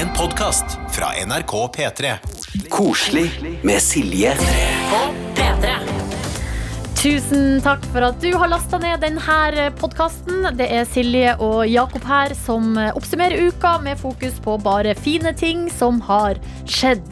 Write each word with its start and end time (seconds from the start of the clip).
En 0.00 0.08
podkast 0.16 0.64
fra 0.90 1.06
NRK 1.26 1.52
P3. 1.76 2.12
Koselig 2.68 3.58
med 3.62 3.82
Silje. 3.82 4.32
På 4.90 5.00
P3. 5.36 5.74
Tusen 7.02 7.60
takk 7.60 7.84
for 7.92 8.06
at 8.06 8.16
du 8.22 8.30
har 8.32 8.48
lasta 8.48 8.80
ned 8.80 9.02
denne 9.04 9.66
podkasten. 9.76 10.46
Det 10.56 10.70
er 10.72 10.88
Silje 10.88 11.34
og 11.44 11.66
Jakob 11.68 12.06
her 12.08 12.32
som 12.38 12.78
oppsummerer 12.80 13.50
uka 13.50 13.74
med 13.84 14.00
fokus 14.00 14.40
på 14.40 14.56
bare 14.64 14.96
fine 14.96 15.34
ting 15.36 15.68
som 15.68 16.00
har 16.08 16.40
skjedd. 16.64 17.04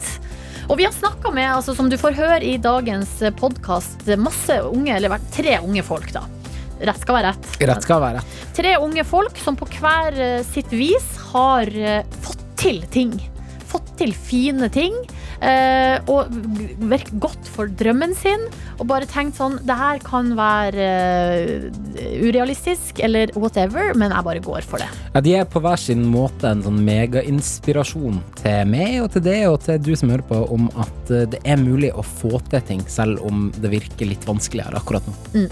Og 0.65 0.81
vi 0.81 0.89
har 0.89 0.97
snakka 0.97 1.29
med, 1.29 1.45
altså, 1.59 1.77
som 1.77 1.93
du 1.93 1.97
får 2.01 2.17
høre 2.17 2.41
i 2.41 2.57
dagens 2.57 3.19
podkast, 3.37 4.09
masse 4.17 4.57
unge, 4.65 4.97
eller 4.97 5.21
tre 5.37 5.59
unge 5.61 5.85
folk, 5.85 6.09
da. 6.17 6.25
Rett 6.81 7.05
skal 7.05 7.19
være 7.19 7.35
rett. 7.35 7.53
Rett 7.69 7.85
skal 7.85 8.01
være 8.01 8.17
rett. 8.17 8.43
Tre 8.57 8.75
unge 8.81 9.05
folk 9.05 9.37
som 9.45 9.61
på 9.61 9.69
hver 9.77 10.21
sitt 10.49 10.73
vis 10.73 11.09
har 11.29 11.69
eh, 11.69 12.19
fått 12.25 12.38
til 12.59 12.81
ting. 12.91 13.13
Fått 13.69 13.95
til 13.99 14.13
fine 14.13 14.69
ting. 14.73 14.95
eh, 15.39 15.99
og 16.11 16.27
virker 16.91 17.19
godt 17.23 17.47
for 17.47 17.71
drømmen 17.79 18.11
sin. 18.17 18.41
Og 18.79 18.87
bare 18.89 19.07
tenkt 19.09 19.37
sånn 19.39 19.57
Det 19.67 19.75
her 19.75 19.99
kan 20.05 20.31
være 20.37 20.87
uh, 21.69 22.23
urealistisk, 22.23 23.01
eller 23.03 23.31
whatever, 23.35 23.93
men 23.99 24.13
jeg 24.13 24.25
bare 24.25 24.43
går 24.43 24.65
for 24.67 24.81
det. 24.81 24.89
Ja, 25.13 25.23
de 25.25 25.35
er 25.41 25.47
på 25.49 25.61
hver 25.63 25.79
sin 25.79 26.05
måte 26.09 26.49
en 26.51 26.63
sånn 26.65 26.79
megainspirasjon 26.85 28.21
til 28.39 28.71
meg 28.71 28.99
og 29.03 29.11
til 29.15 29.25
det 29.25 29.39
og 29.49 29.59
til 29.65 29.81
du 29.83 29.91
som 29.99 30.13
hører 30.13 30.25
på, 30.29 30.39
om 30.55 30.69
at 30.79 31.13
eh, 31.13 31.27
det 31.33 31.41
er 31.43 31.59
mulig 31.61 31.91
å 31.93 32.05
få 32.05 32.39
til 32.51 32.63
ting, 32.67 32.83
selv 32.91 33.23
om 33.27 33.49
det 33.57 33.71
virker 33.73 34.09
litt 34.09 34.25
vanskeligere 34.27 34.79
akkurat 34.79 35.05
nå. 35.09 35.47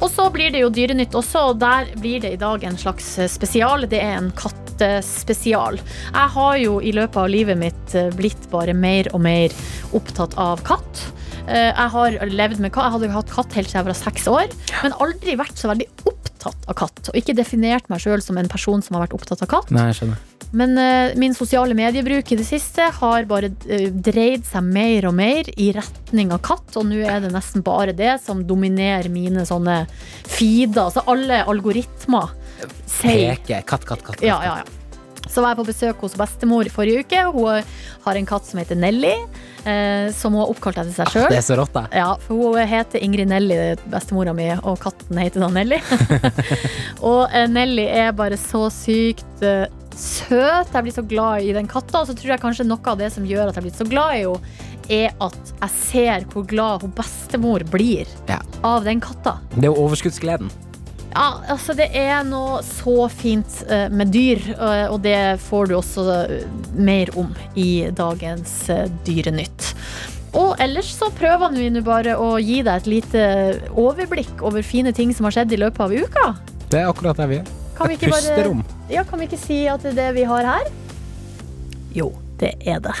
Og 0.00 0.08
så 0.12 0.28
blir 0.32 0.52
det 0.54 0.64
jo 0.64 0.72
Dyrenytt 0.74 1.16
også, 1.18 1.50
og 1.52 1.60
der 1.62 1.92
blir 2.00 2.22
det 2.24 2.34
i 2.36 2.40
dag 2.40 2.64
en 2.64 2.78
slags 2.80 3.12
spesial. 3.32 3.86
Det 3.90 4.00
er 4.00 4.18
en 4.18 4.30
kattespesial. 4.36 5.80
Jeg 6.10 6.34
har 6.36 6.58
jo 6.62 6.78
i 6.80 6.94
løpet 6.96 7.22
av 7.24 7.30
livet 7.32 7.60
mitt 7.60 7.96
eh, 7.98 8.12
blitt 8.16 8.50
bare 8.52 8.74
mer 8.76 9.10
og 9.14 9.24
mer 9.24 9.56
opptatt 9.96 10.36
av 10.40 10.62
katt. 10.66 11.10
Eh, 11.48 11.70
Jeg 11.70 11.90
har 11.94 12.18
levd 12.30 12.60
med 12.62 12.72
katt, 12.74 12.88
jeg 12.90 12.96
hadde 12.98 13.12
hatt 13.14 13.30
katt 13.34 13.54
helt 13.58 13.70
siden 13.70 13.80
jeg 13.80 13.88
var 13.90 13.98
seks 13.98 14.26
år, 14.30 14.50
men 14.82 14.92
aldri 15.02 15.36
vært 15.40 15.56
så 15.60 15.70
veldig 15.72 15.86
opptatt 16.10 16.66
av 16.68 16.76
katt. 16.78 17.08
Og 17.10 17.16
ikke 17.20 17.34
definert 17.36 17.88
meg 17.90 18.02
sjøl 18.02 18.22
som 18.22 18.38
en 18.40 18.48
person 18.50 18.82
som 18.82 18.96
har 18.96 19.06
vært 19.06 19.16
opptatt 19.18 19.42
av 19.46 19.50
katt. 19.50 19.70
Nei, 19.74 19.88
jeg 19.90 20.00
skjønner. 20.02 20.26
Men 20.50 20.72
uh, 20.74 21.12
min 21.20 21.30
sosiale 21.36 21.76
mediebruk 21.78 22.32
i 22.34 22.38
det 22.40 22.46
siste 22.48 22.88
har 22.96 23.26
bare 23.30 23.52
uh, 23.54 23.84
dreid 24.02 24.42
seg 24.48 24.66
mer 24.66 25.06
og 25.06 25.14
mer 25.14 25.46
i 25.54 25.68
retning 25.76 26.32
av 26.34 26.40
katt, 26.42 26.74
og 26.80 26.88
nå 26.90 27.04
er 27.06 27.22
det 27.22 27.30
nesten 27.34 27.62
bare 27.66 27.94
det 27.94 28.16
som 28.24 28.42
dominerer 28.48 29.06
mine 29.14 29.44
sånne 29.46 29.84
feeder. 30.26 30.88
Altså 30.88 31.04
alle 31.06 31.44
algoritmer 31.46 32.32
sier 32.90 33.36
Peke. 33.38 33.62
Katt, 33.70 33.86
katt, 33.86 34.02
katt. 34.06 34.22
ja, 34.26 34.40
ja, 34.42 34.58
ja. 34.64 34.76
Så 35.30 35.44
var 35.44 35.52
jeg 35.52 35.60
på 35.60 35.68
besøk 35.68 36.00
hos 36.02 36.16
bestemor 36.18 36.66
i 36.66 36.72
forrige 36.74 37.04
uke. 37.04 37.20
Hun 37.30 37.62
har 38.02 38.18
en 38.18 38.26
katt 38.26 38.48
som 38.48 38.58
heter 38.58 38.74
Nelly, 38.74 39.12
som 40.16 40.32
hun 40.34 40.40
har 40.42 40.50
oppkalt 40.52 40.78
etter 40.80 40.94
seg 40.94 41.10
sjøl. 41.12 41.26
Det 41.32 41.38
er 41.40 41.44
så 41.44 41.56
rått, 41.58 41.74
det. 41.76 41.82
Ja, 42.00 42.14
for 42.24 42.40
hun 42.56 42.70
heter 42.70 43.02
Ingrid 43.04 43.28
Nelly, 43.30 43.58
bestemora 43.92 44.32
mi, 44.36 44.48
og 44.62 44.78
katten 44.82 45.20
heter 45.20 45.44
da 45.44 45.50
Nelly. 45.52 45.80
og 47.10 47.26
eh, 47.34 47.46
Nelly 47.50 47.84
er 47.90 48.14
bare 48.16 48.38
så 48.40 48.66
sykt 48.72 49.44
eh, 49.44 49.66
søt. 49.96 50.72
Jeg 50.72 50.86
blir 50.86 50.94
så 50.96 51.04
glad 51.06 51.44
i 51.44 51.52
den 51.56 51.68
katta. 51.70 52.02
Og 52.02 52.08
så 52.10 52.16
tror 52.16 52.34
jeg 52.36 52.42
kanskje 52.42 52.66
noe 52.68 52.80
av 52.92 52.98
det 53.00 53.10
som 53.14 53.26
gjør 53.28 53.50
at 53.50 53.58
jeg 53.60 53.68
blir 53.68 53.76
så 53.76 53.88
glad 53.88 54.16
i 54.16 54.24
henne, 54.24 54.66
er 54.90 55.12
at 55.22 55.52
jeg 55.60 55.70
ser 55.84 56.24
hvor 56.32 56.42
glad 56.50 56.82
hun 56.82 56.90
bestemor 56.96 57.62
blir 57.70 58.08
Ja. 58.26 58.40
av 58.66 58.82
den 58.88 58.98
katta. 59.00 59.36
Det 59.54 59.62
er 59.68 59.70
jo 59.70 59.76
overskuddsgleden. 59.84 60.50
Ja, 61.10 61.40
altså 61.50 61.74
det 61.74 61.88
er 61.96 62.22
noe 62.26 62.60
så 62.62 63.08
fint 63.10 63.60
eh, 63.66 63.88
med 63.90 64.12
dyr, 64.14 64.40
eh, 64.54 64.86
og 64.92 65.00
det 65.02 65.40
får 65.42 65.70
du 65.70 65.74
også 65.80 66.04
eh, 66.14 66.44
mer 66.78 67.10
om 67.18 67.32
i 67.58 67.88
dagens 67.96 68.54
Dyrenytt. 69.06 69.72
Og 70.38 70.54
ellers 70.62 70.92
så 70.94 71.08
prøver 71.18 71.56
vi 71.56 71.66
nå 71.74 71.82
bare 71.82 72.14
å 72.14 72.36
gi 72.38 72.60
deg 72.62 72.84
et 72.84 72.90
lite 72.90 73.24
overblikk 73.74 74.44
over 74.46 74.62
fine 74.62 74.94
ting 74.94 75.10
som 75.16 75.26
har 75.26 75.34
skjedd 75.40 75.56
i 75.56 75.58
løpet 75.58 75.82
av 75.88 75.96
uka. 75.96 76.26
Det 76.70 76.84
er 76.84 76.90
akkurat 76.92 77.18
det 77.18 77.26
vi 77.32 77.40
er. 77.40 77.50
Kan 77.74 77.90
vi 77.90 77.96
Et 77.96 78.04
ikke 78.04 78.14
bare 78.14 78.22
pusterom. 78.28 78.62
Ja, 78.92 79.02
kan 79.08 79.18
vi 79.18 79.26
ikke 79.26 79.40
si 79.40 79.64
at 79.72 79.82
det 79.82 79.96
er 79.96 79.98
det 80.04 80.10
vi 80.20 80.28
har 80.30 80.46
her? 80.46 80.70
Jo, 81.96 82.12
det 82.38 82.54
er 82.62 82.78
det. 82.84 82.94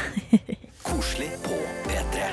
Koselig 0.82 1.30
på 1.44 1.54
P3. 1.86 2.26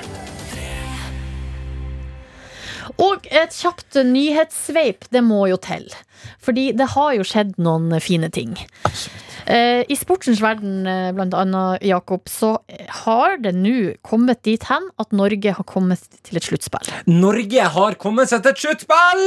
Og 3.02 3.28
et 3.30 3.54
kjapt 3.54 3.98
nyhetssveip, 4.08 5.06
det 5.14 5.22
må 5.22 5.44
jo 5.50 5.58
til. 5.62 5.86
Fordi 6.42 6.72
det 6.76 6.90
har 6.96 7.12
jo 7.14 7.26
skjedd 7.26 7.54
noen 7.62 7.92
fine 8.02 8.30
ting. 8.34 8.56
Eh, 9.48 9.84
I 9.86 9.96
sportens 9.96 10.42
verden, 10.42 10.86
eh, 10.86 11.12
blant 11.14 11.34
annet, 11.34 11.84
Jakob, 11.86 12.26
så 12.28 12.58
har 13.04 13.38
det 13.38 13.54
nå 13.54 13.94
kommet 14.02 14.42
dit 14.42 14.62
hen 14.68 14.90
at 14.98 15.14
Norge 15.14 15.54
har 15.54 15.64
kommet 15.64 16.02
til 16.26 16.36
et 16.36 16.48
sluttspill. 16.48 16.90
Norge 17.06 17.70
har 17.76 17.94
kommet 18.02 18.28
seg 18.28 18.42
til 18.42 18.52
et 18.52 18.64
sluttspill! 18.66 19.24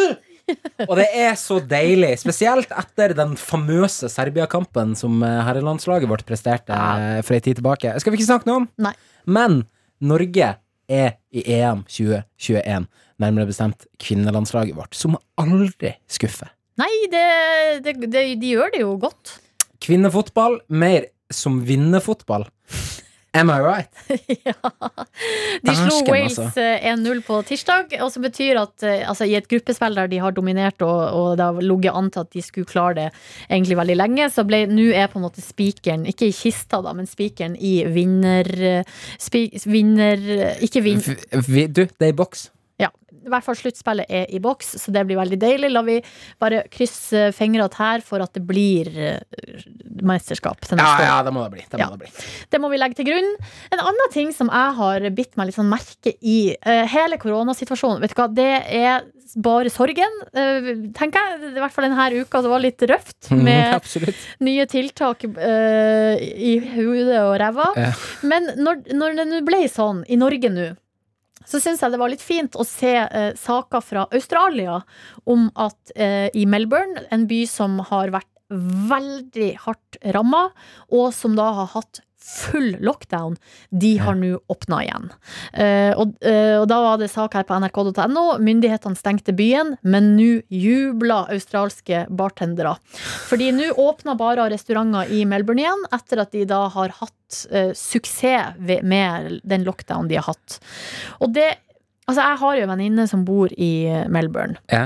Og 0.89 0.97
det 0.99 1.07
er 1.15 1.35
så 1.39 1.59
deilig, 1.63 2.15
spesielt 2.19 2.73
etter 2.75 3.13
den 3.15 3.37
famøse 3.39 4.09
Serbia-kampen 4.11 4.97
som 4.99 5.21
eh, 5.23 5.41
herrelandslaget 5.47 6.11
vårt 6.11 6.25
presterte 6.27 6.75
eh, 6.75 7.21
for 7.23 7.37
ei 7.37 7.43
tid 7.43 7.61
tilbake. 7.61 7.93
Skal 8.01 8.13
vi 8.13 8.19
ikke 8.19 8.31
snakke 8.33 8.49
noe 8.49 8.63
om? 8.63 8.67
Nei. 8.83 8.93
Men 9.31 9.61
Norge 10.01 10.55
er 10.91 11.15
i 11.31 11.43
EM 11.57 11.85
2021, 11.87 12.87
nærmere 13.21 13.49
bestemt 13.49 13.87
kvinnelandslaget 14.01 14.75
vårt, 14.77 14.97
som 14.97 15.17
aldri 15.39 15.95
skuffer. 16.11 16.51
Nei, 16.81 16.91
det, 17.11 17.25
det, 17.85 17.95
det, 18.07 18.25
de 18.41 18.53
gjør 18.55 18.71
det 18.73 18.83
jo 18.83 18.95
godt. 19.01 19.35
Kvinnefotball 19.81 20.59
mer 20.71 21.09
som 21.31 21.61
vinnefotball. 21.67 22.45
Am 23.33 23.49
I 23.49 23.59
right? 23.63 23.89
ja. 24.43 24.53
De 25.63 25.75
slo 25.75 26.01
Wales 26.09 26.35
altså. 26.35 26.59
eh, 26.59 26.87
1-0 26.91 27.21
på 27.23 27.37
tirsdag, 27.47 27.95
og 28.03 28.11
som 28.11 28.25
betyr 28.25 28.59
at 28.59 28.83
eh, 28.83 29.05
altså, 29.07 29.23
i 29.29 29.37
et 29.39 29.47
gruppespill 29.51 29.95
der 29.95 30.11
de 30.11 30.19
har 30.19 30.35
dominert 30.35 30.83
og, 30.83 30.99
og 31.15 31.37
det 31.39 31.47
har 31.47 31.63
ligget 31.63 31.95
an 31.95 32.11
til 32.11 32.25
at 32.25 32.31
de 32.35 32.43
skulle 32.43 32.67
klare 32.67 32.97
det 32.99 33.07
egentlig 33.47 33.79
veldig 33.79 33.97
lenge, 34.01 34.29
så 34.35 34.43
nå 34.43 34.87
er 34.91 35.07
på 35.07 35.21
en 35.21 35.27
måte 35.29 35.43
spikeren, 35.43 36.03
ikke 36.11 36.27
i 36.27 36.35
kista 36.35 36.81
da, 36.83 36.91
men 36.97 37.07
spikeren 37.07 37.55
i 37.55 37.77
vinner... 37.87 38.51
Spi, 39.21 39.47
vinner 39.65 40.19
Ikke 40.63 40.83
vinner 40.83 41.15
Du, 41.71 41.85
det 41.87 42.09
er 42.09 42.11
i 42.11 42.17
boks. 42.17 42.49
Ja, 42.81 42.89
i 43.21 43.29
hvert 43.29 43.45
fall 43.45 43.57
sluttspillet 43.59 44.09
er 44.09 44.25
i 44.33 44.39
boks, 44.41 44.71
så 44.81 44.91
det 44.95 45.03
blir 45.05 45.19
veldig 45.19 45.37
deilig. 45.41 45.69
La 45.71 45.83
vi 45.85 45.99
bare 46.41 46.63
krysse 46.73 47.27
fingrene 47.37 47.69
her 47.77 48.01
for 48.05 48.23
at 48.25 48.33
det 48.33 48.41
blir 48.49 48.89
eh, 48.97 49.19
mesterskap 50.01 50.61
til 50.65 50.79
Ja, 50.79 50.83
neste 50.83 51.03
år. 51.03 51.07
ja, 51.09 51.17
det 51.27 51.33
må 51.35 51.43
det 51.45 51.51
bli. 51.53 51.65
Det 51.69 51.77
må 51.77 51.85
Ja. 51.85 51.89
det 51.91 51.99
bli. 51.99 52.09
Det 52.49 52.61
må 52.61 52.69
vi 52.71 52.77
legge 52.81 52.95
til 52.97 53.05
grunn. 53.11 53.29
En 53.71 53.79
annen 53.79 54.11
ting 54.11 54.31
som 54.33 54.49
jeg 54.49 54.75
har 54.79 55.09
bitt 55.11 55.37
meg 55.37 55.47
litt 55.51 55.55
sånn 55.59 55.69
merke 55.69 56.15
i 56.21 56.55
eh, 56.57 56.85
hele 56.87 57.17
koronasituasjonen, 57.21 58.01
vet 58.01 58.15
du 58.15 58.21
hva, 58.21 58.27
det 58.33 58.49
er 58.81 59.05
bare 59.37 59.69
sorgen, 59.71 60.11
eh, 60.33 60.73
tenker 60.97 61.19
jeg. 61.21 61.53
I 61.55 61.61
hvert 61.61 61.71
fall 61.71 61.85
denne 61.87 62.09
uka, 62.25 62.41
det 62.41 62.49
var 62.51 62.59
litt 62.59 62.81
røft 62.89 63.31
med 63.47 63.81
nye 64.41 64.65
tiltak 64.65 65.23
uh, 65.23 66.15
i 66.17 66.57
hodet 66.73 67.19
og 67.21 67.37
ræva. 67.39 67.69
Ja. 67.77 67.91
Men 68.27 68.49
når, 68.57 68.81
når 68.97 69.21
det 69.21 69.43
ble 69.47 69.61
sånn 69.71 70.03
i 70.09 70.17
Norge 70.19 70.49
nå, 70.51 70.71
så 71.47 71.61
syns 71.61 71.81
jeg 71.81 71.93
det 71.93 71.99
var 72.01 72.11
litt 72.11 72.23
fint 72.23 72.55
å 72.59 72.65
se 72.67 72.93
eh, 73.03 73.31
saker 73.39 73.83
fra 73.85 74.05
Australia 74.11 74.81
om 75.29 75.49
at 75.59 75.93
eh, 75.95 76.29
i 76.37 76.45
Melbourne, 76.49 77.07
en 77.11 77.27
by 77.29 77.43
som 77.49 77.79
har 77.91 78.13
vært 78.13 78.29
veldig 78.51 79.51
hardt 79.63 79.99
ramma, 80.15 80.49
og 80.91 81.11
som 81.15 81.37
da 81.39 81.51
har 81.61 81.71
hatt 81.75 82.01
full 82.21 82.75
lockdown, 82.79 83.35
de 83.69 83.97
har 83.97 84.15
nå 84.15 84.39
åpna 84.51 84.81
igjen. 84.85 85.09
Uh, 85.55 85.91
og, 85.99 86.13
uh, 86.25 86.57
og 86.61 86.67
da 86.71 86.79
var 86.85 87.01
det 87.01 87.09
sak 87.11 87.35
her 87.37 87.47
på 87.47 87.57
nrk.no. 87.57 88.25
Myndighetene 88.43 88.99
stengte 88.99 89.35
byen, 89.37 89.75
men 89.81 90.13
nå 90.17 90.29
jubla 90.53 91.23
australske 91.33 92.05
bartendere. 92.09 92.75
Fordi 93.29 93.51
nå 93.55 93.71
åpna 93.81 94.15
bare 94.19 94.49
restauranter 94.53 95.11
i 95.13 95.23
Melbourne 95.29 95.65
igjen, 95.65 95.83
etter 95.97 96.23
at 96.23 96.31
de 96.35 96.45
da 96.49 96.63
har 96.73 96.95
hatt 97.01 97.41
uh, 97.51 97.73
suksess 97.77 98.57
ved, 98.61 98.85
med 98.87 99.41
den 99.47 99.65
lockdown 99.67 100.09
de 100.11 100.19
har 100.19 100.31
hatt. 100.31 100.61
Og 101.19 101.35
det 101.35 101.51
Altså, 102.09 102.23
jeg 102.25 102.39
har 102.41 102.55
jo 102.57 102.63
en 102.65 102.71
venninne 102.73 103.03
som 103.07 103.21
bor 103.23 103.51
i 103.61 103.85
Melbourne 104.11 104.57
Ja. 104.73 104.81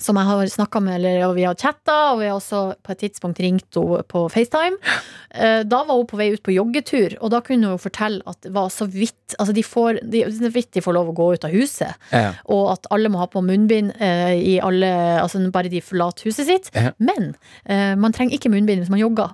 Som 0.00 0.16
jeg 0.18 0.26
har 0.26 0.46
snakka 0.50 0.80
med, 0.82 0.96
eller, 0.98 1.20
og 1.28 1.34
vi 1.36 1.44
har 1.46 1.54
chatta, 1.54 1.94
og 2.12 2.20
vi 2.20 2.26
har 2.30 2.36
også 2.38 2.62
på 2.82 2.92
et 2.94 3.02
tidspunkt 3.04 3.40
ringt 3.42 3.78
henne 3.78 4.02
på 4.10 4.24
FaceTime. 4.32 4.76
Eh, 5.34 5.62
Da 5.64 5.82
var 5.84 5.96
hun 5.98 6.06
på 6.06 6.16
vei 6.18 6.30
ut 6.34 6.42
på 6.42 6.54
joggetur, 6.54 7.16
og 7.20 7.30
da 7.34 7.40
kunne 7.40 7.70
hun 7.72 7.78
fortelle 7.78 8.22
at 8.26 8.40
det 8.42 8.52
var 8.54 8.68
så 8.74 8.86
vidt 8.90 9.14
Altså, 9.38 9.54
de 9.56 9.62
får, 9.66 9.98
de, 10.12 10.20
så 10.30 10.50
vidt 10.52 10.70
de 10.76 10.80
får 10.84 10.94
lov 10.94 11.08
å 11.10 11.14
gå 11.16 11.24
ut 11.34 11.44
av 11.44 11.50
huset, 11.50 11.94
Ja. 12.12 12.34
og 12.46 12.68
at 12.74 12.86
alle 12.94 13.08
må 13.10 13.18
ha 13.18 13.26
på 13.26 13.40
munnbind 13.42 13.94
eh, 13.98 14.34
i 14.36 14.60
alle 14.62 14.86
Altså 15.22 15.40
bare 15.50 15.68
de 15.72 15.80
forlater 15.82 16.28
huset 16.28 16.46
sitt. 16.46 16.70
Ja. 16.74 16.92
Men 16.98 17.34
eh, 17.66 17.94
man 17.98 18.12
trenger 18.14 18.36
ikke 18.36 18.52
munnbind 18.52 18.84
hvis 18.84 18.90
man 18.92 19.00
jogger. 19.00 19.32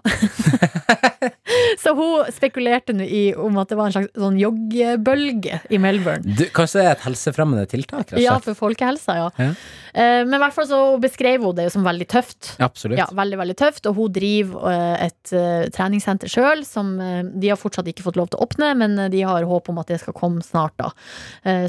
så 1.78 1.90
Så 1.90 1.94
hun 1.98 2.30
spekulerte 2.32 2.94
nå 2.94 3.02
i 3.04 3.22
om 3.34 3.56
at 3.58 3.68
det 3.72 3.76
var 3.78 3.88
en 3.90 3.94
slags 3.96 4.12
sånn 4.14 4.36
joggebølge 4.38 5.58
i 5.74 5.78
Melbourne. 5.82 6.22
Du, 6.38 6.44
kanskje 6.54 6.78
det 6.80 6.86
er 6.86 6.92
et 6.94 7.04
helsefremmende 7.08 7.66
tiltak? 7.70 8.06
Kanskje? 8.12 8.22
Ja, 8.22 8.36
for 8.44 8.54
folkehelsa, 8.58 9.16
ja. 9.18 9.28
Ja. 9.40 9.48
Eh, 9.94 10.22
Men 10.24 10.36
i 10.36 10.42
hvert 10.42 10.54
fall 10.56 10.68
så 10.70 10.80
beskrev 11.02 11.44
hun 11.44 11.56
det 11.56 11.68
jo 11.68 11.74
som 11.76 11.86
veldig 11.86 12.06
tøft. 12.10 12.54
Absolutt. 12.62 12.98
Ja, 13.00 13.08
veldig, 13.16 13.38
veldig 13.42 13.56
tøft. 13.58 13.88
Og 13.90 13.98
hun 13.98 14.14
driver 14.14 14.70
eh, 14.70 15.06
et 15.08 15.34
eh, 15.36 15.68
treningssenter 15.74 16.30
sjøl, 16.30 16.64
som 16.68 16.92
de 17.00 17.50
har 17.50 17.58
fortsatt 17.60 17.88
ikke 17.90 18.04
fått 18.06 18.18
lov 18.18 18.30
til 18.30 18.40
å 18.40 18.46
åpne, 18.48 18.72
men 18.78 18.98
de 19.12 19.22
har 19.26 19.46
håp 19.48 19.70
om 19.72 19.80
at 19.82 19.90
det 19.90 20.00
skal 20.02 20.16
komme 20.16 20.44
snart, 20.44 20.74
da. 20.80 20.90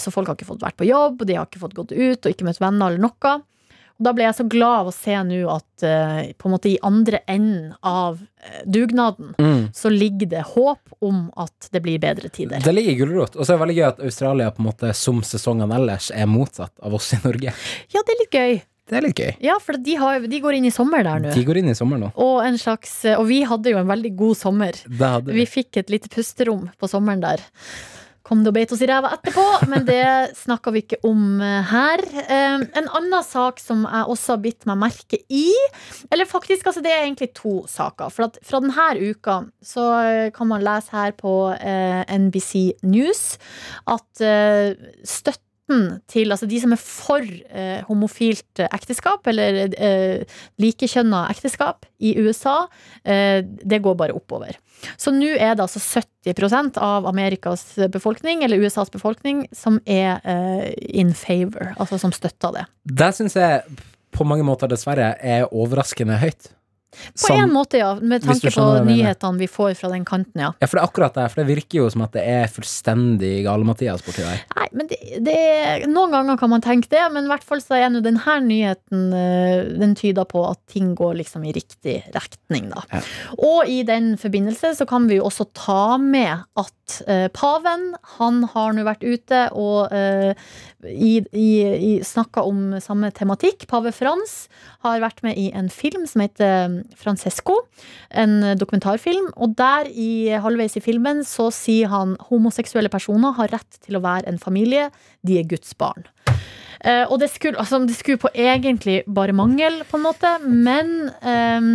Så 0.01 0.11
folk 0.13 0.29
har 0.29 0.37
ikke 0.37 0.47
fått 0.49 0.63
vært 0.63 0.77
på 0.79 0.87
jobb, 0.87 1.23
de 1.27 1.37
har 1.37 1.47
ikke 1.47 1.61
fått 1.61 1.75
gått 1.77 1.93
ut 1.93 2.25
og 2.25 2.33
ikke 2.33 2.47
møtt 2.47 2.61
venner 2.61 2.91
eller 2.91 3.03
noe. 3.05 3.33
Da 4.01 4.13
ble 4.17 4.25
jeg 4.25 4.35
så 4.39 4.45
glad 4.49 4.79
av 4.81 4.89
å 4.89 4.93
se 4.95 5.13
nå 5.29 5.39
at 5.53 5.85
uh, 5.85 6.21
på 6.41 6.49
en 6.49 6.55
måte 6.55 6.71
i 6.71 6.77
andre 6.87 7.19
enden 7.29 7.75
av 7.85 8.17
eh, 8.41 8.63
dugnaden 8.65 9.35
Mm. 9.37 9.67
så 9.73 9.89
ligger 9.93 10.27
det 10.31 10.41
håp 10.55 10.95
om 11.01 11.27
at 11.37 11.69
det 11.71 11.81
blir 11.85 11.99
bedre 12.01 12.29
tider. 12.33 12.59
Det 12.65 12.73
ligger 12.73 13.05
gulrot. 13.05 13.35
Og 13.37 13.45
så 13.45 13.53
er 13.53 13.57
det 13.59 13.63
veldig 13.65 13.77
gøy 13.77 13.87
at 13.87 14.01
Australia 14.09 14.49
på 14.51 14.61
en 14.63 14.67
måte 14.71 14.91
som 14.97 15.21
sesongene 15.25 15.77
ellers 15.77 16.09
er 16.13 16.25
motsatt 16.29 16.73
av 16.81 16.97
oss 16.97 17.13
i 17.13 17.21
Norge. 17.23 17.53
Ja, 17.93 18.01
det 18.05 18.15
er 18.15 18.21
litt 18.23 18.37
gøy. 18.41 18.61
Det 18.91 18.97
er 18.97 19.05
litt 19.05 19.19
gøy. 19.21 19.31
Ja, 19.45 19.55
for 19.63 19.77
de, 19.79 19.93
har, 20.01 20.25
de 20.27 20.39
går 20.43 20.57
inn 20.57 20.65
i 20.67 20.73
sommer 20.73 21.05
der 21.05 21.21
nå. 21.23 21.31
De 21.31 21.45
går 21.47 21.61
inn 21.61 21.69
i 21.71 21.77
sommer 21.77 22.01
nå. 22.01 22.09
Og, 22.19 22.41
en 22.43 22.57
slags, 22.59 22.97
og 23.13 23.23
vi 23.29 23.43
hadde 23.47 23.71
jo 23.71 23.79
en 23.79 23.87
veldig 23.87 24.11
god 24.19 24.39
sommer. 24.41 24.81
Hadde 24.99 25.31
Vi 25.37 25.45
fikk 25.47 25.79
et 25.79 25.93
lite 25.93 26.11
pusterom 26.11 26.65
på 26.81 26.89
sommeren 26.91 27.21
der. 27.23 27.45
Kom 28.31 28.45
det 28.45 28.53
og 28.53 28.55
beit 28.55 28.71
oss 28.71 28.79
i 28.79 28.87
ræva 28.87 29.09
etterpå, 29.11 29.43
men 29.67 29.83
det 29.83 30.03
snakka 30.39 30.71
vi 30.71 30.85
ikke 30.85 31.01
om 31.03 31.41
eh, 31.43 31.65
her. 31.67 31.99
Eh, 32.21 32.61
en 32.79 32.87
annen 32.87 33.25
sak 33.27 33.59
som 33.59 33.81
jeg 33.83 34.07
også 34.13 34.37
har 34.37 34.39
bitt 34.45 34.67
meg 34.69 34.79
merke 34.79 35.19
i 35.27 35.49
Eller 36.07 36.29
faktisk, 36.29 36.69
altså 36.71 36.79
det 36.79 36.93
er 36.93 37.03
egentlig 37.03 37.33
to 37.35 37.65
saker. 37.67 38.07
For 38.07 38.29
at 38.29 38.39
fra 38.47 38.61
denne 38.63 39.11
uka 39.11 39.41
så 39.59 39.89
eh, 40.05 40.29
kan 40.31 40.47
man 40.47 40.63
lese 40.63 40.95
her 40.95 41.11
på 41.19 41.33
eh, 41.57 42.07
NBC 42.07 42.79
News 42.87 43.35
at 43.91 44.23
eh, 44.23 44.79
støtten 45.71 46.01
til 46.11 46.31
altså 46.31 46.47
de 46.49 46.59
som 46.59 46.73
er 46.73 46.79
for 46.79 47.21
eh, 47.23 47.83
homofilt 47.87 48.59
ekteskap, 48.71 49.25
eller 49.27 49.73
eh, 49.77 50.23
likekjønna 50.59 51.27
ekteskap 51.31 51.85
i 51.99 52.15
USA, 52.19 52.67
eh, 53.03 53.43
det 53.43 53.81
går 53.81 53.95
bare 53.95 54.13
oppover. 54.13 54.57
Så 54.97 55.11
nå 55.11 55.35
er 55.37 55.55
det 55.55 55.63
altså 55.63 55.79
70% 56.25 56.77
av 56.81 57.05
Amerikas 57.07 57.75
befolkning, 57.91 58.43
eller 58.43 58.61
USAs 58.61 58.91
befolkning, 58.91 59.47
som 59.53 59.79
er 59.85 60.19
eh, 60.23 60.71
in 60.93 61.13
favor, 61.13 61.73
altså 61.77 61.99
som 62.01 62.11
støtter 62.11 62.51
det. 62.57 62.65
Det 62.83 63.13
syns 63.15 63.35
jeg 63.35 63.61
på 64.11 64.25
mange 64.27 64.43
måter 64.43 64.67
dessverre 64.67 65.15
er 65.21 65.47
overraskende 65.51 66.19
høyt. 66.19 66.51
På 67.27 67.33
en 67.33 67.51
måte, 67.53 67.79
ja, 67.79 67.93
med 67.95 68.23
tanke 68.25 68.51
på 68.51 68.65
nyhetene 68.85 69.39
vi 69.39 69.47
får 69.47 69.75
fra 69.79 69.91
den 69.93 70.03
kanten, 70.07 70.43
ja. 70.43 70.51
Ja, 70.59 70.67
for 70.67 70.77
det 70.77 70.81
er 70.81 70.89
akkurat 70.89 71.17
det. 71.17 71.27
For 71.31 71.41
det 71.41 71.47
virker 71.49 71.81
jo 71.81 71.87
som 71.93 72.03
at 72.05 72.15
det 72.15 72.25
er 72.27 72.51
fullstendig 72.51 73.31
gale-Mathias 73.45 74.03
borti 74.05 74.25
der. 74.25 74.41
Nei, 74.57 74.67
men 74.75 74.89
det, 74.91 74.99
det 75.23 75.37
Noen 75.91 76.13
ganger 76.13 76.39
kan 76.39 76.51
man 76.51 76.63
tenke 76.63 76.91
det, 76.91 77.03
men 77.15 77.27
i 77.27 77.31
hvert 77.31 77.45
fall 77.47 77.63
så 77.63 77.77
er 77.79 77.89
nå 77.93 78.03
denne 78.03 78.35
nyheten 78.45 79.07
eh, 79.15 79.71
Den 79.79 79.95
tyder 79.97 80.27
på 80.29 80.43
at 80.49 80.59
ting 80.71 80.93
går 80.97 81.17
liksom 81.21 81.45
i 81.47 81.55
riktig 81.55 82.01
retning, 82.15 82.69
da. 82.73 82.83
Ja. 82.91 83.03
Og 83.39 83.71
i 83.71 83.81
den 83.87 84.13
forbindelse 84.19 84.75
så 84.77 84.87
kan 84.89 85.07
vi 85.09 85.19
jo 85.19 85.27
også 85.29 85.47
ta 85.57 85.97
med 86.01 86.43
at 86.59 86.97
uh, 87.07 87.27
paven, 87.33 87.91
han 88.17 88.43
har 88.51 88.75
nå 88.75 88.85
vært 88.87 89.05
ute 89.05 89.45
og 89.57 89.93
eh, 89.95 90.33
i, 90.87 91.11
i, 91.31 91.49
i, 91.63 91.91
snakka 92.05 92.43
om 92.47 92.79
samme 92.83 93.11
tematikk. 93.15 93.67
Pave 93.69 93.93
Frans 93.95 94.47
har 94.85 95.01
vært 95.03 95.21
med 95.25 95.37
i 95.39 95.49
en 95.57 95.69
film 95.73 96.07
som 96.09 96.23
heter 96.23 96.81
Francesco, 96.99 97.59
en 98.09 98.57
dokumentarfilm. 98.59 99.31
Og 99.37 99.55
der, 99.59 99.89
i 99.91 100.31
halvveis 100.41 100.77
i 100.79 100.83
filmen, 100.83 101.23
så 101.27 101.49
sier 101.55 101.91
han 101.91 102.17
homoseksuelle 102.31 102.91
personer 102.93 103.37
har 103.37 103.53
rett 103.53 103.81
til 103.85 103.99
å 103.99 104.03
være 104.03 104.29
en 104.31 104.41
familie. 104.41 104.89
De 105.27 105.39
er 105.41 105.49
Guds 105.49 105.75
barn. 105.77 106.07
Eh, 106.81 107.05
og 107.05 107.19
det 107.21 107.29
skulle, 107.33 107.59
altså, 107.61 107.83
det 107.85 107.95
skulle 107.97 108.21
på 108.21 108.31
egentlig 108.33 109.01
bare 109.05 109.35
mangel, 109.37 109.83
på 109.89 109.99
en 109.99 110.07
måte, 110.07 110.35
men 110.45 111.11
eh, 111.21 111.73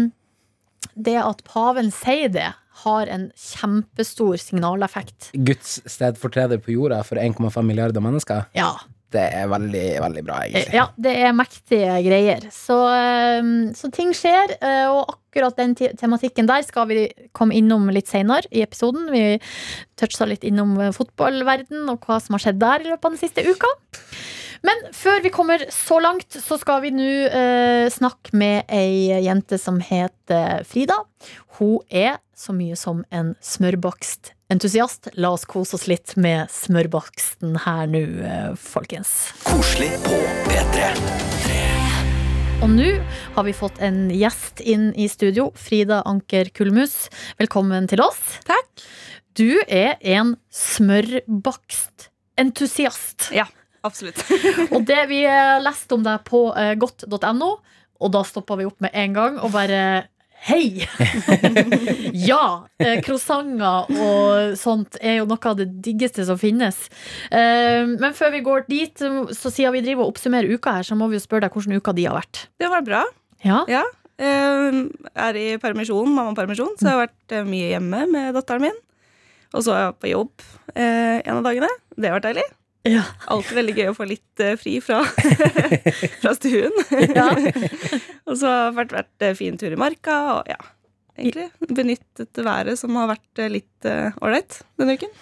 det 0.97 1.19
at 1.23 1.45
paven 1.47 1.93
sier 1.95 2.33
det, 2.33 2.51
har 2.77 3.09
en 3.09 3.31
kjempestor 3.41 4.37
signaleffekt. 4.41 5.31
Guds 5.49 5.79
stedfortreder 5.89 6.61
på 6.61 6.75
jorda 6.75 7.01
for 7.09 7.17
1,5 7.17 7.65
milliarder 7.65 8.05
mennesker. 8.05 8.45
Ja, 8.57 8.75
Det 9.17 9.27
er 9.41 9.51
veldig, 9.51 9.85
veldig 10.05 10.25
bra, 10.27 10.41
egentlig. 10.45 10.77
Ja, 10.77 10.87
det 11.01 11.15
er 11.27 11.37
mektige 11.37 12.01
greier. 12.07 12.49
Så, 12.55 12.77
eh, 12.93 13.53
så 13.79 13.91
ting 13.95 14.13
skjer, 14.17 14.57
eh, 14.61 14.87
og 14.93 15.17
akkurat 15.17 15.59
den 15.59 15.75
tematikken 15.77 16.49
der 16.49 16.65
skal 16.65 16.89
vi 16.89 17.09
komme 17.37 17.57
innom 17.57 17.89
litt 17.93 18.09
senere 18.09 18.49
i 18.51 18.63
episoden. 18.65 19.11
Vi 19.13 19.39
toucha 20.01 20.29
litt 20.29 20.45
innom 20.45 20.77
eh, 20.81 20.95
fotballverden 20.97 21.89
og 21.93 22.07
hva 22.07 22.21
som 22.23 22.37
har 22.37 22.47
skjedd 22.47 22.61
der 22.63 22.85
i 22.85 22.91
løpet 22.91 23.05
av 23.05 23.17
den 23.17 23.23
siste 23.23 23.45
uka. 23.47 23.73
Men 24.67 24.87
før 24.97 25.21
vi 25.23 25.33
kommer 25.35 25.63
så 25.71 25.99
langt, 26.03 26.33
så 26.33 26.57
skal 26.59 26.81
vi 26.85 26.93
nå 26.95 27.11
eh, 27.29 27.87
snakke 27.93 28.33
med 28.37 28.65
ei 28.73 29.21
jente 29.27 29.61
som 29.61 29.81
heter 29.85 30.65
Frida. 30.67 31.03
Hun 31.59 31.79
er 31.91 32.19
så 32.37 32.57
mye 32.57 32.77
som 32.79 33.05
en 33.15 33.35
smørbakstentusiast. 34.47 35.09
La 35.17 35.31
oss 35.33 35.45
kose 35.45 35.75
oss 35.77 35.87
litt 35.89 36.17
med 36.17 36.49
smørbaksten 36.51 37.57
her 37.65 37.87
nå, 37.87 37.99
eh, 38.23 38.55
folkens. 38.55 39.33
Koselig 39.45 39.91
på 40.05 40.11
P3. 40.47 40.93
Og 42.63 42.71
nå 42.71 43.03
har 43.35 43.45
vi 43.45 43.53
fått 43.53 43.79
en 43.81 44.11
gjest 44.11 44.61
inn 44.61 44.95
i 44.95 45.09
studio. 45.09 45.53
Frida 45.55 46.03
Anker 46.07 46.45
Kulmus, 46.55 47.09
velkommen 47.39 47.89
til 47.89 48.01
oss. 48.01 48.39
Takk. 48.47 48.67
Du 49.35 49.61
er 49.69 49.97
en 50.01 50.37
smørbakstentusiast. 50.51 53.31
Ja, 53.33 53.47
absolutt. 53.83 54.25
Og 54.75 54.85
det 54.87 55.09
vi 55.09 55.25
eh, 55.27 55.61
leste 55.61 55.95
om 55.95 56.03
deg 56.03 56.25
på 56.25 56.55
eh, 56.57 56.75
godt.no, 56.77 57.57
og 57.97 58.13
da 58.13 58.23
stoppa 58.25 58.57
vi 58.57 58.65
opp 58.69 58.81
med 58.81 58.91
en 58.93 59.13
gang 59.17 59.39
og 59.41 59.53
bare 59.55 60.05
Hei! 60.47 60.85
ja! 62.29 62.69
Eh, 62.79 63.01
croissanter 63.03 63.89
og 63.91 64.57
sånt 64.61 64.99
er 65.01 65.19
jo 65.21 65.27
noe 65.27 65.51
av 65.51 65.57
det 65.59 65.67
diggeste 65.83 66.27
som 66.29 66.39
finnes. 66.39 66.79
Eh, 67.35 67.83
men 67.89 68.15
før 68.15 68.35
vi 68.37 68.43
går 68.47 68.67
dit, 68.71 69.03
så 69.35 69.51
siden 69.51 69.75
vi 69.75 69.83
driver 69.87 70.05
og 70.05 70.15
oppsummerer 70.15 70.53
uka 70.55 70.77
her, 70.79 70.87
så 70.87 70.99
må 70.99 71.09
vi 71.11 71.19
jo 71.19 71.25
spørre 71.25 71.49
deg 71.49 71.57
hvordan 71.57 71.81
uka 71.81 71.95
di 71.97 72.07
har 72.07 72.19
vært. 72.19 72.45
Det 72.61 72.69
har 72.69 72.77
vært 72.77 72.91
bra. 72.91 73.03
Ja? 73.47 73.63
Ja. 73.71 73.83
Eh, 74.23 74.79
er 75.27 75.41
i 75.41 75.47
permisjon, 75.63 76.13
mammapermisjon, 76.15 76.77
så 76.79 76.89
jeg 76.91 76.95
har 76.95 77.07
vært 77.09 77.39
mye 77.51 77.73
hjemme 77.75 78.05
med 78.13 78.37
datteren 78.39 78.69
min. 78.69 78.79
Og 79.57 79.65
så 79.65 79.75
er 79.75 79.83
jeg 79.87 79.99
på 80.03 80.13
jobb 80.13 80.47
eh, 80.77 81.19
en 81.25 81.41
av 81.41 81.45
dagene. 81.47 81.73
Det 81.97 82.11
har 82.11 82.21
vært 82.21 82.31
deilig. 82.31 82.47
Ja. 82.87 83.03
Alltid 83.33 83.59
veldig 83.59 83.75
gøy 83.77 83.91
å 83.91 83.97
få 83.97 84.07
litt 84.09 84.43
uh, 84.43 84.55
fri 84.61 84.79
fra, 84.85 85.03
fra 86.23 86.35
stuen. 86.39 86.75
Ja. 87.15 87.29
og 88.29 88.35
så 88.39 88.51
har 88.51 88.71
det 88.71 88.79
vært, 88.81 88.97
vært 89.01 89.29
eh, 89.29 89.37
fin 89.39 89.59
tur 89.61 89.75
i 89.75 89.81
marka, 89.81 90.19
og 90.37 90.51
ja. 90.53 90.61
Egentlig 91.17 91.49
benyttet 91.73 92.39
været 92.45 92.77
som 92.77 92.93
har 93.01 93.09
vært 93.09 93.41
eh, 93.41 93.49
litt 93.49 93.87
ålreit 93.89 94.59
uh, 94.61 94.67
denne 94.83 94.99
uken. 94.99 95.15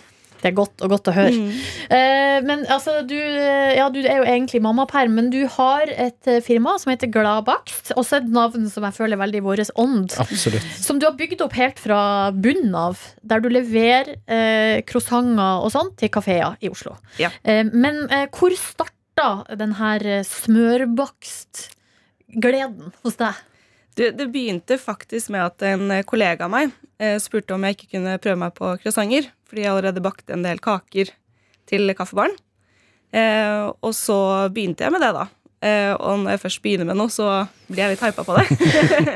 Det 0.45 0.51
er 0.51 0.59
godt 0.59 0.83
og 0.85 0.91
godt 0.93 1.09
å 1.09 1.13
høre. 1.17 1.33
Mm. 1.33 1.53
Eh, 1.89 2.45
men 2.45 2.67
altså, 2.69 3.01
du, 3.09 3.17
eh, 3.17 3.79
ja, 3.79 3.89
du 3.89 3.97
er 4.03 4.19
jo 4.21 4.27
egentlig 4.29 4.61
mammaperm, 4.61 5.15
men 5.17 5.31
du 5.33 5.49
har 5.55 5.89
et 5.89 6.29
eh, 6.29 6.45
firma 6.45 6.77
som 6.83 6.93
heter 6.93 7.09
Gladbakst. 7.15 7.95
Også 7.97 8.17
et 8.19 8.27
navn 8.29 8.69
som 8.69 8.85
jeg 8.85 8.93
føler 8.99 9.17
er 9.17 9.23
veldig 9.23 9.41
i 9.41 9.47
vår 9.47 9.63
ånd. 9.81 10.13
Absolutt. 10.21 10.61
Som 10.77 11.01
du 11.01 11.09
har 11.09 11.17
bygd 11.17 11.41
opp 11.47 11.57
helt 11.57 11.81
fra 11.81 12.29
bunnen 12.37 12.77
av, 12.77 13.01
der 13.25 13.41
du 13.41 13.49
leverer 13.49 14.21
eh, 14.29 14.85
croissanter 14.85 15.65
og 15.65 15.73
sånt 15.73 15.97
til 16.03 16.13
kafeer 16.13 16.61
i 16.61 16.69
Oslo. 16.69 17.01
Ja. 17.23 17.31
Eh, 17.41 17.65
men 17.73 18.05
eh, 18.11 18.29
hvor 18.29 18.53
starta 18.61 19.45
den 19.57 19.73
her 19.81 20.25
smørbakstgleden 20.29 22.93
hos 23.01 23.17
deg? 23.17 23.33
Det, 23.95 24.11
det 24.19 24.27
begynte 24.35 24.79
faktisk 24.81 25.31
med 25.31 25.45
at 25.45 25.63
en 25.69 25.93
kollega 26.09 26.49
av 26.49 26.53
meg 26.53 26.73
eh, 26.99 27.15
spurte 27.23 27.55
om 27.55 27.63
jeg 27.67 27.77
ikke 27.77 27.93
kunne 27.97 28.17
prøve 28.23 28.41
meg 28.41 28.57
på 28.57 28.73
croissanter, 28.83 29.29
fordi 29.47 29.63
jeg 29.63 29.71
allerede 29.71 30.03
bakte 30.03 30.35
en 30.35 30.43
del 30.47 30.59
kaker 30.63 31.13
til 31.71 31.95
kaffebaren. 31.95 32.35
Eh, 33.15 33.71
og 33.71 33.95
så 33.95 34.19
begynte 34.51 34.87
jeg 34.87 34.95
med 34.95 35.05
det, 35.05 35.13
da. 35.15 35.29
Eh, 35.65 35.93
og 35.95 36.25
når 36.25 36.35
jeg 36.35 36.43
først 36.43 36.63
begynner 36.65 36.91
med 36.91 36.99
noe, 36.99 37.13
så 37.13 37.47
blir 37.69 37.85
jeg 37.85 37.95
litt 37.95 38.05
hypa 38.05 38.27
på 38.27 38.37
det. 38.37 38.49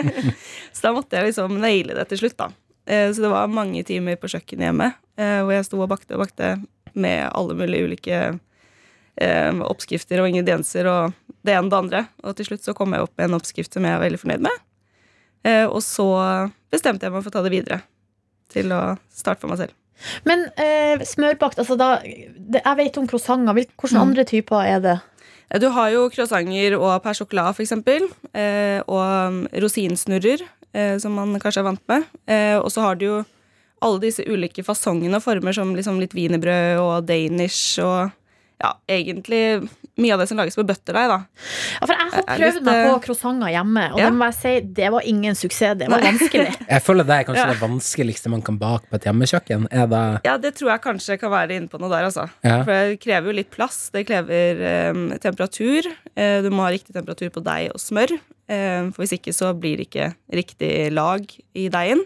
så 0.74 0.86
da 0.86 0.94
måtte 0.94 1.18
jeg 1.18 1.32
liksom 1.32 1.58
naile 1.58 1.98
det 1.98 2.06
til 2.12 2.22
slutt, 2.22 2.38
da. 2.38 2.52
Eh, 2.88 3.10
så 3.12 3.24
det 3.24 3.34
var 3.34 3.50
mange 3.52 3.82
timer 3.84 4.16
på 4.20 4.30
kjøkkenet 4.30 4.70
hjemme 4.70 4.92
eh, 5.18 5.40
hvor 5.42 5.52
jeg 5.52 5.66
sto 5.66 5.80
og 5.82 5.90
bakte 5.90 6.16
og 6.16 6.22
bakte 6.24 6.54
med 6.98 7.26
alle 7.36 7.56
mulige 7.58 7.84
ulike 7.84 8.20
eh, 9.20 9.60
oppskrifter 9.66 10.22
og 10.22 10.30
ingredienser 10.30 10.88
og 10.88 11.18
det 11.44 11.54
ene 11.54 11.66
og 11.66 11.74
det 11.74 11.82
andre. 11.82 12.06
Og 12.24 12.38
til 12.38 12.48
slutt 12.48 12.64
så 12.64 12.74
kom 12.76 12.94
jeg 12.94 13.04
opp 13.04 13.14
med 13.18 13.28
en 13.28 13.38
oppskrift 13.38 13.76
som 13.76 13.86
jeg 13.86 13.96
er 13.96 14.02
veldig 14.06 14.22
fornøyd 14.22 14.46
med. 14.48 14.64
Eh, 15.48 15.64
og 15.66 15.80
så 15.84 16.08
bestemte 16.72 17.06
jeg 17.08 17.14
meg 17.14 17.24
for 17.24 17.32
å 17.32 17.36
ta 17.38 17.44
det 17.46 17.54
videre 17.54 17.82
til 18.52 18.72
å 18.74 18.82
starte 19.12 19.40
for 19.44 19.52
meg 19.52 19.62
selv. 19.62 19.76
Men 20.28 20.44
eh, 20.60 21.00
smørbakt, 21.02 21.58
altså 21.58 21.74
da 21.78 21.96
det, 22.04 22.60
Jeg 22.62 22.76
vet 22.78 22.98
om 23.00 23.06
croissanter. 23.10 23.56
Hvilke 23.56 23.88
Mm. 23.90 24.00
andre 24.00 24.24
typer 24.28 24.62
er 24.62 24.80
det? 24.84 24.98
Du 25.58 25.70
har 25.72 25.88
jo 25.90 26.04
croissanter 26.12 26.76
og 26.78 27.02
per 27.02 27.16
sjokolade, 27.16 27.56
eksempel. 27.64 28.06
Eh, 28.34 28.80
og 28.86 29.32
mm, 29.32 29.40
rosinsnurrer, 29.64 30.44
eh, 30.74 30.98
som 30.98 31.16
man 31.16 31.34
kanskje 31.40 31.62
er 31.64 31.68
vant 31.70 31.82
med. 31.88 32.04
Eh, 32.28 32.58
og 32.58 32.70
så 32.70 32.84
har 32.84 32.94
du 33.00 33.06
jo 33.06 33.24
alle 33.80 34.00
disse 34.02 34.22
ulike 34.26 34.62
fasongene 34.66 35.16
og 35.16 35.22
former, 35.22 35.52
som 35.54 35.74
liksom 35.74 35.98
litt 36.02 36.14
wienerbrød 36.14 36.78
og 36.82 37.06
danish 37.06 37.78
og 37.80 38.10
ja, 38.58 38.72
egentlig 38.90 39.42
mye 39.98 40.14
av 40.14 40.20
det 40.22 40.28
som 40.30 40.38
lages 40.38 40.56
på 40.58 40.64
butterdeig, 40.66 41.10
da. 41.10 41.18
Ja, 41.78 41.86
for 41.86 41.92
jeg 41.94 42.10
har 42.12 42.24
prøvd 42.28 42.64
meg 42.66 42.80
på 42.84 42.90
eh, 42.92 43.00
croissanter 43.04 43.52
hjemme, 43.54 43.84
og 43.94 44.00
ja. 44.00 44.08
det 44.08 44.18
må 44.18 44.28
jeg 44.28 44.36
si, 44.38 44.52
det 44.78 44.90
var 44.94 45.06
ingen 45.10 45.38
suksess. 45.38 45.76
Det 45.78 45.88
var 45.90 46.02
vanskelig. 46.02 46.52
Jeg 46.74 46.84
føler 46.84 47.06
det 47.08 47.16
er 47.16 47.26
kanskje 47.28 47.44
Ja. 47.44 47.52
det 47.52 47.60
vanskeligste 47.62 48.30
man 48.32 48.42
kan 48.46 48.58
bake 48.60 48.90
på 48.90 48.98
et 48.98 49.06
hjemmekjøkken. 49.08 49.66
Er 49.74 49.90
det 49.90 50.02
Ja, 50.26 50.36
det 50.42 50.54
tror 50.58 50.72
jeg 50.72 50.82
kanskje 50.84 51.18
kan 51.20 51.32
være 51.32 51.56
inne 51.58 51.70
på 51.70 51.80
noe 51.82 51.90
der, 51.92 52.06
altså. 52.08 52.28
Ja. 52.46 52.60
For 52.66 52.72
det 52.74 52.98
krever 53.02 53.30
jo 53.30 53.36
litt 53.38 53.50
plass. 53.54 53.78
Det 53.94 54.04
krever 54.08 54.62
eh, 54.72 55.00
temperatur. 55.22 55.90
Eh, 56.14 56.38
du 56.44 56.50
må 56.54 56.66
ha 56.66 56.72
riktig 56.74 56.94
temperatur 56.96 57.32
på 57.34 57.42
deig 57.46 57.72
og 57.74 57.82
smør. 57.82 58.14
Eh, 58.48 58.90
for 58.94 59.04
hvis 59.04 59.16
ikke 59.18 59.34
så 59.36 59.52
blir 59.58 59.80
det 59.80 59.88
ikke 59.90 60.12
riktig 60.34 60.72
lag 60.94 61.26
i 61.54 61.68
deigen. 61.72 62.04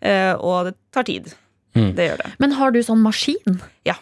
Eh, 0.00 0.34
og 0.34 0.70
det 0.70 0.76
tar 0.94 1.06
tid. 1.08 1.32
Mm. 1.78 1.92
Det 1.94 2.08
gjør 2.10 2.22
det. 2.24 2.30
Men 2.42 2.56
har 2.58 2.74
du 2.74 2.80
sånn 2.84 3.02
maskin? 3.04 3.60
Eh, 3.86 3.98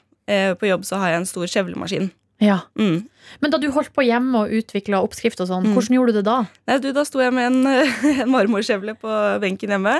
på 0.61 0.69
jobb 0.69 0.85
så 0.89 0.99
har 1.01 1.15
jeg 1.15 1.23
en 1.23 1.29
stor 1.31 1.47
kjevlemaskin. 1.49 2.11
Ja. 2.45 2.61
Mm. 2.79 3.09
Men 3.43 3.51
da 3.51 3.59
du 3.59 3.67
holdt 3.75 3.91
på 3.97 4.05
hjemme 4.07 4.45
og 4.45 4.53
utvikla 4.61 5.01
oppskrift 5.03 5.41
og 5.43 5.49
sånn, 5.51 5.65
Mm. 5.67 5.73
hvordan 5.75 5.97
gjorde 5.97 6.13
du 6.15 6.19
det 6.21 6.27
da? 6.29 6.37
Nei, 6.71 6.77
du, 6.85 6.93
da 6.95 7.03
sto 7.09 7.19
jeg 7.23 7.35
med 7.35 7.49
en, 7.51 7.67
en 8.23 8.31
marmorkjevle 8.31 8.95
på 9.01 9.17
benken 9.43 9.75
hjemme. 9.75 9.97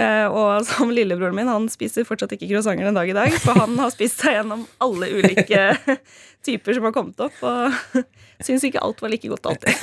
Eh, 0.00 0.24
og 0.24 0.64
som 0.70 0.92
lillebroren 0.94 1.36
min, 1.36 1.50
han 1.50 1.68
spiser 1.72 2.06
fortsatt 2.08 2.32
ikke 2.36 2.48
croissanter 2.50 2.88
en 2.88 2.98
dag 2.98 3.10
i 3.10 3.16
dag. 3.16 3.34
For 3.42 3.58
han 3.58 3.78
har 3.80 3.92
spist 3.94 4.22
seg 4.22 4.38
gjennom 4.38 4.66
alle 4.82 5.10
ulike 5.12 5.72
typer 6.46 6.76
som 6.76 6.88
har 6.88 6.94
kommet 6.96 7.20
opp. 7.22 7.36
Og 7.44 8.04
syns 8.46 8.64
ikke 8.66 8.82
alt 8.82 9.02
var 9.04 9.12
like 9.12 9.30
godt 9.30 9.50
alltid. 9.52 9.74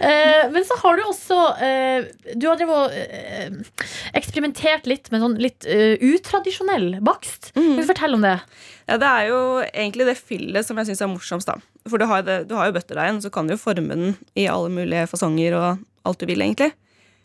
Eh, 0.00 0.44
men 0.52 0.64
så 0.64 0.76
har 0.80 0.96
du 0.96 1.02
også 1.04 1.36
eh, 1.62 2.06
Du 2.38 2.46
har 2.48 2.58
drevet 2.58 2.94
eksperimentert 4.16 4.86
litt 4.88 5.10
med 5.12 5.22
sånn 5.22 5.34
litt 5.42 5.66
utradisjonell 5.66 7.00
bakst. 7.04 7.50
Kan 7.56 7.76
du 7.78 7.84
fortelle 7.88 8.18
om 8.18 8.24
det? 8.24 8.36
Ja, 8.86 8.98
Det 9.00 9.10
er 9.10 9.28
jo 9.30 9.40
egentlig 9.70 10.06
det 10.08 10.16
fyllet 10.18 10.66
som 10.66 10.78
jeg 10.80 10.90
syns 10.90 11.02
er 11.04 11.10
morsomst. 11.12 11.50
da 11.50 11.58
For 11.90 12.00
du 12.00 12.06
har, 12.10 12.24
det, 12.26 12.38
du 12.50 12.56
har 12.58 12.70
jo 12.70 12.76
bøtterdeigen, 12.78 13.20
så 13.22 13.32
kan 13.34 13.48
du 13.48 13.54
jo 13.56 13.60
forme 13.62 13.96
den 13.96 14.16
i 14.38 14.48
alle 14.50 14.72
mulige 14.72 15.08
fasonger 15.10 15.56
og 15.58 15.84
alt 16.08 16.22
du 16.22 16.26
vil, 16.30 16.42
egentlig. 16.46 16.72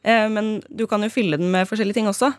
Eh, 0.05 0.27
men 0.29 0.59
du 0.69 0.85
kan 0.89 1.03
jo 1.03 1.12
fylle 1.13 1.39
den 1.41 1.51
med 1.53 1.67
forskjellige 1.69 2.00
ting 2.00 2.09
også. 2.12 2.31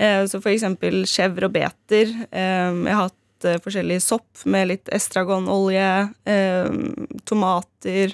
Eh, 0.00 0.22
så 0.30 0.40
for 0.40 0.52
eksempel 0.52 1.02
chèvre 1.10 1.48
og 1.48 1.54
beter. 1.56 2.12
Eh, 2.30 2.70
jeg 2.70 2.96
har 2.96 3.08
hatt 3.08 3.16
forskjellig 3.64 3.96
sopp 4.04 4.44
med 4.52 4.68
litt 4.68 4.90
estragonolje, 4.92 6.10
tomater 7.24 8.12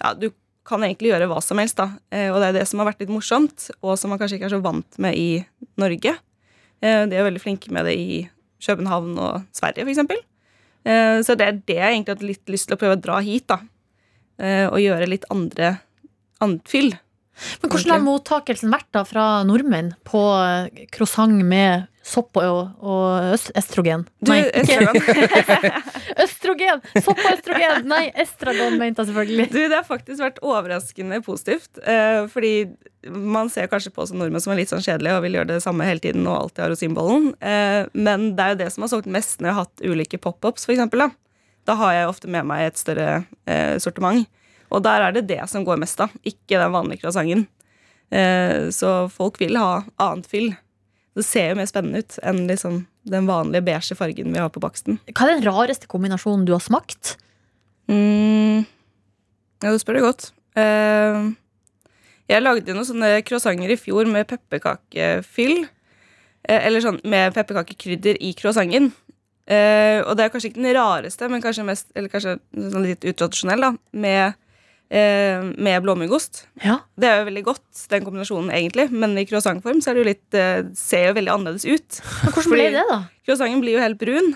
Ja, 0.00 0.14
du 0.16 0.30
kan 0.64 0.80
egentlig 0.80 1.10
gjøre 1.10 1.28
hva 1.28 1.42
som 1.44 1.60
helst, 1.60 1.76
da. 1.76 1.90
Og 2.32 2.38
det 2.40 2.46
er 2.48 2.56
det 2.56 2.62
som 2.70 2.80
har 2.80 2.88
vært 2.88 3.04
litt 3.04 3.12
morsomt, 3.12 3.66
og 3.84 3.98
som 4.00 4.08
man 4.08 4.18
kanskje 4.22 4.38
ikke 4.38 4.48
er 4.48 4.54
så 4.56 4.62
vant 4.64 4.96
med 4.96 5.20
i 5.20 5.44
Norge. 5.76 6.14
De 6.80 7.12
er 7.12 7.28
veldig 7.28 7.44
flinke 7.44 7.68
med 7.76 7.84
det 7.84 7.92
i 8.00 8.22
København 8.64 9.18
og 9.20 9.44
Sverige. 9.52 9.84
Eh, 10.84 11.20
så 11.24 11.36
det 11.36 11.46
er 11.46 11.60
det 11.64 11.78
jeg 11.78 11.92
egentlig 11.92 12.16
har 12.16 12.28
litt 12.28 12.52
lyst 12.52 12.68
til 12.68 12.76
å 12.76 12.80
prøve 12.80 12.98
å 12.98 13.04
dra 13.04 13.20
hit, 13.24 13.48
da. 13.48 13.60
Og 14.72 14.80
gjøre 14.82 15.06
litt 15.06 15.28
andre 15.30 15.76
annet 16.42 16.64
fyll. 16.66 16.90
Men 17.62 17.72
Hvordan 17.72 17.92
har 17.94 18.04
mottakelsen 18.04 18.70
vært 18.72 18.88
da 18.94 19.02
fra 19.06 19.24
nordmenn 19.46 19.92
på 20.06 20.22
eh, 20.38 20.86
croissant 20.94 21.42
med 21.44 21.88
sopp 22.04 22.36
og, 22.38 22.74
og 22.84 23.34
østrogen? 23.56 24.04
Du, 24.22 24.30
Nei, 24.30 24.42
ikke 24.60 24.78
østrogen! 26.24 26.84
Sopp 27.00 27.18
og 27.18 27.30
østrogen! 27.32 27.88
Nei, 27.90 28.04
estragon 28.22 28.78
mente 28.80 29.02
jeg 29.02 29.10
selvfølgelig. 29.10 29.48
Du, 29.50 29.60
det 29.62 29.78
har 29.78 29.88
faktisk 29.88 30.22
vært 30.22 30.38
overraskende 30.44 31.20
positivt. 31.26 31.82
Eh, 31.82 32.28
fordi 32.30 32.54
man 33.10 33.50
ser 33.52 33.68
kanskje 33.72 33.92
på 33.94 34.04
oss 34.04 34.12
som 34.12 34.22
nordmenn 34.22 34.44
som 34.44 34.54
er 34.54 34.62
litt 34.62 34.72
sånn 34.72 34.84
kjedelige 34.84 35.18
og 35.18 35.26
vil 35.26 35.40
gjøre 35.40 35.52
det 35.56 35.64
samme 35.64 35.88
hele 35.88 36.02
tiden 36.04 36.28
og 36.28 36.38
alltid 36.44 36.66
har 36.66 36.72
rosinbollen. 36.74 37.32
Eh, 37.40 37.80
men 37.98 38.30
det 38.38 38.46
er 38.46 38.54
jo 38.54 38.62
det 38.62 38.70
som 38.76 38.86
har 38.86 38.94
solgt 38.94 39.10
mest 39.10 39.40
når 39.40 39.50
jeg 39.50 39.58
har 39.58 39.66
hatt 39.66 39.84
ulike 39.84 40.22
pop-ups, 40.22 40.68
for 40.68 40.76
eksempel. 40.76 41.06
Da. 41.06 41.10
da 41.72 41.78
har 41.82 41.98
jeg 41.98 42.14
ofte 42.14 42.30
med 42.30 42.46
meg 42.52 42.68
et 42.68 42.80
større 42.80 43.24
sortiment. 43.82 44.28
Og 44.72 44.82
der 44.84 45.06
er 45.06 45.14
det 45.14 45.26
det 45.28 45.42
som 45.50 45.64
går 45.66 45.80
mest, 45.82 45.98
da. 46.00 46.08
Ikke 46.26 46.60
den 46.60 46.74
vanlige 46.74 47.04
croissanten. 47.04 47.46
Eh, 48.14 48.70
så 48.74 48.94
folk 49.12 49.40
vil 49.42 49.58
ha 49.60 49.82
annet 50.02 50.28
fyll. 50.30 50.52
Det 51.14 51.24
ser 51.26 51.52
jo 51.52 51.60
mer 51.60 51.70
spennende 51.70 52.02
ut 52.02 52.18
enn 52.26 52.44
liksom 52.48 52.82
den 53.06 53.28
vanlige 53.28 53.66
beige 53.66 53.96
fargen 53.98 54.32
vi 54.32 54.40
har 54.40 54.50
på 54.50 54.62
baksten. 54.62 54.98
Hva 55.12 55.28
er 55.28 55.36
den 55.36 55.46
rareste 55.46 55.88
kombinasjonen 55.90 56.46
du 56.48 56.54
har 56.56 56.64
smakt? 56.64 57.16
Mm. 57.90 58.64
Ja, 59.62 59.70
du 59.70 59.78
spør 59.80 59.98
det 59.98 60.06
godt. 60.06 60.28
Eh, 60.58 61.20
jeg 62.30 62.42
lagde 62.42 62.74
noen 62.74 62.88
sånne 62.88 63.18
croissanter 63.26 63.74
i 63.74 63.78
fjor 63.78 64.08
med 64.10 64.28
pepperkakefyll. 64.30 65.66
Eh, 66.44 66.60
eller 66.60 66.84
sånn 66.84 67.00
med 67.08 67.34
pepperkakekrydder 67.36 68.20
i 68.24 68.32
croissanten. 68.36 68.90
Eh, 69.44 70.00
og 70.04 70.16
det 70.16 70.24
er 70.24 70.32
kanskje 70.32 70.50
ikke 70.50 70.62
den 70.62 70.76
rareste, 70.76 71.28
men 71.28 71.42
kanskje 71.44 71.66
mest 71.68 71.90
Eller 71.92 72.08
kanskje 72.08 72.38
sånn 72.56 72.86
litt 72.86 73.04
utradisjonell, 73.04 73.60
da. 73.60 73.72
Med, 73.92 74.38
eh, 74.94 75.42
med 75.58 75.82
blåmuggost. 75.84 76.44
Ja. 76.62 76.78
Det 76.96 77.10
er 77.10 77.20
jo 77.22 77.28
veldig 77.32 77.44
godt, 77.50 77.66
den 77.90 78.06
kombinasjonen, 78.06 78.52
egentlig. 78.54 78.88
Men 78.94 79.18
i 79.18 79.26
croissantform 79.28 79.82
så 79.82 79.90
er 79.90 79.98
det 79.98 80.02
jo 80.04 80.10
litt 80.12 80.38
eh, 80.40 80.62
ser 80.78 81.08
jo 81.10 81.18
veldig 81.18 81.34
annerledes 81.34 81.66
ut. 81.66 82.00
Men 82.24 82.34
Hvordan 82.38 82.54
ble 82.56 82.70
det, 82.78 82.84
da? 82.90 82.98
Croissanten 83.26 83.62
blir 83.64 83.76
jo 83.78 83.82
helt 83.84 83.98
brun. 84.00 84.34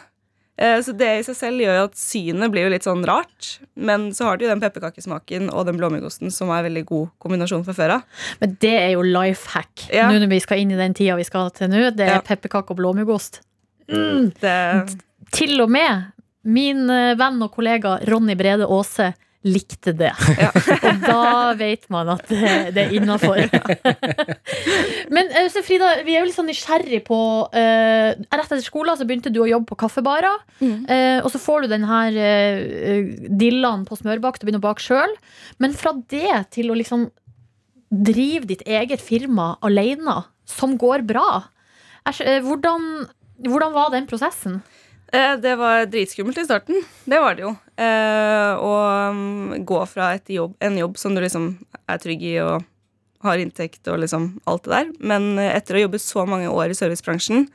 Eh, 0.59 0.81
Så 0.83 0.91
det 0.99 1.09
i 1.21 1.23
seg 1.23 1.37
selv 1.39 1.63
gjør 1.63 1.77
jo 1.79 1.85
at 1.87 1.99
synet 2.01 2.51
blir 2.51 2.65
jo 2.67 2.73
litt 2.75 2.87
sånn 2.89 3.05
rart. 3.07 3.53
Men 3.79 4.09
så 4.17 4.27
har 4.27 4.37
du 4.41 4.43
jo 4.47 4.51
den 4.51 4.63
pepperkakesmaken 4.65 5.53
og 5.55 5.69
den 5.69 5.79
blåmuggosten 5.79 6.33
som 6.35 6.51
er 6.51 6.65
en 6.65 6.67
veldig 6.73 6.83
god 6.89 7.13
kombinasjon 7.23 7.63
fra 7.69 7.77
før 7.79 7.95
av. 8.01 8.25
Men 8.41 8.57
det 8.65 8.73
er 8.81 8.89
jo 8.97 9.05
life 9.07 9.53
hack. 9.55 9.85
Ja. 9.95 10.09
Nå 10.11 10.19
når 10.25 10.33
vi 10.35 10.41
skal 10.43 10.65
inn 10.65 10.75
i 10.75 10.81
den 10.81 10.97
tida 10.99 11.15
vi 11.21 11.29
skal 11.29 11.53
til 11.55 11.71
nå. 11.71 11.85
Det 11.95 12.09
er 12.09 12.17
Ja. 12.19 12.25
pepperkake 12.27 12.75
og 12.75 12.81
blåmuggost. 12.83 13.41
Mm. 13.89 14.33
Det, 14.43 14.99
Til 15.33 15.61
og 15.63 15.71
med 15.71 16.11
min 16.49 16.89
eh, 16.91 17.15
venn 17.21 17.39
og 17.45 17.53
kollega 17.55 17.99
Ronny 18.09 18.35
Brede 18.39 18.67
Aase 18.67 19.13
likte 19.47 19.93
det. 19.95 20.11
Ja. 20.39 20.49
og 20.89 21.05
da 21.05 21.27
vet 21.59 21.87
man 21.93 22.11
at 22.15 22.27
det, 22.31 22.83
er 22.83 22.95
innafor. 22.97 23.39
Men 25.15 25.31
eh, 25.31 25.47
så 25.53 25.63
Frida, 25.67 25.93
vi 26.07 26.17
er 26.17 26.23
jo 26.23 26.29
litt 26.29 26.37
sånn 26.37 26.51
nysgjerrig 26.51 27.05
på 27.07 27.19
uh, 27.53 28.09
Rett 28.19 28.45
etter 28.49 28.65
skolen 28.65 28.99
så 28.99 29.07
begynte 29.07 29.33
du 29.35 29.41
å 29.45 29.51
jobbe 29.51 29.71
på 29.71 29.79
kaffebarer. 29.85 30.43
Mm. 30.59 30.81
Uh, 30.91 31.19
og 31.23 31.31
så 31.35 31.43
får 31.43 31.65
du 31.65 31.75
den 31.75 31.87
her 31.89 32.19
uh, 32.19 33.13
dillaen 33.41 33.87
på 33.89 34.01
smørbakt 34.01 34.43
og 34.43 34.49
begynner 34.49 34.65
å 34.65 34.69
bake 34.71 34.85
sjøl. 34.85 35.15
Men 35.63 35.77
fra 35.79 35.95
det 36.11 36.35
til 36.57 36.73
å 36.73 36.79
liksom 36.79 37.07
drive 37.89 38.51
ditt 38.51 38.67
eget 38.69 39.01
firma 39.01 39.55
alene, 39.65 40.21
som 40.49 40.75
går 40.81 41.07
bra 41.09 41.29
hvordan, 42.09 42.85
hvordan 43.45 43.75
var 43.75 43.91
den 43.93 44.07
prosessen? 44.09 44.63
Eh, 45.13 45.35
det 45.43 45.55
var 45.61 45.87
dritskummelt 45.91 46.39
i 46.39 46.47
starten. 46.47 46.83
Det 47.05 47.21
var 47.21 47.37
det 47.37 47.47
jo. 47.47 47.53
Eh, 47.77 48.53
Å 48.59 48.73
mm, 49.15 49.65
gå 49.69 49.85
fra 49.91 50.13
jobb, 50.27 50.57
en 50.61 50.79
jobb 50.79 50.99
som 50.99 51.15
du 51.15 51.23
liksom 51.25 51.53
er 51.89 52.03
trygg 52.03 52.25
i 52.27 52.35
og 52.45 52.67
har 53.27 53.41
inntekt 53.43 53.89
og 53.91 54.01
liksom 54.03 54.31
alt 54.47 54.67
det 54.67 54.75
der. 54.75 54.93
Men 55.01 55.31
eh, 55.39 55.55
etter 55.57 55.75
å 55.75 55.81
ha 55.81 55.87
jobbet 55.87 56.05
så 56.05 56.27
mange 56.29 56.51
år 56.53 56.73
i 56.75 56.79
servicebransjen 56.79 57.49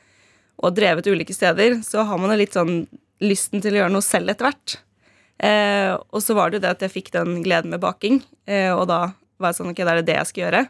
og 0.63 0.75
drevet 0.77 1.07
ulike 1.09 1.35
steder, 1.35 1.79
så 1.83 2.05
har 2.07 2.19
man 2.21 2.33
jo 2.33 2.39
litt 2.39 2.55
sånn 2.55 2.83
lysten 3.23 3.63
til 3.63 3.75
å 3.75 3.83
gjøre 3.83 3.93
noe 3.95 4.05
selv 4.05 4.33
etter 4.33 4.49
hvert. 4.49 4.77
Eh, 5.43 5.91
og 5.95 6.21
så 6.23 6.35
var 6.37 6.51
det 6.51 6.59
jo 6.59 6.65
det 6.65 6.73
at 6.75 6.85
jeg 6.85 6.93
fikk 6.93 7.11
den 7.15 7.41
gleden 7.45 7.73
med 7.73 7.81
baking, 7.83 8.21
eh, 8.47 8.71
og 8.71 8.85
da 8.91 9.01
var 9.41 9.51
jeg 9.51 9.59
sånn 9.59 9.71
ok, 9.73 9.81
da 9.81 9.95
er 9.95 10.01
det 10.01 10.09
det 10.11 10.17
jeg 10.19 10.29
skal 10.29 10.43
gjøre. 10.45 10.63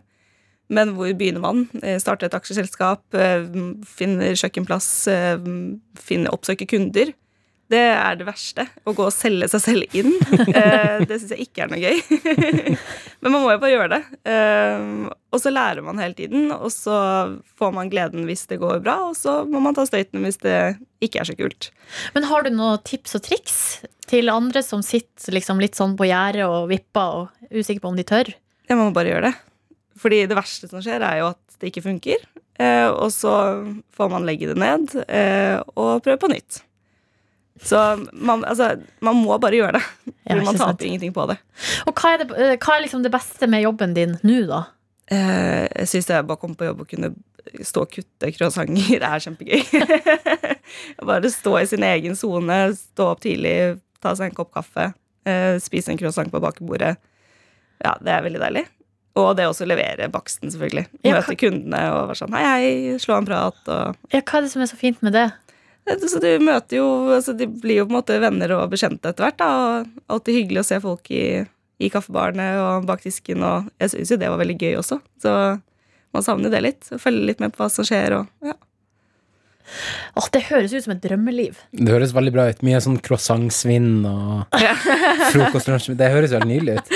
Men 0.73 0.93
hvor 0.97 1.11
begynner 1.17 1.43
man? 1.43 1.65
Starter 1.73 1.99
Starte 2.03 2.29
et 2.29 2.37
aksjeselskap, 2.37 3.03
finner 3.13 3.87
finne 3.87 4.31
kjøkkenplass, 4.39 4.89
eh, 5.11 5.37
finne 5.99 6.31
oppsøke 6.33 6.67
kunder. 6.69 7.13
Det 7.73 7.79
er 7.79 8.17
det 8.19 8.25
verste. 8.27 8.65
Å 8.85 8.91
gå 8.93 9.05
og 9.07 9.13
selge 9.15 9.47
seg 9.49 9.61
selv 9.63 9.95
inn. 9.97 10.11
Eh, 10.53 10.99
Det 11.07 11.17
syns 11.21 11.31
jeg 11.33 11.47
ikke 11.47 11.63
er 11.63 11.71
noe 11.71 11.79
gøy. 11.81 12.01
Men 13.23 13.31
man 13.33 13.41
må 13.41 13.53
jo 13.53 13.61
bare 13.61 13.71
gjøre 13.71 13.91
det. 13.95 14.01
Eh, 14.29 14.83
Og 15.33 15.39
så 15.41 15.49
lærer 15.53 15.81
man 15.85 16.01
hele 16.01 16.13
tiden, 16.17 16.51
og 16.53 16.69
så 16.73 16.93
får 17.57 17.71
man 17.73 17.89
gleden 17.89 18.27
hvis 18.29 18.45
det 18.51 18.59
går 18.61 18.83
bra, 18.85 18.97
og 19.09 19.15
så 19.17 19.39
må 19.49 19.61
man 19.63 19.73
ta 19.77 19.85
støyten 19.89 20.21
hvis 20.27 20.37
det 20.43 20.57
ikke 21.03 21.23
er 21.23 21.29
så 21.31 21.37
kult. 21.39 21.71
Men 22.13 22.27
har 22.29 22.45
du 22.45 22.51
noen 22.53 22.83
tips 22.85 23.17
og 23.17 23.23
triks 23.25 23.57
til 24.11 24.29
andre 24.29 24.61
som 24.65 24.83
sitter 24.85 25.33
liksom 25.39 25.63
litt 25.63 25.79
sånn 25.79 25.95
på 25.97 26.05
gjerdet 26.11 26.45
og 26.45 26.67
vipper 26.69 27.23
og 27.23 27.47
er 27.49 27.63
usikker 27.63 27.81
på 27.81 27.93
om 27.93 27.97
de 27.97 28.05
tør? 28.05 28.29
Ja, 28.69 28.75
man 28.77 28.91
må 28.91 28.93
bare 28.99 29.15
gjøre 29.15 29.31
det. 29.31 29.33
Fordi 30.00 30.23
det 30.29 30.38
verste 30.38 30.69
som 30.69 30.83
skjer, 30.83 31.03
er 31.05 31.21
jo 31.21 31.31
at 31.31 31.57
det 31.59 31.71
ikke 31.71 31.85
funker. 31.85 32.21
Eh, 32.62 32.89
og 32.89 33.09
så 33.13 33.33
får 33.95 34.13
man 34.13 34.27
legge 34.27 34.51
det 34.51 34.59
ned 34.62 34.93
eh, 35.07 35.57
og 35.73 36.03
prøve 36.05 36.21
på 36.21 36.31
nytt. 36.33 36.62
Så 37.63 37.79
man, 38.13 38.43
altså, 38.45 38.75
man 39.05 39.19
må 39.21 39.38
bare 39.41 39.57
gjøre 39.57 39.77
det. 39.77 39.83
Ja, 40.25 40.33
Fordi 40.33 40.45
man 40.45 40.59
taper 40.59 40.88
ingenting 40.88 41.13
på 41.15 41.25
det. 41.29 41.38
Og 41.88 41.93
hva 41.95 42.13
er, 42.13 42.23
det, 42.23 42.31
eh, 42.38 42.55
hva 42.57 42.77
er 42.77 42.85
liksom 42.85 43.05
det 43.05 43.13
beste 43.13 43.50
med 43.50 43.63
jobben 43.63 43.93
din 43.95 44.17
nå, 44.25 44.39
da? 44.50 44.63
Eh, 45.12 45.67
jeg 45.67 45.91
syns 45.91 46.09
det 46.09 46.17
er 46.17 46.25
bare 46.25 46.39
å 46.39 46.41
komme 46.41 46.57
på 46.59 46.67
jobb 46.67 46.83
og 46.83 46.89
kunne 46.89 47.13
stå 47.63 47.85
og 47.85 47.93
kutte 47.93 48.31
croissanter. 48.33 49.00
Det 49.03 49.09
er 49.09 49.23
kjempegøy. 49.23 49.62
bare 51.09 51.31
stå 51.31 51.57
i 51.59 51.65
sin 51.69 51.85
egen 51.88 52.17
sone, 52.19 52.59
stå 52.77 53.09
opp 53.13 53.23
tidlig, 53.23 53.55
ta 54.03 54.15
seg 54.17 54.31
en 54.31 54.38
kopp 54.38 54.53
kaffe, 54.55 54.91
eh, 55.27 55.55
spise 55.63 55.93
en 55.93 56.00
croissant 56.00 56.31
på 56.31 56.41
bakebordet. 56.43 56.95
Ja, 57.83 57.97
det 58.00 58.15
er 58.15 58.25
veldig 58.25 58.41
deilig. 58.41 58.65
Og 59.20 59.36
det 59.38 59.46
også 59.46 59.67
levere 59.70 60.10
baksten, 60.10 60.50
selvfølgelig. 60.50 60.88
Ja, 61.05 61.20
hva... 61.20 61.36
kundene 61.38 61.82
og 61.93 62.08
være 62.10 62.20
sånn 62.24 62.34
hei, 62.34 62.43
hei, 62.50 63.00
slå 63.01 63.20
en 63.20 63.27
prat. 63.29 63.60
og 63.70 64.13
Ja, 64.13 64.22
hva 64.22 64.39
er 64.39 64.46
det 64.48 64.53
som 64.55 64.63
er 64.65 64.72
så 64.72 64.79
fint 64.79 65.03
med 65.05 65.13
det? 65.13 65.27
Så 65.84 66.22
du 66.24 66.29
møter 66.39 66.77
jo 66.77 66.86
altså 67.12 67.34
De 67.36 67.43
blir 67.43 67.82
jo 67.82 67.86
på 67.89 67.91
en 67.91 67.98
måte 67.98 68.15
venner 68.24 68.53
og 68.55 68.72
bekjente 68.72 69.12
etter 69.12 69.27
hvert. 69.27 69.38
da, 69.41 69.50
og 69.51 70.13
Alltid 70.15 70.39
hyggelig 70.39 70.63
å 70.63 70.67
se 70.72 70.79
folk 70.82 71.12
i, 71.13 71.43
i 71.84 71.91
kaffebarene 71.93 72.48
og 72.62 72.88
bak 72.89 73.03
disken. 73.05 73.43
Og 73.46 73.70
jeg 73.84 73.93
syns 73.93 74.15
jo 74.15 74.20
det 74.22 74.32
var 74.32 74.41
veldig 74.41 74.58
gøy 74.58 74.77
også. 74.79 75.01
Så 75.22 75.34
man 76.13 76.25
savner 76.25 76.53
det 76.53 76.63
litt. 76.63 76.88
og 76.89 77.01
Følger 77.03 77.29
litt 77.29 77.43
med 77.43 77.53
på 77.53 77.62
hva 77.62 77.70
som 77.74 77.86
skjer. 77.88 78.17
og 78.22 78.50
ja. 78.50 78.58
Åh, 80.20 80.27
det 80.34 80.41
høres 80.50 80.74
ut 80.75 80.86
som 80.86 80.93
et 80.96 81.01
drømmeliv. 81.03 81.58
Det 81.74 81.89
høres 81.93 82.13
veldig 82.15 82.34
bra 82.36 82.48
ut. 82.51 82.62
Mye 82.65 82.82
sånn 82.84 83.00
croissantsvinn 83.03 84.03
og 84.10 84.58
frokostlunsj. 85.34 85.93
Det 86.00 86.10
høres 86.13 86.34
veldig 86.36 86.50
nydelig 86.50 86.75
ut. 86.79 86.91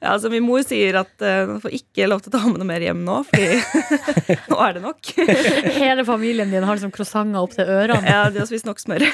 Ja, 0.00 0.14
altså 0.14 0.30
Min 0.32 0.44
mor 0.46 0.62
sier 0.64 1.00
at 1.02 1.12
uh, 1.24 1.56
får 1.60 1.74
ikke 1.76 2.06
lov 2.08 2.22
til 2.24 2.32
å 2.32 2.36
ta 2.38 2.42
med 2.48 2.60
noe 2.62 2.68
mer 2.70 2.84
hjem 2.84 3.02
nå, 3.04 3.18
fordi 3.28 3.58
nå 4.52 4.60
er 4.64 4.76
det 4.78 4.84
nok. 4.84 5.10
Hele 5.76 6.06
familien 6.08 6.52
din 6.52 6.64
har 6.64 6.78
liksom 6.78 6.92
croissanter 6.94 7.42
opp 7.42 7.56
til 7.56 7.68
ørene. 7.68 8.00
ja, 8.08 8.22
De 8.32 8.40
har 8.42 8.48
spist 8.48 8.68
nok 8.68 8.80
smør. 8.80 9.04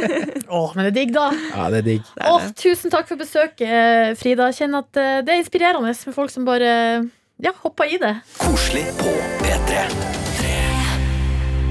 Åh, 0.60 0.72
men 0.74 0.86
det 0.86 0.90
er 0.92 0.96
digg, 0.96 1.12
da. 1.16 1.28
Ja, 1.52 1.68
det 1.74 1.82
er 1.82 1.88
digg. 1.92 2.08
Det 2.16 2.24
er 2.24 2.32
Åh, 2.32 2.46
det. 2.48 2.56
tusen 2.62 2.92
takk 2.94 3.10
for 3.10 3.20
besøket, 3.20 4.16
Frida. 4.20 4.48
Jeg 4.50 4.62
kjenner 4.62 4.86
at 4.86 5.00
eh, 5.00 5.20
det 5.26 5.34
er 5.36 5.42
inspirerende 5.44 5.92
med 5.92 6.16
folk 6.16 6.32
som 6.32 6.48
bare 6.48 6.72
ja, 7.40 7.52
hopper 7.62 7.92
i 7.92 8.00
det. 8.00 8.16
Koselig 8.40 8.86
på 9.00 9.12
P3. 9.44 10.29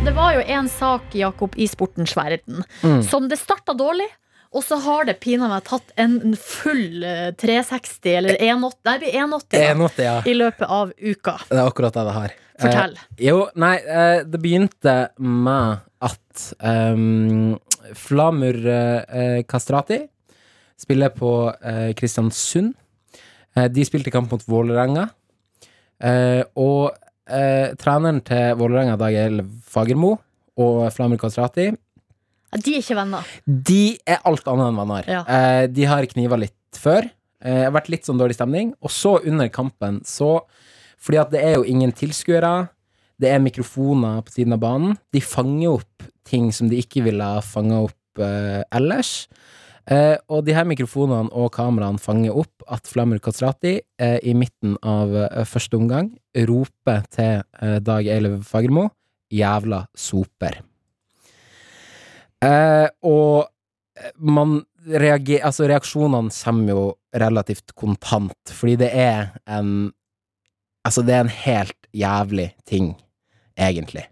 Det 0.09 0.15
var 0.15 0.33
jo 0.33 0.41
en 0.41 0.65
sak, 0.69 1.11
Jakob, 1.13 1.53
i 1.55 1.67
sportens 1.69 2.15
verden 2.17 2.63
Mm. 2.81 3.03
som 3.03 3.27
det 3.29 3.37
starta 3.37 3.75
dårlig. 3.77 4.07
Og 4.51 4.63
så 4.63 4.75
har 4.81 5.05
det 5.05 5.19
pinadø 5.21 5.51
meg 5.53 5.63
tatt 5.63 5.91
en 6.01 6.33
full 6.33 7.03
eh, 7.03 7.27
360 7.37 8.15
eller 8.17 8.37
180, 8.41 8.79
nei, 8.85 8.93
det 8.97 9.03
blir 9.03 9.19
180 9.19 9.67
180, 9.67 10.03
ja. 10.07 10.15
i 10.25 10.33
løpet 10.33 10.65
av 10.67 10.93
uka. 10.97 11.35
Det 11.51 11.59
er 11.59 11.69
akkurat 11.69 11.93
det 11.93 12.05
det 12.07 12.15
har. 12.15 12.33
Fortell. 12.63 12.95
Eh, 12.97 13.21
jo, 13.27 13.43
nei, 13.61 13.75
eh, 13.85 14.23
det 14.25 14.39
begynte 14.41 14.95
med 15.21 15.83
at 16.01 16.45
um, 16.57 17.59
Flamur 17.93 18.57
eh, 18.65 19.43
Kastrati 19.45 19.99
spiller 20.75 21.13
på 21.13 21.35
eh, 21.61 21.93
Kristiansund. 21.93 22.73
Eh, 23.53 23.69
de 23.69 23.85
spilte 23.85 24.09
kamp 24.09 24.33
mot 24.33 24.47
Vålerenga. 24.49 25.05
Eh, 26.01 26.41
og 26.57 26.97
eh, 27.29 27.73
treneren 27.79 28.21
til 28.25 28.55
Vålerenga, 28.59 28.97
Dag 28.99 29.15
Fagermo, 29.69 30.15
og 30.59 30.89
Flamur 30.93 31.17
Kastrati, 31.21 31.69
Ja, 32.51 32.57
De 32.65 32.73
er 32.73 32.81
ikke 32.81 32.95
venner. 32.97 33.25
de 33.45 33.97
er 34.07 34.17
alt 34.25 34.47
annet 34.47 34.67
enn 34.71 34.79
venner. 34.81 35.03
Ja. 35.07 35.19
Eh, 35.27 35.67
de 35.67 35.83
har 35.85 36.03
kniva 36.09 36.37
litt 36.39 36.55
før. 36.73 37.05
Eh, 37.45 37.63
har 37.65 37.71
vært 37.71 37.89
litt 37.93 38.03
sånn 38.05 38.17
dårlig 38.17 38.33
stemning. 38.35 38.73
Og 38.81 38.89
så 38.89 39.19
under 39.25 39.47
kampen, 39.49 40.01
så 40.03 40.41
Fordi 40.99 41.17
at 41.21 41.29
det 41.31 41.39
er 41.41 41.53
jo 41.55 41.63
ingen 41.63 41.93
tilskuere. 41.93 42.67
Det 43.21 43.29
er 43.31 43.39
mikrofoner 43.39 44.21
på 44.21 44.33
siden 44.33 44.51
av 44.51 44.59
banen. 44.59 44.97
De 45.13 45.21
fanger 45.21 45.77
opp 45.77 46.03
ting 46.25 46.51
som 46.51 46.67
de 46.67 46.75
ikke 46.81 47.01
ville 47.05 47.23
ha 47.23 47.39
fanga 47.39 47.83
opp 47.85 48.19
eh, 48.19 48.63
ellers. 48.75 49.27
Eh, 49.89 50.17
og 50.29 50.43
de 50.45 50.53
her 50.53 50.67
mikrofonene 50.69 51.33
og 51.33 51.49
kameraene 51.55 52.01
fanger 52.01 52.35
opp 52.37 52.65
at 52.69 52.85
Flamur 52.85 53.17
Kastrati 53.25 53.79
eh, 53.81 54.19
i 54.21 54.35
midten 54.37 54.75
av 54.85 55.15
eh, 55.17 55.45
første 55.49 55.79
omgang 55.79 56.11
roper 56.45 57.07
til 57.09 57.39
eh, 57.41 57.79
Dag 57.81 58.05
Eilev 58.05 58.43
Fagermo 58.45 58.91
'jævla 59.33 59.83
soper'. 59.97 60.61
Eh, 62.45 62.87
og 63.01 63.49
eh, 63.97 64.13
man 64.17 64.61
reagerer 64.85 65.49
Altså, 65.49 65.65
reaksjonene 65.67 66.31
kommer 66.31 66.69
jo 66.69 66.85
relativt 67.13 67.73
kontant, 67.75 68.53
fordi 68.53 68.77
det 68.85 68.93
er 68.93 69.33
en 69.47 69.91
Altså, 70.85 71.01
det 71.03 71.13
er 71.13 71.25
en 71.25 71.33
helt 71.43 71.87
jævlig 71.93 72.53
ting, 72.65 72.93
egentlig. 73.57 74.05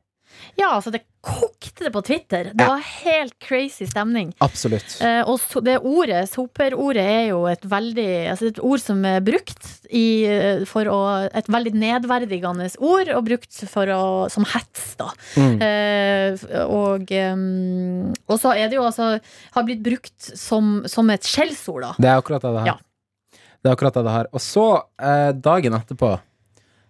Ja, 0.57 0.71
altså, 0.73 0.89
det 0.89 1.03
kokte 1.21 1.85
det 1.85 1.91
på 1.93 2.01
Twitter. 2.01 2.49
Det 2.57 2.65
var 2.65 2.81
helt 2.81 3.35
crazy 3.43 3.85
stemning. 3.85 4.31
Absolutt. 4.41 4.95
Eh, 5.05 5.19
og 5.29 5.37
so 5.41 5.61
det 5.61 5.75
ordet, 5.85 6.23
soperordet, 6.31 7.03
er 7.03 7.25
jo 7.29 7.43
et 7.49 7.65
veldig 7.67 8.07
Altså 8.31 8.49
et 8.49 8.61
ord 8.63 8.81
som 8.81 9.03
er 9.05 9.21
brukt 9.25 9.67
i, 9.93 10.25
eh, 10.25 10.63
for 10.69 10.89
å 10.89 10.99
Et 11.27 11.51
veldig 11.51 11.75
nedverdigende 11.77 12.69
ord, 12.79 13.11
og 13.13 13.27
brukt 13.27 13.61
for 13.69 13.91
å, 13.93 14.01
som 14.33 14.47
hets, 14.49 14.95
da. 14.97 15.11
Mm. 15.37 15.61
Eh, 15.67 16.47
og, 16.65 17.13
um, 17.13 18.13
og 18.25 18.41
så 18.41 18.55
er 18.55 18.71
det 18.71 18.79
jo 18.79 18.87
altså 18.87 19.17
Har 19.53 19.67
blitt 19.67 19.83
brukt 19.85 20.31
som, 20.33 20.81
som 20.89 21.09
et 21.13 21.27
skjellsord, 21.27 21.83
da. 21.85 21.93
Det 22.01 22.11
er 22.11 22.17
akkurat 22.17 22.41
det 22.41 22.55
det 22.55 22.65
her. 22.65 22.73
Ja. 22.73 23.41
Det 23.61 23.69
er 23.69 23.77
akkurat 23.77 23.97
det 23.99 24.07
det 24.07 24.17
her. 24.17 24.33
Og 24.33 24.41
så, 24.41 24.67
eh, 24.97 25.31
dagen 25.37 25.77
etterpå, 25.77 26.15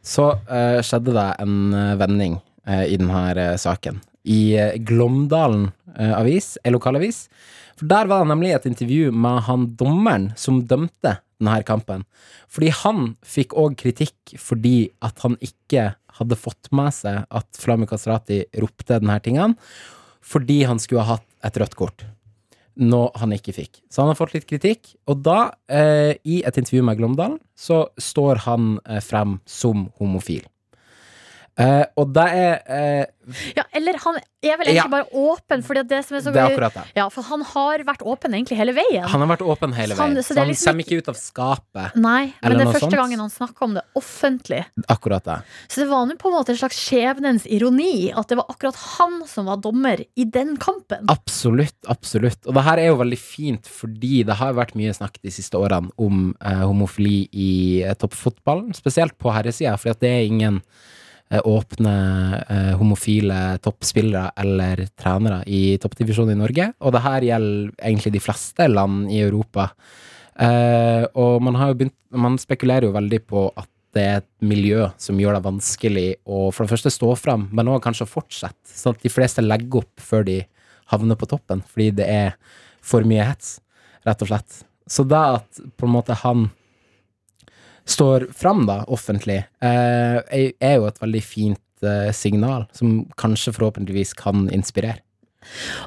så 0.08 0.34
eh, 0.48 0.80
skjedde 0.86 1.16
det 1.16 1.30
en 1.44 1.58
vending 2.00 2.38
i 2.68 2.98
denne 3.00 3.22
eh, 3.36 3.56
saken. 3.60 4.02
I 4.28 4.42
eh, 4.60 4.76
Glåmdalen 4.84 5.70
eh, 5.98 6.14
avis, 6.18 6.56
en 6.64 6.76
lokalavis. 6.76 7.28
For 7.78 7.90
der 7.90 8.10
var 8.10 8.24
det 8.24 8.32
nemlig 8.34 8.56
et 8.56 8.68
intervju 8.70 9.14
med 9.14 9.46
han 9.48 9.70
dommeren 9.80 10.32
som 10.40 10.64
dømte 10.68 11.18
denne 11.38 11.62
kampen. 11.68 12.04
Fordi 12.50 12.74
han 12.84 13.14
fikk 13.26 13.56
òg 13.58 13.78
kritikk 13.80 14.36
fordi 14.42 14.90
at 15.06 15.22
han 15.24 15.38
ikke 15.44 15.92
hadde 16.18 16.40
fått 16.40 16.72
med 16.74 16.96
seg 16.96 17.24
at 17.30 17.62
Flammy 17.62 17.86
Kastrati 17.90 18.42
ropte 18.58 18.98
denne 18.98 19.20
tingene, 19.22 19.54
fordi 20.26 20.64
han 20.68 20.82
skulle 20.82 21.06
ha 21.06 21.20
hatt 21.20 21.28
et 21.46 21.60
rødt 21.62 21.78
kort 21.78 22.08
noe 22.78 23.10
han 23.18 23.34
ikke 23.36 23.56
fikk. 23.56 23.82
Så 23.90 24.04
han 24.04 24.12
har 24.12 24.20
fått 24.20 24.36
litt 24.36 24.48
kritikk, 24.50 24.94
og 25.10 25.24
da, 25.26 25.52
eh, 25.68 26.16
i 26.24 26.44
et 26.46 26.58
intervju 26.58 26.84
med 26.84 26.98
Glåmdalen, 26.98 27.40
så 27.58 27.88
står 27.98 28.44
han 28.46 28.80
eh, 28.86 29.02
frem 29.02 29.40
som 29.46 29.90
homofil. 29.98 30.46
Eh, 31.58 31.86
og 31.98 32.12
det 32.14 32.24
er 32.38 32.52
eh, 32.70 33.06
Ja, 33.58 33.64
eller 33.76 33.98
han 34.04 34.16
er 34.46 34.58
vel 34.60 34.68
egentlig 34.70 34.76
Ja. 34.78 34.84
bare 34.88 35.08
åpen, 35.12 35.64
for 35.66 35.74
det 35.74 36.04
som 36.06 36.16
er 36.16 36.22
så 36.22 36.32
Det 36.32 36.38
er 36.40 36.52
akkurat 36.54 36.74
det. 36.78 36.84
Ja, 36.96 37.08
for 37.10 37.24
han 37.28 37.42
har 37.42 37.80
vært 37.84 38.04
åpen 38.06 38.32
egentlig 38.38 38.56
hele 38.60 38.76
veien. 38.78 39.04
Han 39.10 39.24
har 39.26 39.32
vært 39.36 39.42
åpen 39.44 39.74
hele 39.74 39.96
Så 39.96 39.98
han- 40.04 40.14
veien, 40.14 40.24
så 40.24 40.28
så 40.30 40.36
det 40.36 40.44
han 40.44 40.48
liksom 40.52 40.70
kommer 40.72 40.86
ikke 40.86 40.98
ut 41.02 41.10
av 41.10 41.16
skapet. 41.18 41.96
Nei, 41.96 42.34
men 42.44 42.58
det 42.58 42.62
er 42.68 42.72
første 42.72 42.80
sånt. 42.86 42.94
gangen 42.94 43.20
han 43.20 43.30
snakker 43.34 43.62
om 43.64 43.74
det 43.74 43.84
offentlig. 43.98 44.66
Akkurat 44.88 45.24
det. 45.26 45.40
Så 45.68 45.82
det 45.82 45.90
var 45.90 46.06
nå 46.06 46.16
på 46.18 46.30
en 46.30 46.36
måte 46.38 46.50
en 46.54 46.62
slags 46.62 46.78
skjebnens 46.78 47.48
ironi 47.50 48.14
at 48.16 48.28
det 48.30 48.38
var 48.38 48.46
akkurat 48.54 48.76
han 49.00 49.26
som 49.28 49.46
var 49.48 49.58
dommer 49.58 50.06
i 50.16 50.24
den 50.24 50.56
kampen. 50.58 51.06
Absolutt, 51.10 51.74
absolutt. 51.90 52.46
Og 52.48 52.54
det 52.54 52.64
her 52.64 52.78
er 52.78 52.88
jo 52.94 52.98
veldig 53.02 53.18
fint, 53.20 53.64
fordi 53.66 54.24
det 54.24 54.36
har 54.36 54.54
vært 54.54 54.76
mye 54.76 54.94
snakk 54.96 55.18
de 55.24 55.30
siste 55.32 55.58
årene 55.58 55.90
om 55.98 56.36
eh, 56.40 56.62
homofili 56.64 57.28
i 57.34 57.82
eh, 57.84 57.94
toppfotballen, 57.96 58.74
spesielt 58.78 59.18
på 59.18 59.34
herresida, 59.34 59.76
for 59.78 59.92
det 60.00 60.08
er 60.08 60.24
ingen 60.30 60.62
åpne 61.28 61.94
eh, 62.48 62.74
homofile 62.80 63.58
toppspillere 63.64 64.32
eller 64.40 64.86
trenere 64.96 65.42
i 65.52 65.78
toppdivisjonen 65.82 66.38
i 66.38 66.40
Norge, 66.40 66.68
og 66.80 66.94
det 66.96 67.04
her 67.04 67.26
gjelder 67.28 67.74
egentlig 67.90 68.14
de 68.16 68.22
fleste 68.24 68.68
land 68.72 69.12
i 69.12 69.20
Europa. 69.26 69.70
Eh, 70.40 71.04
og 71.18 71.42
man 71.44 71.58
begynt 71.76 71.96
Man 72.12 72.38
spekulerer 72.40 72.86
jo 72.88 72.94
veldig 72.96 73.20
på 73.28 73.42
at 73.58 73.68
det 73.92 74.04
er 74.04 74.20
et 74.22 74.30
miljø 74.40 74.86
som 75.02 75.18
gjør 75.20 75.36
det 75.36 75.44
vanskelig 75.44 76.06
å 76.24 76.48
for 76.54 76.64
det 76.64 76.72
første 76.72 76.92
stå 76.94 77.10
fram, 77.20 77.50
men 77.52 77.68
òg 77.68 77.82
kanskje 77.84 78.08
fortsette, 78.08 78.70
sånn 78.72 78.96
at 78.96 79.04
de 79.04 79.12
fleste 79.12 79.44
legger 79.44 79.82
opp 79.82 80.00
før 80.00 80.24
de 80.24 80.38
havner 80.94 81.20
på 81.20 81.28
toppen, 81.28 81.64
fordi 81.68 81.90
det 82.00 82.08
er 82.08 82.38
for 82.80 83.04
mye 83.08 83.26
hets, 83.28 83.58
rett 84.08 84.24
og 84.24 84.32
slett. 84.32 84.62
Så 84.88 85.04
det 85.04 85.20
at 85.20 85.62
på 85.76 85.88
en 85.88 85.96
måte 85.98 86.16
han 86.24 86.48
står 87.88 88.28
fram 88.36 88.66
da, 88.68 88.82
offentlig, 88.92 89.44
eh, 89.64 90.20
er- 90.62 90.76
jo 90.78 90.88
et 90.90 91.00
veldig 91.02 91.24
fint 91.24 91.60
eh, 91.84 92.12
signal, 92.12 92.66
som 92.74 93.06
kanskje 93.18 93.54
forhåpentligvis 93.56 94.16
kan 94.18 94.48
inspirere. 94.50 95.00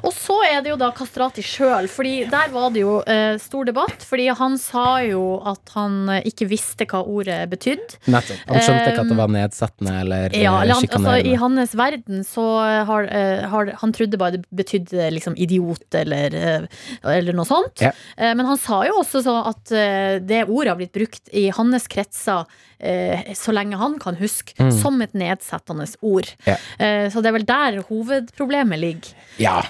Og 0.03 0.13
så 0.15 0.30
er 0.61 0.67
det 0.67 0.71
jo 0.73 0.77
da 0.79 0.91
Kastrati 0.95 1.43
sjøl, 1.45 1.87
Fordi 1.91 2.13
der 2.31 2.51
var 2.53 2.69
det 2.71 2.83
jo 2.83 2.99
eh, 3.09 3.35
stor 3.41 3.65
debatt. 3.67 4.05
Fordi 4.07 4.27
han 4.37 4.57
sa 4.61 5.01
jo 5.03 5.41
at 5.51 5.73
han 5.75 5.97
eh, 6.15 6.21
ikke 6.29 6.47
visste 6.51 6.85
hva 6.87 7.01
ordet 7.03 7.39
betydde. 7.51 7.97
Nettopp. 8.13 8.45
Han 8.47 8.61
skjønte 8.63 8.87
ikke 8.93 9.03
at 9.05 9.11
det 9.11 9.17
var 9.19 9.33
nedsettende 9.35 9.95
eller 10.05 10.37
Ja, 10.37 10.53
eh, 10.55 10.61
eller 10.63 10.79
han, 10.79 10.87
altså, 11.01 11.15
I 11.33 11.35
hans 11.41 11.75
verden 11.77 12.23
så 12.27 12.45
har, 12.87 13.09
eh, 13.11 13.43
har 13.51 13.73
Han 13.81 13.91
trodde 13.97 14.17
bare 14.21 14.37
det 14.37 14.45
betydde 14.53 15.09
liksom 15.17 15.35
idiot 15.41 15.97
eller, 15.97 16.35
eh, 16.35 16.67
eller 17.03 17.33
noe 17.37 17.45
sånt. 17.49 17.81
Ja. 17.81 17.91
Eh, 18.17 18.33
Men 18.37 18.45
han 18.45 18.57
sa 18.61 18.83
jo 18.87 18.99
også 19.01 19.23
så 19.25 19.37
at 19.49 19.71
eh, 19.75 20.19
det 20.21 20.45
ordet 20.47 20.69
har 20.75 20.79
blitt 20.79 20.93
brukt 20.95 21.29
i 21.33 21.49
hans 21.49 21.87
kretser 21.91 22.45
eh, 22.79 23.33
så 23.37 23.53
lenge 23.53 23.77
han 23.77 23.99
kan 23.99 24.15
huske, 24.21 24.53
Mm. 24.61 24.71
som 24.81 25.01
et 25.01 25.13
nedsettende 25.17 25.87
ord. 26.01 26.27
Ja. 26.45 26.55
Eh, 26.77 27.09
Så 27.09 27.21
det 27.21 27.29
er 27.31 27.37
vel 27.39 27.45
der 27.45 27.81
hovedproblemet 27.89 28.77
ligger. 28.79 29.13
Ja. 29.41 29.61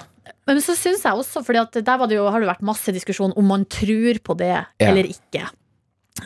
Men 0.46 0.60
så 0.62 0.74
syns 0.78 1.02
jeg 1.06 1.18
også, 1.18 1.42
for 1.46 1.56
der 1.56 1.98
var 1.98 2.10
det 2.10 2.18
jo, 2.18 2.28
har 2.30 2.42
det 2.42 2.50
vært 2.50 2.66
masse 2.66 2.94
diskusjon 2.94 3.34
om 3.38 3.50
man 3.50 3.66
tror 3.70 4.20
på 4.22 4.38
det 4.38 4.54
Ja. 4.54 4.66
eller 4.90 5.08
ikke. 5.10 5.48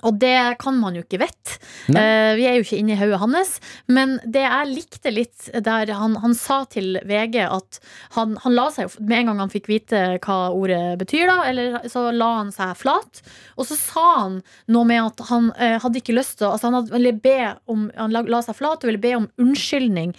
Og 0.02 0.16
det 0.18 0.58
kan 0.58 0.76
man 0.80 0.96
jo 0.96 1.02
ikke 1.04 1.20
vite. 1.22 1.58
Eh, 1.88 2.32
vi 2.36 2.44
er 2.44 2.56
jo 2.56 2.64
ikke 2.64 2.78
inne 2.80 2.96
i 2.96 2.98
hodet 2.98 3.20
hans. 3.22 3.52
Men 3.86 4.16
det 4.26 4.42
jeg 4.42 4.72
likte 4.72 5.12
litt 5.14 5.46
der 5.54 5.92
han, 5.94 6.16
han 6.20 6.34
sa 6.36 6.64
til 6.68 6.98
VG 7.06 7.38
at 7.46 7.78
han, 8.16 8.34
han 8.42 8.56
la 8.56 8.66
seg 8.74 8.88
jo 8.88 9.04
Med 9.06 9.20
en 9.20 9.30
gang 9.30 9.44
han 9.44 9.52
fikk 9.52 9.70
vite 9.70 10.00
hva 10.26 10.38
ordet 10.50 10.98
betyr, 11.00 11.30
da, 11.30 11.36
eller 11.48 11.78
så 11.92 12.08
la 12.12 12.32
han 12.40 12.50
seg 12.52 12.74
flat. 12.82 13.22
Og 13.56 13.70
så 13.70 13.78
sa 13.78 14.06
han 14.24 14.40
noe 14.74 14.90
med 14.90 15.04
at 15.04 15.22
han 15.30 15.52
uh, 15.54 15.78
hadde 15.84 16.02
ikke 16.02 16.18
lyst 16.18 16.40
til 16.40 16.50
altså 16.50 16.68
Han 16.68 16.80
hadde, 16.80 16.92
ville 16.96 17.14
be 17.14 17.38
om 17.70 17.86
Han 17.96 18.12
la, 18.12 18.24
la 18.26 18.42
seg 18.44 18.58
flat 18.58 18.82
og 18.82 18.90
ville 18.90 19.02
be 19.02 19.14
om 19.22 19.30
unnskyldning. 19.40 20.16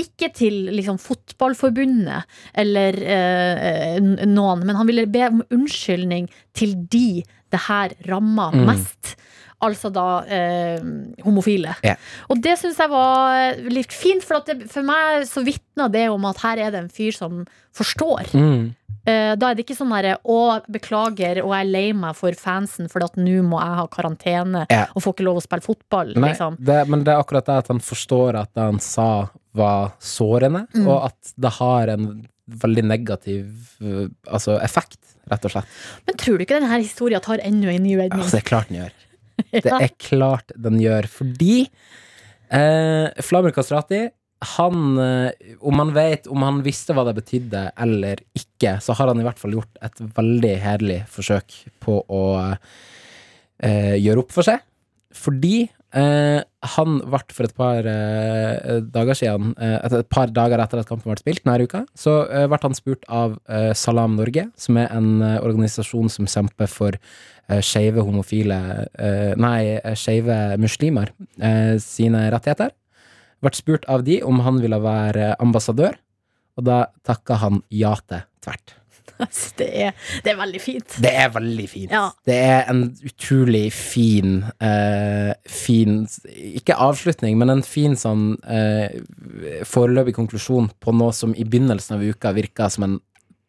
Ikke 0.00 0.28
til 0.34 0.56
liksom, 0.74 0.96
fotballforbundet 0.98 2.24
eller 2.58 2.96
eh, 3.06 3.98
noen, 4.26 4.64
men 4.66 4.74
han 4.76 4.88
ville 4.88 5.06
be 5.06 5.22
om 5.28 5.42
unnskyldning 5.54 6.26
til 6.56 6.74
de 6.90 7.22
det 7.54 7.60
her 7.68 7.92
ramma 8.08 8.48
Mm. 8.50 8.64
mest. 8.66 9.14
Altså 9.62 9.88
da 9.94 10.24
eh, 10.26 10.80
homofile. 11.24 11.76
Yeah. 11.86 11.96
Og 12.28 12.40
det 12.42 12.58
syns 12.58 12.76
jeg 12.82 12.90
var 12.90 13.54
litt 13.70 13.92
fint, 13.94 14.24
for, 14.26 14.42
det, 14.44 14.66
for 14.68 14.82
meg 14.84 15.22
så 15.30 15.44
vitna 15.46 15.86
det 15.88 16.08
om 16.10 16.24
at 16.28 16.42
her 16.42 16.58
er 16.58 16.74
det 16.74 16.80
en 16.82 16.90
fyr 16.92 17.14
som 17.14 17.44
forstår. 17.72 18.34
Mm. 18.34 18.74
Eh, 19.06 19.34
da 19.36 19.50
er 19.50 19.54
det 19.58 19.66
ikke 19.66 19.76
sånn 19.76 19.90
derre 19.92 20.16
'Å, 20.24 20.62
beklager, 20.70 21.42
og 21.44 21.52
jeg 21.52 21.60
er 21.66 21.70
lei 21.70 21.92
meg 21.92 22.16
for 22.16 22.32
fansen, 22.32 22.88
for 22.90 23.04
at 23.04 23.16
nå 23.16 23.42
må 23.44 23.60
jeg 23.60 23.76
ha 23.76 23.86
karantene 23.86 24.66
Ja. 24.70 24.86
og 24.96 25.02
får 25.02 25.14
ikke 25.14 25.24
lov 25.28 25.36
å 25.36 25.42
spille 25.44 25.60
fotball'. 25.60 26.14
Nei, 26.16 26.30
Liksom. 26.32 26.56
det, 26.64 26.88
men 26.88 27.04
det 27.04 27.12
er 27.12 27.22
akkurat 27.22 27.44
det 27.44 27.58
at 27.58 27.68
han 27.68 27.80
forstår 27.80 28.34
at 28.40 28.54
det 28.54 28.62
han 28.62 28.78
sa, 28.80 29.28
var 29.54 29.92
sårende, 30.00 30.66
Mm. 30.74 30.88
og 30.88 31.04
at 31.04 31.32
det 31.38 31.52
har 31.52 31.88
en 31.88 32.26
veldig 32.50 32.84
negativ 32.84 33.46
uh, 33.82 34.08
altså 34.26 34.60
effekt, 34.62 34.98
rett 35.30 35.44
og 35.44 35.50
slett. 35.50 35.64
Men 36.06 36.16
tror 36.16 36.38
du 36.38 36.44
ikke 36.44 36.60
denne 36.60 36.82
historien 36.82 37.20
tar 37.20 37.38
enda 37.38 37.68
en 37.72 37.82
ny 37.82 37.96
redning? 37.96 38.20
Altså, 38.20 38.32
det 38.32 38.44
er 38.44 38.48
klart 38.48 38.68
den 38.68 38.78
gjør. 38.82 38.92
Det 39.52 39.66
er 39.66 39.88
klart 39.98 40.52
den 40.60 40.78
gjør, 40.80 41.06
fordi 41.08 41.68
eh, 42.50 43.08
Flamur 43.22 43.50
Kastrati 43.52 44.10
han, 44.56 44.98
eh, 45.00 45.54
om 45.60 45.80
han 45.82 45.94
vet, 45.96 46.28
om 46.30 46.44
han 46.46 46.60
visste 46.64 46.96
hva 46.96 47.06
det 47.08 47.16
betydde 47.18 47.64
eller 47.80 48.22
ikke, 48.36 48.76
så 48.84 48.96
har 48.98 49.10
han 49.10 49.22
i 49.22 49.26
hvert 49.26 49.40
fall 49.40 49.56
gjort 49.56 49.80
et 49.84 50.04
veldig 50.16 50.52
hederlig 50.64 51.00
forsøk 51.12 51.56
på 51.84 52.00
å 52.02 52.24
eh, 52.44 53.96
gjøre 54.00 54.24
opp 54.24 54.34
for 54.34 54.46
seg. 54.46 54.62
Fordi 55.14 55.68
eh, 55.94 56.40
han 56.74 56.96
ble 56.98 57.20
for 57.36 57.46
et 57.46 57.54
par 57.56 57.86
eh, 57.86 58.80
dager 58.94 59.18
siden, 59.18 59.52
eh, 59.62 59.76
et, 59.78 59.96
et 60.00 60.10
par 60.10 60.32
dager 60.34 60.62
etter 60.62 60.82
at 60.82 60.90
kampen 60.90 61.12
ble 61.12 61.20
spilt 61.22 61.44
denne 61.44 61.68
uka, 61.68 61.84
så 61.98 62.22
eh, 62.26 62.46
ble 62.50 62.58
han 62.64 62.76
spurt 62.76 63.06
av 63.06 63.36
eh, 63.46 63.70
Salam 63.78 64.16
Norge, 64.18 64.48
som 64.58 64.80
er 64.80 64.90
en 64.94 65.12
eh, 65.22 65.38
organisasjon 65.42 66.10
som 66.12 66.30
kjemper 66.30 66.70
for 66.70 66.98
eh, 66.98 67.60
skeive 67.62 68.02
homofile 68.02 68.58
eh, 68.98 69.34
Nei, 69.38 69.76
eh, 69.78 69.94
skeive 69.98 70.40
muslimer 70.62 71.14
eh, 71.38 71.76
sine 71.82 72.26
rettigheter. 72.34 72.74
Ble 73.44 73.52
spurt 73.56 73.84
av 73.92 74.06
de 74.06 74.22
om 74.24 74.40
han 74.44 74.62
ville 74.62 74.80
være 74.80 75.34
ambassadør, 75.42 75.98
og 76.56 76.66
da 76.68 76.86
takka 77.06 77.38
han 77.42 77.62
ja 77.74 77.94
til 78.08 78.24
tvert. 78.44 78.78
Altså, 79.14 79.52
det, 79.60 79.66
er, 79.78 79.92
det 80.24 80.32
er 80.32 80.38
veldig 80.40 80.58
fint. 80.58 80.94
Det 81.04 81.10
er 81.14 81.28
veldig 81.30 81.66
fint. 81.70 81.92
Ja. 81.92 82.08
Det 82.26 82.34
er 82.34 82.64
en 82.72 82.80
utrolig 83.06 83.68
fin 83.70 84.40
uh, 84.42 85.30
Fin 85.46 86.00
Ikke 86.34 86.74
avslutning, 86.82 87.38
men 87.38 87.52
en 87.52 87.62
fin 87.62 87.94
sånn 87.94 88.32
uh, 88.42 88.88
foreløpig 89.70 90.16
konklusjon 90.18 90.66
på 90.82 90.96
noe 90.98 91.14
som 91.14 91.30
i 91.38 91.46
begynnelsen 91.46 91.94
av 91.94 92.02
uka 92.02 92.34
virka 92.34 92.66
som 92.72 92.88
en 92.88 92.98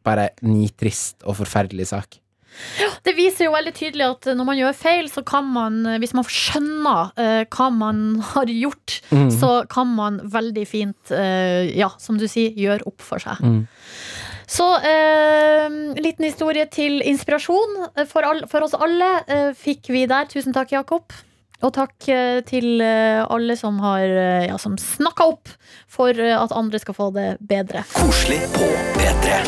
bare 0.06 0.30
nitrist 0.46 1.26
og 1.26 1.40
forferdelig 1.42 1.90
sak. 1.96 2.20
Det 3.06 3.14
viser 3.18 3.46
jo 3.50 3.54
veldig 3.56 3.74
tydelig 3.78 4.06
at 4.08 4.30
når 4.38 4.48
man 4.48 4.58
gjør 4.60 4.76
feil, 4.78 5.10
så 5.12 5.24
kan 5.28 5.46
man, 5.52 5.82
hvis 6.02 6.14
man 6.18 6.26
skjønner 6.30 7.12
uh, 7.18 7.44
hva 7.52 7.68
man 7.74 8.04
har 8.34 8.52
gjort, 8.52 9.00
Mm. 9.12 9.30
så 9.32 9.50
kan 9.70 9.88
man 9.96 10.18
veldig 10.34 10.64
fint, 10.68 11.12
uh, 11.12 11.64
ja, 11.78 11.92
som 12.02 12.18
du 12.18 12.26
sier, 12.32 12.52
gjøre 12.58 12.86
opp 12.90 13.02
for 13.06 13.22
seg. 13.22 13.38
Mm. 13.44 13.62
Så 14.48 14.66
eh, 14.86 15.70
liten 15.98 16.28
historie 16.28 16.68
til 16.70 17.00
inspirasjon 17.02 17.88
for, 18.12 18.22
all, 18.28 18.44
for 18.52 18.62
oss 18.62 18.76
alle 18.78 19.08
eh, 19.26 19.48
fikk 19.58 19.90
vi 19.90 20.04
der. 20.10 20.28
Tusen 20.30 20.54
takk, 20.54 20.70
Jakob. 20.76 21.14
Og 21.66 21.72
takk 21.74 22.06
eh, 22.14 22.42
til 22.46 22.78
eh, 22.86 23.24
alle 23.26 23.56
som 23.58 23.80
har 23.82 24.04
eh, 24.06 24.46
ja, 24.52 24.60
som 24.62 24.76
snakka 24.78 25.26
opp 25.32 25.50
for 25.90 26.14
eh, 26.14 26.36
at 26.38 26.54
andre 26.54 26.78
skal 26.84 26.94
få 27.00 27.10
det 27.16 27.26
bedre. 27.42 27.82
Koselig 27.96 28.44
på 28.54 28.70
P3. 29.00 29.42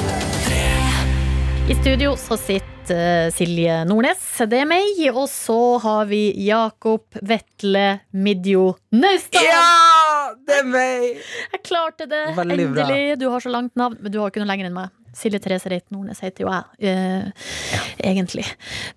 I 1.70 1.78
studio 1.84 2.16
så 2.18 2.34
sitter 2.40 2.77
eh, 2.94 3.28
Silje 3.36 3.80
Nordnes, 3.90 4.22
det 4.50 4.62
er 4.64 4.70
meg, 4.70 5.00
og 5.14 5.26
så 5.32 5.58
har 5.84 6.06
vi 6.10 6.22
Jakob 6.48 7.18
Vetle 7.22 7.88
Midjo 8.12 8.74
Naustdal. 8.96 9.48
Ja! 9.48 10.36
Det 10.48 10.62
er 10.62 10.70
meg! 10.70 11.26
Jeg 11.54 11.64
klarte 11.68 12.08
det, 12.10 12.24
Veldig 12.38 12.70
bra. 12.72 12.86
endelig. 12.86 13.20
Du 13.20 13.28
har 13.34 13.44
så 13.44 13.52
langt 13.54 13.76
navn, 13.80 13.98
men 14.02 14.14
du 14.14 14.20
har 14.22 14.32
ikke 14.32 14.44
noe 14.44 14.52
lenger 14.52 14.70
enn 14.70 14.78
meg. 14.78 14.94
Silje 15.18 15.40
Therese 15.42 15.70
Reit 15.72 15.88
Nordnes 15.90 16.20
heter 16.22 16.44
jo 16.44 16.50
jeg, 16.52 16.92
eh, 16.92 17.48
egentlig. 18.06 18.44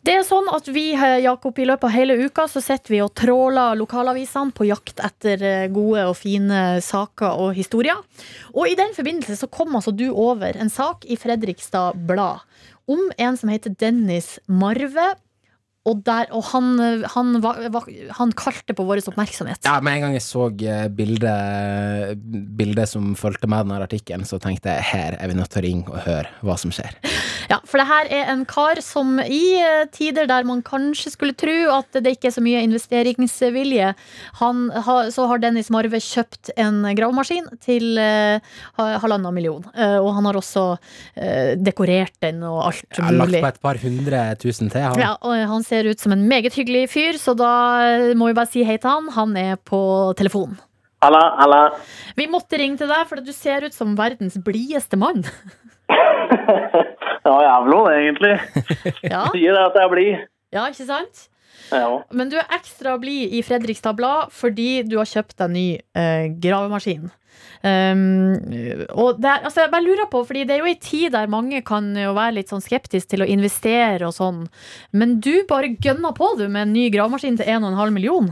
Det 0.05 0.19
er 0.19 0.27
sånn 0.27 0.51
at 0.53 0.67
vi, 0.69 0.91
eh, 0.93 1.23
Jakob, 1.25 1.57
i 1.59 1.65
løpet 1.65 1.89
av 1.89 1.95
hele 1.95 2.17
uka 2.27 2.45
så 2.51 2.61
sitter 2.61 2.93
vi 2.93 3.01
og 3.01 3.15
tråler 3.17 3.79
lokalavisene 3.81 4.53
på 4.53 4.69
jakt 4.69 5.01
etter 5.01 5.43
eh, 5.43 5.69
gode 5.73 6.05
og 6.11 6.17
fine 6.19 6.81
saker 6.85 7.41
og 7.41 7.55
historier. 7.57 7.97
Og 8.53 8.69
i 8.69 8.77
den 8.77 8.93
forbindelse 8.93 9.39
så 9.41 9.49
kom 9.49 9.73
altså 9.79 9.97
du 9.97 10.11
over 10.13 10.61
en 10.61 10.69
sak 10.69 11.07
i 11.09 11.17
Fredrikstad 11.17 11.97
Blad 12.07 12.45
om 12.91 13.11
en 13.17 13.37
som 13.39 13.53
heter 13.53 13.75
Dennis 13.79 14.39
Marve. 14.47 15.15
Og, 15.89 16.03
der, 16.05 16.27
og 16.37 16.45
han, 16.51 16.75
han, 17.09 17.37
han 18.19 18.33
kalte 18.37 18.75
på 18.77 18.85
vår 18.85 19.01
oppmerksomhet. 19.09 19.65
Ja, 19.65 19.79
Med 19.81 19.97
en 19.97 20.03
gang 20.05 20.17
jeg 20.19 20.25
så 20.27 20.51
eh, 20.61 20.89
bildet, 20.93 22.21
bildet 22.59 22.91
som 22.91 23.15
fulgte 23.17 23.49
med 23.49 23.65
denne 23.65 23.79
artikkelen, 23.87 24.27
så 24.29 24.37
tenkte 24.43 24.75
jeg 24.75 24.85
her 24.91 25.17
er 25.17 25.31
vi 25.31 25.39
nødt 25.39 25.49
til 25.55 25.63
å 25.63 25.65
ringe 25.65 25.89
og 25.89 26.03
høre 26.05 26.29
hva 26.45 26.57
som 26.61 26.75
skjer. 26.75 26.93
Ja, 27.49 27.57
for 27.65 27.81
det 27.81 27.87
her 27.89 28.11
er 28.13 28.29
en 28.35 28.43
kar 28.49 28.83
som 28.85 29.17
i 29.25 29.41
eh, 29.57 29.87
tider 29.95 30.29
der 30.29 30.45
man 30.45 30.61
kanskje 30.67 31.15
skulle 31.15 31.39
tro 31.41 31.57
at 31.79 31.97
det 31.97 32.13
ikke 32.19 32.29
er 32.29 32.37
så 32.37 32.45
mye 32.45 32.61
investeringsvilje, 32.67 33.95
han, 34.43 34.63
så 35.17 35.27
har 35.33 35.41
Dennis 35.41 35.73
Marve 35.73 36.03
kjøpt 36.05 36.53
en 36.61 36.85
gravemaskin 36.93 37.49
til 37.65 37.97
eh, 38.05 38.53
halvannen 38.77 39.33
million. 39.33 39.65
Og 39.65 40.11
han 40.17 40.27
har 40.27 40.37
også 40.37 40.63
dekorert 41.61 42.17
den 42.23 42.43
og 42.45 42.67
alt 42.67 42.85
Jeg 42.97 43.05
har 43.07 43.17
lagt 43.17 43.37
på 43.41 43.49
et 43.49 43.61
par 43.63 43.79
hundre 43.81 44.23
tusen 44.41 44.71
til. 44.73 44.83
Han. 44.85 45.01
Ja, 45.01 45.13
og 45.25 45.37
han 45.53 45.65
ser 45.71 45.89
ut 45.91 46.03
som 46.03 46.13
en 46.15 46.27
meget 46.29 46.57
hyggelig 46.59 46.89
fyr, 46.93 47.19
så 47.21 47.37
da 47.39 47.53
må 48.19 48.31
vi 48.31 48.37
bare 48.37 48.51
si 48.51 48.67
hei 48.67 48.77
til 48.83 48.91
han. 48.91 49.09
Han 49.17 49.39
er 49.39 49.57
på 49.57 49.81
telefon. 50.19 50.59
Halla, 51.01 51.23
halla. 51.39 51.61
Vi 52.19 52.27
måtte 52.29 52.59
ringe 52.61 52.77
til 52.83 52.91
deg, 52.91 53.07
for 53.09 53.23
du 53.25 53.33
ser 53.33 53.65
ut 53.65 53.77
som 53.77 53.95
verdens 53.97 54.37
blideste 54.45 54.99
mann. 55.01 55.25
det 57.25 57.31
var 57.31 57.91
det, 57.91 57.97
egentlig. 57.99 58.35
Ja, 59.03 59.27
Sier 59.35 59.57
det 59.57 59.65
at 59.65 59.77
jeg 59.79 59.85
er 59.85 59.93
blid. 59.93 60.27
ja 60.55 60.67
ikke 60.71 60.87
sant? 60.87 61.27
Ja. 61.71 62.01
Men 62.11 62.31
du 62.31 62.37
er 62.41 62.51
ekstra 62.57 62.97
blid 62.99 63.35
i 63.37 63.43
Fredrikstad 63.47 63.95
Blad 63.99 64.33
fordi 64.35 64.83
du 64.89 64.97
har 64.99 65.09
kjøpt 65.09 65.37
deg 65.39 65.53
ny 65.55 65.67
eh, 65.79 66.27
gravemaskin. 66.43 67.11
Um, 67.61 68.39
og 68.97 69.19
det, 69.21 69.35
altså 69.45 69.67
jeg 69.67 69.73
bare 69.75 69.85
lurer 69.85 70.09
på, 70.09 70.23
fordi 70.25 70.47
det 70.49 70.55
er 70.57 70.63
jo 70.63 70.71
en 70.71 70.79
tid 70.81 71.13
der 71.13 71.29
mange 71.33 71.61
kan 71.67 71.91
jo 71.93 72.15
være 72.17 72.39
litt 72.39 72.53
sånn 72.53 72.65
skeptisk 72.65 73.11
til 73.13 73.25
å 73.25 73.29
investere 73.29 74.07
og 74.09 74.15
sånn, 74.17 74.47
men 74.97 75.19
du 75.21 75.43
bare 75.51 75.75
gønner 75.77 76.17
på 76.17 76.31
du 76.41 76.47
med 76.47 76.63
en 76.65 76.73
ny 76.73 76.87
gravemaskin 76.95 77.37
til 77.37 77.51
1,5 77.53 77.93
million. 77.93 78.31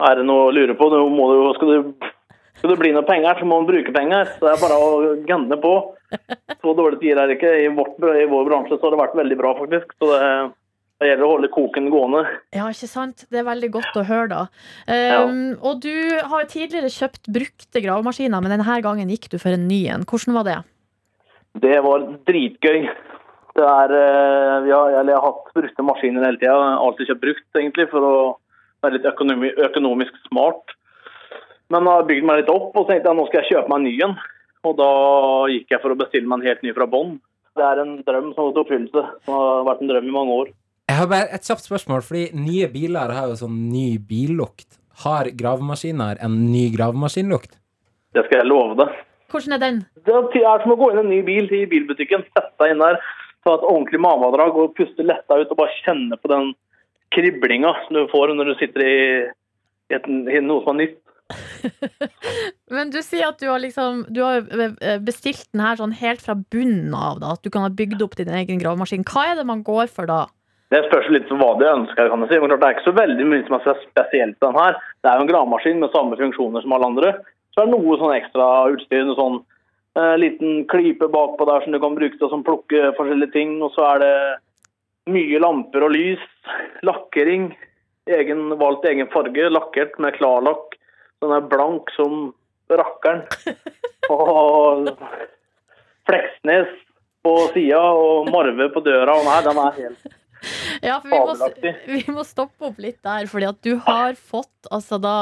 Er 0.00 0.16
det 0.16 0.24
noe 0.24 0.48
å 0.48 0.54
lure 0.54 0.76
på? 0.78 0.88
Nå 0.88 1.02
må 1.12 1.28
du, 1.28 1.38
skal, 1.58 1.72
du, 1.74 2.10
skal 2.56 2.72
det 2.72 2.78
bli 2.80 2.92
noe 2.96 3.04
penger, 3.08 3.36
så 3.36 3.48
må 3.48 3.60
man 3.60 3.68
bruke 3.68 3.92
penger. 3.92 4.30
Så 4.32 4.46
det 4.46 4.54
er 4.54 4.62
bare 4.62 4.78
å 4.80 5.16
gønne 5.28 5.58
på. 5.60 5.74
Så 6.60 6.72
dårlige 6.78 7.02
tider 7.02 7.20
er 7.20 7.28
det 7.28 7.36
ikke. 7.36 7.52
I, 7.66 7.68
vårt, 7.76 8.00
I 8.00 8.24
vår 8.30 8.48
bransje 8.48 8.78
så 8.78 8.86
har 8.86 8.94
det 8.94 9.02
vært 9.02 9.18
veldig 9.20 9.36
bra, 9.42 9.52
faktisk. 9.58 9.92
Så 10.00 10.08
det, 10.14 10.30
det 11.00 11.08
gjelder 11.08 11.24
å 11.24 11.30
holde 11.32 11.48
koken 11.48 11.86
gående. 11.92 12.24
Ja, 12.52 12.66
ikke 12.68 12.88
sant? 12.90 13.24
Det 13.32 13.40
er 13.40 13.46
veldig 13.48 13.70
godt 13.72 13.94
å 13.96 14.04
høre, 14.04 14.26
da. 14.28 14.40
Um, 15.24 15.54
Og 15.64 15.80
du 15.80 15.94
har 16.28 16.44
tidligere 16.50 16.92
kjøpt 16.92 17.30
brukte 17.32 17.80
gravemaskiner, 17.80 18.42
men 18.44 18.52
denne 18.52 18.80
gangen 18.84 19.08
gikk 19.08 19.30
du 19.32 19.38
for 19.40 19.56
en 19.56 19.64
ny 19.68 19.86
en. 19.88 20.04
Hvordan 20.04 20.36
var 20.36 20.48
det? 20.48 20.58
Det 21.64 21.78
var 21.86 22.04
dritgøy. 22.28 22.84
Det 23.56 23.64
er, 23.66 23.94
eh, 23.96 24.68
har, 24.70 24.92
jeg 24.94 25.08
har 25.08 25.24
hatt 25.24 25.48
brukte 25.56 25.86
maskiner 25.88 26.28
hele 26.28 26.38
tida. 26.38 26.58
Alltid 26.78 27.08
kjøpt 27.08 27.24
brukt, 27.24 27.48
egentlig, 27.56 27.88
for 27.90 28.06
å 28.06 28.14
være 28.84 28.98
litt 28.98 29.08
økonomi, 29.08 29.50
økonomisk 29.70 30.20
smart. 30.28 30.76
Men 31.72 31.86
jeg 31.86 31.96
har 31.96 32.06
bygd 32.12 32.28
meg 32.28 32.42
litt 32.42 32.52
opp 32.52 32.76
og 32.76 32.84
så 32.84 32.92
tenkte 32.92 33.10
jeg 33.10 33.18
nå 33.18 33.26
skal 33.28 33.42
jeg 33.42 33.52
kjøpe 33.54 33.72
meg 33.72 33.80
en 33.80 33.88
ny 33.88 33.96
en. 34.04 34.16
Og 34.68 34.76
da 34.76 34.92
gikk 35.48 35.72
jeg 35.72 35.82
for 35.82 35.94
å 35.94 35.98
bestille 35.98 36.28
meg 36.28 36.40
en 36.40 36.50
helt 36.50 36.64
ny 36.66 36.76
fra 36.76 36.86
bånn. 36.90 37.18
Det 37.56 37.66
er 37.66 37.82
en 37.82 37.94
drøm 38.06 38.32
som 38.34 38.44
har 38.44 38.50
gått 38.50 38.58
i 38.58 38.62
oppfyllelse. 38.64 39.04
Som 39.24 39.38
har 39.38 39.68
vært 39.68 39.84
en 39.84 39.90
drøm 39.90 40.08
i 40.10 40.14
mange 40.14 40.40
år. 40.44 40.50
Jeg 40.90 40.98
har 40.98 41.06
bare 41.06 41.28
et 41.30 41.46
kjapt 41.46 41.62
spørsmål, 41.68 42.00
fordi 42.02 42.22
nye 42.34 42.66
biler 42.72 43.12
har 43.14 43.28
jo 43.30 43.36
sånn 43.38 43.58
ny 43.70 44.00
billukt. 44.02 44.80
Har 45.04 45.28
gravemaskiner 45.38 46.18
en 46.18 46.32
ny 46.50 46.64
gravemaskinlukt? 46.74 47.52
Det 48.10 48.24
skal 48.26 48.40
jeg 48.40 48.48
love 48.50 48.74
deg. 48.80 48.96
Hvordan 49.30 49.54
er 49.54 49.60
den? 49.62 49.76
Det 50.02 50.16
er 50.16 50.64
som 50.64 50.72
å 50.74 50.78
gå 50.80 50.88
inn 50.90 50.98
i 50.98 51.04
en 51.04 51.12
ny 51.12 51.20
bil 51.28 51.46
til 51.52 51.68
bilbutikken, 51.70 52.24
sette 52.34 52.50
deg 52.58 52.74
inn 52.74 52.82
der, 52.82 52.98
ta 53.46 53.54
et 53.54 53.68
ordentlig 53.68 54.00
mamadrag 54.02 54.58
og 54.58 54.74
puste 54.80 55.06
letta 55.06 55.38
ut 55.38 55.52
og 55.54 55.60
bare 55.60 55.76
kjenne 55.84 56.18
på 56.18 56.32
den 56.32 56.50
kriblinga 57.14 57.70
som 57.84 57.94
du 57.94 58.10
får 58.10 58.34
når 58.34 58.50
du 58.50 58.56
sitter 58.58 58.86
i, 58.88 58.98
i, 59.94 59.94
et, 59.94 60.10
i 60.10 60.42
noe 60.42 60.66
som 60.66 60.74
er 60.74 60.88
nytt. 60.88 60.98
Men 62.74 62.90
du 62.90 62.98
sier 63.06 63.28
at 63.28 63.38
du 63.38 63.46
har, 63.46 63.62
liksom, 63.62 64.08
du 64.10 64.24
har 64.26 64.42
eh, 64.42 64.98
bestilt 64.98 65.46
den 65.54 65.62
her 65.62 65.78
sånn 65.78 65.94
helt 66.02 66.26
fra 66.26 66.34
bunnen 66.34 66.98
av, 66.98 67.22
da, 67.22 67.38
at 67.38 67.46
du 67.46 67.54
kan 67.54 67.62
ha 67.62 67.70
bygd 67.70 68.02
opp 68.02 68.18
din 68.18 68.34
egen 68.42 68.58
gravemaskin. 68.58 69.06
Hva 69.06 69.28
er 69.30 69.38
det 69.38 69.46
man 69.46 69.62
går 69.62 69.86
for 69.94 70.10
da? 70.10 70.24
Det 70.70 70.84
spørs 70.86 71.08
litt 71.10 71.30
hva 71.34 71.50
du 71.58 71.64
ønsker. 71.66 72.08
kan 72.08 72.22
jeg 72.22 72.30
si. 72.30 72.38
Men 72.38 72.52
klart, 72.52 72.60
det 72.60 72.68
er 72.68 72.76
ikke 72.76 72.88
så 72.88 72.98
veldig 72.98 73.24
mye 73.26 73.46
som 73.46 73.56
er 73.58 73.80
spesielt 73.82 74.36
den 74.44 74.58
her. 74.58 74.76
Det 75.02 75.10
er 75.10 75.16
jo 75.18 75.24
en 75.24 75.30
gravemaskin 75.30 75.80
med 75.82 75.94
samme 75.94 76.18
funksjoner 76.20 76.62
som 76.62 76.74
alle 76.76 76.90
andre. 76.92 77.14
Så 77.50 77.62
er 77.62 77.66
det 77.66 77.74
noe 77.74 77.96
sånn 77.98 78.14
ekstra 78.14 78.50
utstyr. 78.70 79.02
En 79.02 79.16
sånn 79.18 79.38
eh, 79.98 80.14
liten 80.22 80.60
klype 80.70 81.08
bakpå 81.10 81.48
der 81.48 81.64
som 81.64 81.74
du 81.74 81.80
kan 81.82 81.96
bruke 81.98 82.14
til 82.14 82.28
å 82.28 82.30
sånn, 82.30 82.46
plukke 82.46 82.92
forskjellige 82.98 83.34
ting. 83.34 83.56
Og 83.66 83.74
så 83.74 83.88
er 83.88 84.04
det 84.04 84.14
mye 85.10 85.42
lamper 85.42 85.88
og 85.88 85.94
lys. 85.96 86.22
Lakkering. 86.86 87.50
Egen, 88.10 88.46
valgt 88.62 88.86
egen 88.86 89.10
farge. 89.10 89.50
Lakkert 89.50 89.98
med 89.98 90.14
klarlakk. 90.20 90.78
Den 91.20 91.34
er 91.34 91.50
blank 91.50 91.90
som 91.98 92.30
rakkeren. 92.70 93.26
Og 94.10 94.88
Fleksnes 96.08 96.70
på 97.22 97.34
sida 97.52 97.82
og 97.94 98.30
Marve 98.32 98.70
på 98.74 98.80
døra. 98.82 99.18
Og 99.18 99.26
nei, 99.28 99.36
den 99.46 99.60
er 99.62 99.76
helt 99.76 100.16
Ja, 100.80 100.98
for 101.04 101.12
vi 101.12 101.18
må, 101.40 101.70
vi 101.94 102.02
må 102.12 102.24
stoppe 102.24 102.70
opp 102.70 102.80
litt 102.80 103.00
der, 103.04 103.28
fordi 103.30 103.48
at 103.50 103.60
du 103.66 103.74
har 103.84 104.16
fått 104.16 104.70
altså 104.72 104.98
da 105.00 105.14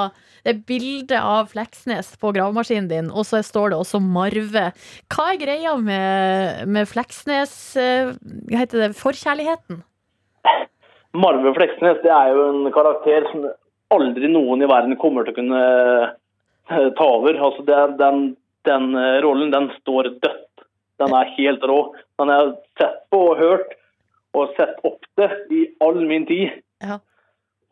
det 0.45 0.53
er 0.55 0.61
bilde 0.69 1.19
av 1.19 1.51
Fleksnes 1.53 2.13
på 2.21 2.31
gravemaskinen 2.33 2.89
din, 2.91 3.11
og 3.11 3.27
så 3.29 3.43
står 3.45 3.73
det 3.73 3.81
også 3.83 4.01
Marve. 4.01 4.69
Hva 5.13 5.27
er 5.33 5.41
greia 5.43 5.75
med, 5.77 6.63
med 6.71 6.89
Fleksnes 6.89 7.53
eh, 7.77 8.15
Hva 8.49 8.63
heter 8.63 8.87
det? 8.87 8.93
Forkjærligheten? 8.99 9.83
Marve 11.19 11.53
Fleksnes 11.57 12.01
det 12.05 12.13
er 12.15 12.33
jo 12.33 12.47
en 12.53 12.73
karakter 12.73 13.27
som 13.33 13.49
aldri 13.95 14.31
noen 14.31 14.63
i 14.63 14.69
verden 14.71 14.99
kommer 15.01 15.27
til 15.27 15.35
å 15.35 15.39
kunne 15.41 15.63
eh, 16.07 16.89
ta 16.97 17.09
over. 17.19 17.41
Altså 17.49 17.65
det, 17.67 17.81
den, 18.01 18.23
den 18.69 18.93
eh, 18.97 19.19
rollen 19.25 19.53
den 19.55 19.71
står 19.81 20.13
dødt. 20.23 20.65
Den 21.03 21.15
er 21.15 21.35
helt 21.37 21.65
rå. 21.67 21.81
Den 22.21 22.33
er 22.35 22.55
sett 22.79 23.03
på 23.13 23.21
og 23.33 23.43
hørt 23.43 23.77
og 24.37 24.55
sett 24.57 24.81
opp 24.87 25.05
det 25.19 25.29
i 25.55 25.65
all 25.85 26.01
min 26.09 26.27
tid. 26.29 26.59
Ja. 26.85 26.99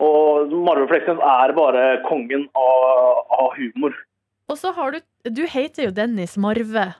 Og 0.03 0.53
Marve 0.53 0.87
Fleksnes 0.89 1.21
er 1.23 1.53
bare 1.57 1.85
kongen 2.05 2.45
av, 2.57 3.23
av 3.33 3.53
humor. 3.57 3.95
Og 4.47 4.59
så 4.59 4.71
har 4.75 4.93
du 4.95 5.01
Du 5.33 5.43
heter 5.49 5.87
jo 5.89 5.91
Dennis 5.91 6.37
Marve. 6.37 6.93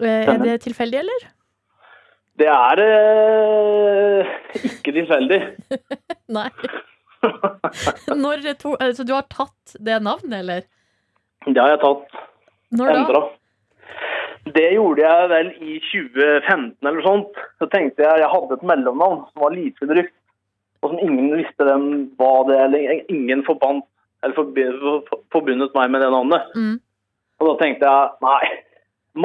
Eh, 0.00 0.26
Er 0.26 0.38
det 0.42 0.60
tilfeldig, 0.64 0.98
eller? 1.04 1.26
Det 2.34 2.48
er 2.50 2.80
eh, 2.82 4.32
ikke 4.66 4.94
tilfeldig. 4.96 5.38
Nei. 6.36 6.48
Når 8.24 8.42
to, 8.58 8.74
altså, 8.74 9.04
du 9.06 9.14
har 9.14 9.28
tatt 9.30 9.76
det 9.78 10.00
navnet, 10.02 10.34
eller? 10.40 10.66
Det 11.46 11.60
har 11.60 11.76
jeg 11.76 11.82
tatt. 11.84 12.18
Når 12.74 12.90
da? 12.90 12.98
endra. 13.04 13.22
Det 14.44 14.66
gjorde 14.74 15.04
jeg 15.04 15.28
vel 15.32 15.50
i 15.64 15.78
2015 15.80 16.88
eller 16.88 17.06
sånt. 17.06 17.40
Så 17.60 17.68
tenkte 17.72 18.04
jeg 18.04 18.20
jeg 18.20 18.32
hadde 18.34 18.58
et 18.58 18.68
mellomnavn 18.68 19.24
som 19.30 19.44
var 19.46 19.56
lite 19.56 19.88
brukt, 19.88 20.14
og 20.84 20.92
som 20.92 21.00
ingen 21.00 21.32
visste 21.38 21.64
hvem 21.64 21.86
var 22.20 22.44
det, 22.50 22.58
eller 22.66 23.12
ingen 23.12 23.44
forbandt 23.46 23.88
eller 24.24 24.36
forbundet 25.32 25.74
meg 25.76 25.90
med 25.92 26.04
det 26.04 26.10
navnet. 26.12 26.52
Mm. 26.56 26.76
Og 27.40 27.50
da 27.50 27.54
tenkte 27.60 27.88
jeg 27.88 28.24
nei, 28.24 28.52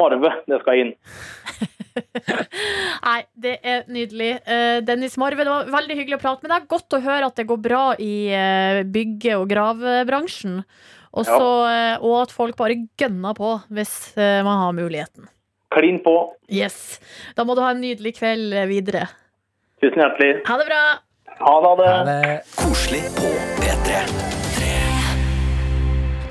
Marve, 0.00 0.32
det 0.48 0.60
skal 0.62 0.82
inn. 0.82 0.92
Nei, 3.10 3.20
det 3.34 3.56
er 3.66 3.88
nydelig. 3.90 4.30
Eh, 4.44 4.78
Dennis 4.86 5.16
Marve, 5.20 5.44
det 5.44 5.50
var 5.52 5.72
veldig 5.72 5.96
hyggelig 5.98 6.20
å 6.20 6.22
prate 6.22 6.46
med 6.46 6.52
deg. 6.54 6.68
Godt 6.70 6.96
å 6.96 7.02
høre 7.02 7.30
at 7.30 7.40
det 7.40 7.48
går 7.48 7.60
bra 7.64 7.82
i 7.98 8.14
eh, 8.36 8.82
bygge- 8.86 9.38
og 9.40 9.48
gravbransjen. 9.50 10.60
Og, 11.10 11.26
så, 11.26 11.50
eh, 11.66 12.02
og 12.06 12.20
at 12.22 12.34
folk 12.34 12.56
bare 12.58 12.78
gønner 13.00 13.34
på 13.34 13.56
hvis 13.74 13.94
eh, 14.16 14.40
man 14.46 14.62
har 14.62 14.76
muligheten. 14.76 15.26
Klin 15.74 16.00
på. 16.02 16.16
Yes. 16.50 16.98
Da 17.38 17.46
må 17.46 17.54
du 17.58 17.62
ha 17.64 17.72
en 17.74 17.82
nydelig 17.82 18.16
kveld 18.18 18.54
eh, 18.54 18.68
videre. 18.70 19.06
Tusen 19.82 20.02
hjertelig. 20.02 20.42
Ha 20.46 20.58
det 20.60 20.68
bra! 20.70 20.82
Ha 21.40 21.54
det. 21.62 21.70
Ha 21.70 22.02
det. 22.04 22.18
Det 22.26 22.42
Koselig 22.58 23.06
på 23.18 23.32
P3. 23.62 24.29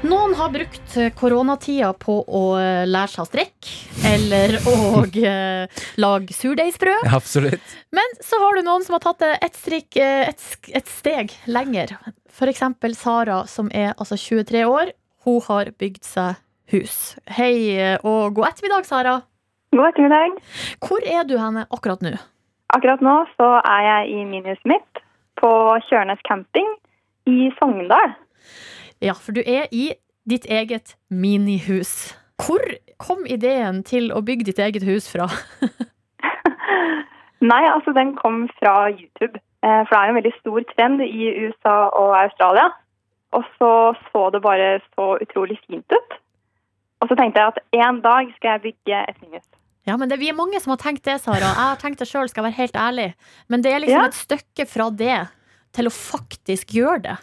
Noen 0.10 0.32
har 0.34 0.50
brukt 0.50 0.95
eh, 0.98 1.12
koronatida 1.13 1.91
på 2.02 2.15
å 2.26 2.43
eh, 2.58 2.86
lære 2.89 3.12
seg 3.12 3.22
å 3.22 3.28
strekke, 3.28 3.74
eller 4.10 4.56
å 4.72 5.04
eh, 5.22 5.82
lage 6.02 6.34
surdeigsbrød. 6.34 7.12
Absolutt. 7.13 7.76
Men 7.93 8.15
så 8.26 8.39
har 8.41 8.58
du 8.58 8.63
noen 8.65 8.86
som 8.86 8.95
har 8.98 9.04
tatt 9.04 9.19
det 9.22 9.36
et, 9.45 9.60
strikk, 9.60 10.00
eh, 10.02 10.32
et, 10.32 10.72
et 10.80 10.89
steg 10.89 11.36
lenger. 11.45 11.93
For 12.34 12.50
eksempel 12.50 12.95
Sara, 12.98 13.43
som 13.52 13.69
er 13.69 13.91
altså 13.98 14.17
23 14.17 14.63
år. 14.65 14.93
Hun 15.28 15.43
har 15.45 15.69
bygd 15.78 16.08
seg 16.08 16.39
hus. 16.74 16.98
Hei 17.38 17.54
eh, 17.76 18.00
og 18.02 18.39
god 18.39 18.50
ettermiddag, 18.50 18.88
Sara. 18.89 19.19
God 19.76 19.91
ettermiddag. 19.91 20.39
Hvor 20.88 21.06
er 21.06 21.28
du 21.30 21.36
henne 21.38 21.67
akkurat 21.69 22.02
nå? 22.06 22.15
Akkurat 22.74 23.06
nå 23.06 23.19
så 23.36 23.52
er 23.62 23.86
jeg 23.91 24.10
i 24.15 24.26
minihuset 24.32 24.74
mitt 24.74 25.04
på 25.38 25.54
Kjørnes 25.86 26.26
camping 26.26 26.74
i 27.30 27.52
Sogndal. 27.60 28.17
Ja, 29.02 29.14
for 29.14 29.32
du 29.32 29.42
er 29.46 29.68
i 29.72 29.94
ditt 30.30 30.46
eget 30.46 30.96
minihus. 31.10 32.14
Hvor 32.40 32.60
kom 33.00 33.26
ideen 33.28 33.84
til 33.88 34.12
å 34.12 34.22
bygge 34.24 34.46
ditt 34.52 34.60
eget 34.60 34.84
hus 34.88 35.08
fra? 35.12 35.28
Nei, 37.40 37.64
altså 37.72 37.94
den 37.96 38.16
kom 38.20 38.48
fra 38.60 38.90
YouTube. 38.92 39.40
Eh, 39.64 39.82
For 39.88 39.94
det 39.94 40.00
er 40.00 40.08
jo 40.10 40.14
en 40.14 40.20
veldig 40.20 40.34
stor 40.40 40.66
trend 40.74 41.04
i 41.06 41.30
USA 41.46 41.76
og 41.96 42.12
Australia. 42.20 42.68
Og 43.36 43.46
så 43.60 43.72
så 44.10 44.26
det 44.34 44.42
bare 44.44 44.80
så 44.96 45.14
utrolig 45.24 45.60
fint 45.68 45.86
ut. 45.96 46.18
Og 47.00 47.08
så 47.08 47.16
tenkte 47.16 47.40
jeg 47.40 47.54
at 47.54 47.60
en 47.88 48.02
dag 48.04 48.32
skal 48.36 48.58
jeg 48.58 48.64
bygge 48.68 49.02
et 49.08 49.22
minihus. 49.24 49.48
Ja, 49.88 49.96
men 49.98 50.10
det, 50.12 50.20
Vi 50.20 50.28
er 50.30 50.36
mange 50.38 50.60
som 50.60 50.72
har 50.76 50.82
tenkt 50.84 51.06
det, 51.08 51.16
Sara. 51.24 51.40
Jeg 51.40 51.56
har 51.72 51.80
tenkt 51.80 52.00
det 52.04 52.10
sjøl, 52.10 52.28
skal 52.30 52.44
jeg 52.44 52.52
være 52.52 52.60
helt 52.60 52.76
ærlig. 52.76 53.08
Men 53.48 53.62
det 53.64 53.72
er 53.74 53.80
liksom 53.80 54.02
Ja. 54.02 54.08
et 54.12 54.20
stykke 54.20 54.68
fra 54.68 54.90
det 54.92 55.20
til 55.74 55.88
å 55.88 55.94
faktisk 55.96 56.76
gjøre 56.76 57.02
det. 57.08 57.18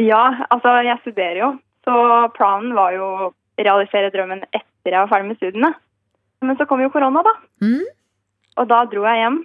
Ja, 0.00 0.22
altså 0.50 0.78
jeg 0.86 1.00
studerer 1.02 1.38
jo, 1.38 1.48
så 1.84 1.94
planen 2.36 2.74
var 2.76 2.94
jo 2.96 3.06
å 3.06 3.30
realisere 3.60 4.12
drømmen 4.14 4.44
etter 4.50 4.94
jeg 4.94 4.98
var 4.98 5.10
ferdig 5.10 5.28
med 5.28 5.40
studiene. 5.40 5.72
Men 6.42 6.58
så 6.58 6.66
kom 6.66 6.80
jo 6.82 6.90
korona, 6.90 7.22
da. 7.26 7.34
Mm. 7.62 7.84
Og 8.60 8.70
da 8.70 8.78
dro 8.90 9.04
jeg 9.06 9.20
hjem, 9.20 9.42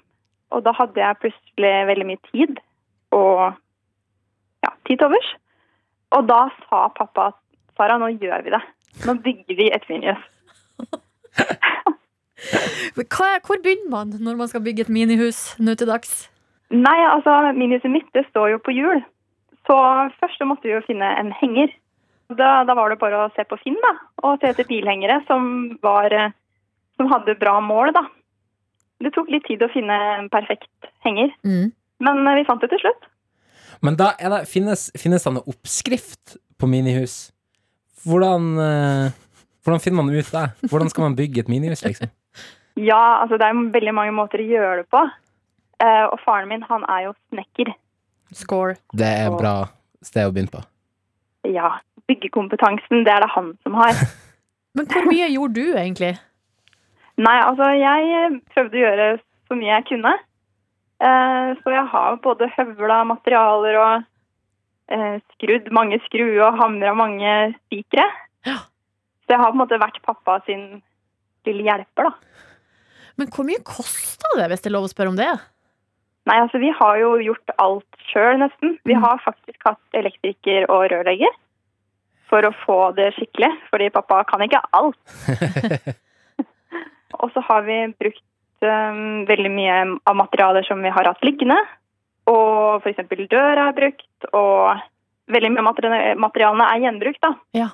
og 0.56 0.64
da 0.64 0.74
hadde 0.78 1.04
jeg 1.04 1.20
plutselig 1.24 1.74
veldig 1.90 2.08
mye 2.08 2.22
tid 2.32 2.62
og 3.16 3.42
ja, 4.64 4.72
tid 4.88 4.96
til 4.96 5.10
overs. 5.10 5.30
Og 6.16 6.30
da 6.30 6.40
sa 6.64 6.88
pappa 6.96 7.30
at 7.34 7.38
Sara, 7.78 8.00
nå 8.02 8.08
gjør 8.16 8.46
vi 8.46 8.56
det. 8.56 8.64
Nå 9.06 9.18
bygger 9.22 9.60
vi 9.60 9.68
et 9.70 9.84
minihus. 9.92 10.24
Hvor 12.98 13.60
begynner 13.62 13.92
man 13.92 14.16
når 14.24 14.40
man 14.40 14.50
skal 14.50 14.64
bygge 14.66 14.88
et 14.88 14.90
minihus 14.90 15.52
nå 15.60 15.76
til 15.78 15.92
dags? 15.92 16.26
Nei, 16.74 16.98
altså 17.12 17.36
minihuset 17.54 17.92
mitt 17.92 18.10
det 18.18 18.26
står 18.32 18.56
jo 18.56 18.64
på 18.64 18.74
hjul. 18.74 19.04
Så 19.68 19.76
først 20.22 20.40
så 20.40 20.48
måtte 20.48 20.64
vi 20.70 20.74
jo 20.76 20.84
finne 20.88 21.10
en 21.20 21.34
henger. 21.42 21.74
Da, 22.30 22.64
da 22.68 22.74
var 22.76 22.92
det 22.92 23.00
bare 23.00 23.26
å 23.26 23.32
se 23.36 23.44
på 23.48 23.58
Finn 23.62 23.78
da, 23.84 23.94
og 24.24 24.40
se 24.42 24.50
etter 24.52 24.68
bilhengere 24.68 25.22
som, 25.28 25.78
var, 25.84 26.12
eh, 26.12 26.34
som 27.00 27.08
hadde 27.12 27.38
bra 27.40 27.58
mål. 27.64 27.94
da. 27.96 28.04
Det 29.04 29.14
tok 29.16 29.30
litt 29.32 29.46
tid 29.48 29.62
å 29.64 29.70
finne 29.72 29.96
en 30.18 30.30
perfekt 30.34 30.90
henger, 31.06 31.32
Mm. 31.46 31.72
men 32.00 32.28
eh, 32.28 32.36
vi 32.40 32.44
fant 32.48 32.62
det 32.62 32.70
til 32.74 32.80
slutt. 32.84 33.08
Men 33.82 33.96
da 33.96 34.14
er 34.20 34.30
det, 34.34 34.48
finnes, 34.50 34.90
finnes 34.98 35.24
det 35.24 35.32
en 35.32 35.44
oppskrift 35.46 36.38
på 36.60 36.68
minihus? 36.68 37.32
Hvordan, 38.04 38.58
eh, 38.58 39.12
hvordan 39.64 39.84
finner 39.84 40.04
man 40.04 40.10
ut 40.16 40.32
det? 40.32 40.46
Hvordan 40.72 40.90
skal 40.90 41.04
man 41.08 41.16
bygge 41.16 41.40
et 41.46 41.52
minihus, 41.52 41.84
liksom? 41.86 42.10
Ja, 42.78 43.24
altså 43.24 43.40
det 43.42 43.48
er 43.48 43.58
veldig 43.74 43.94
mange 43.98 44.12
måter 44.14 44.38
å 44.38 44.46
gjøre 44.46 44.84
det 44.84 44.90
på. 44.94 45.00
Eh, 45.82 46.04
og 46.12 46.20
faren 46.22 46.48
min, 46.52 46.62
han 46.62 46.84
er 46.86 47.08
jo 47.08 47.14
snekker. 47.32 47.72
Score. 48.36 48.76
Det 48.92 49.08
er 49.08 49.30
et 49.30 49.38
bra 49.40 49.56
sted 50.06 50.28
å 50.28 50.34
begynne 50.34 50.54
på. 50.54 50.64
Ja, 51.48 51.78
byggekompetansen, 52.10 53.06
det 53.08 53.14
er 53.14 53.24
det 53.24 53.32
han 53.34 53.54
som 53.64 53.78
har. 53.80 53.96
Men 54.78 54.90
hvor 54.92 55.08
mye 55.10 55.30
gjorde 55.32 55.62
du 55.62 55.78
egentlig? 55.78 56.14
Nei, 57.18 57.38
altså 57.42 57.72
jeg 57.74 58.10
eh, 58.14 58.38
prøvde 58.54 58.78
å 58.78 58.84
gjøre 58.84 59.08
så 59.48 59.58
mye 59.58 59.72
jeg 59.72 59.88
kunne. 59.90 60.14
Eh, 61.02 61.50
så 61.62 61.74
jeg 61.74 61.86
har 61.94 62.20
både 62.22 62.50
høvla 62.54 63.00
materialer 63.10 63.80
og 63.82 64.06
eh, 64.94 65.18
skrudd 65.36 65.72
mange 65.74 66.00
skruer 66.06 66.44
og 66.46 66.60
hamra 66.62 66.94
mange 66.98 67.34
spikere. 67.64 68.06
Ja. 68.46 68.60
Så 69.26 69.34
jeg 69.34 69.42
har 69.42 69.52
på 69.52 69.58
en 69.58 69.64
måte 69.64 69.82
vært 69.82 70.02
pappa 70.06 70.40
sin 70.46 70.82
lille 71.48 71.66
hjelper, 71.66 72.12
da. 72.12 72.44
Men 73.18 73.32
hvor 73.34 73.48
mye 73.48 73.64
kosta 73.66 74.30
det, 74.38 74.52
hvis 74.52 74.62
det 74.62 74.70
er 74.70 74.78
lov 74.78 74.86
å 74.86 74.92
spørre 74.92 75.14
om 75.16 75.18
det? 75.18 75.32
Nei, 76.28 76.38
altså 76.44 76.60
vi 76.60 76.70
har 76.76 76.98
jo 77.00 77.14
gjort 77.24 77.54
alt 77.64 78.00
sjøl, 78.12 78.38
nesten. 78.42 78.78
Vi 78.86 78.96
Mm. 78.98 79.04
har 79.04 79.22
faktisk 79.24 79.62
hatt 79.66 79.80
elektriker 79.96 80.66
og 80.70 80.90
rørlegger 80.92 81.32
for 82.28 82.44
å 82.44 82.52
få 82.66 82.80
det 82.96 83.14
skikkelig, 83.16 83.54
fordi 83.72 83.90
pappa 83.96 84.24
kan 84.28 84.42
ikke 84.44 84.60
alt. 84.76 84.98
og 87.22 87.32
så 87.34 87.44
har 87.48 87.64
vi 87.68 87.78
brukt 87.96 88.24
um, 88.68 89.24
veldig 89.30 89.52
mye 89.54 89.78
av 90.10 90.16
materialer 90.20 90.68
som 90.68 90.82
vi 90.84 90.92
har 90.92 91.08
hatt 91.08 91.24
liggende. 91.24 91.58
Og 92.28 92.84
f.eks. 92.84 93.00
døra 93.32 93.70
er 93.70 93.78
brukt, 93.78 94.28
og 94.36 94.82
veldig 95.32 95.52
mye 95.54 95.64
av 95.64 96.20
materialene 96.20 96.68
er 96.74 96.84
gjenbrukt. 96.84 97.22
da. 97.24 97.34
Ja. 97.56 97.70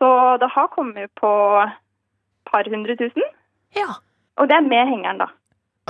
Så 0.00 0.08
det 0.40 0.48
har 0.54 0.72
kommet 0.72 1.12
på 1.20 1.32
et 1.62 1.76
par 2.50 2.64
hundre 2.72 2.96
tusen. 2.96 3.22
Ja. 3.76 3.90
Og 4.40 4.48
det 4.48 4.56
er 4.56 4.64
med 4.64 4.88
hengeren, 4.88 5.20
da. 5.20 5.28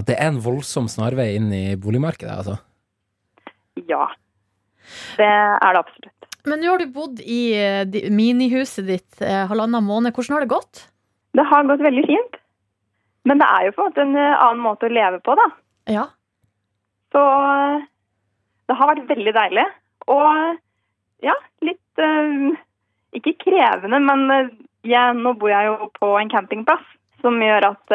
At 0.00 0.09
det 0.09 0.16
er 0.16 0.31
en 0.31 0.40
voldsom 0.42 0.88
snarvei 0.88 1.35
inn 1.37 1.50
i 1.52 1.64
boligmarkedet, 1.81 2.33
altså. 2.33 2.59
Ja. 3.88 4.07
Det 5.18 5.28
er 5.28 5.74
det 5.74 5.81
absolutt. 5.83 6.28
Men 6.48 6.59
nå 6.62 6.72
har 6.72 6.83
du 6.83 6.90
bodd 6.90 7.20
i 7.22 7.55
eh, 7.55 8.09
minihuset 8.11 8.87
ditt 8.88 9.22
eh, 9.22 9.44
halvannen 9.50 9.85
måned. 9.87 10.14
Hvordan 10.14 10.37
har 10.37 10.44
det 10.44 10.55
gått? 10.55 10.87
Det 11.38 11.44
har 11.46 11.68
gått 11.68 11.85
veldig 11.85 12.02
fint. 12.09 12.40
Men 13.28 13.38
det 13.38 13.46
er 13.46 13.68
jo 13.68 13.74
på 13.76 13.85
en 13.85 13.92
måte 13.92 14.02
en 14.02 14.18
eh, 14.18 14.35
annen 14.35 14.64
måte 14.64 14.88
å 14.88 14.92
leve 14.92 15.22
på, 15.22 15.37
da. 15.38 15.46
Ja. 15.92 16.09
Så 17.14 17.22
det 18.66 18.78
har 18.78 18.90
vært 18.90 19.12
veldig 19.12 19.37
deilig. 19.37 19.68
Og 20.11 20.59
ja, 21.22 21.35
litt 21.62 21.78
Ikke 23.14 23.35
krevende, 23.44 24.00
men 24.02 24.22
jeg, 24.88 25.16
nå 25.20 25.35
bor 25.38 25.52
jeg 25.52 25.68
jo 25.68 25.90
på 25.94 26.09
en 26.18 26.31
campingplass 26.33 26.87
som 27.22 27.37
gjør 27.44 27.68
at 27.68 27.92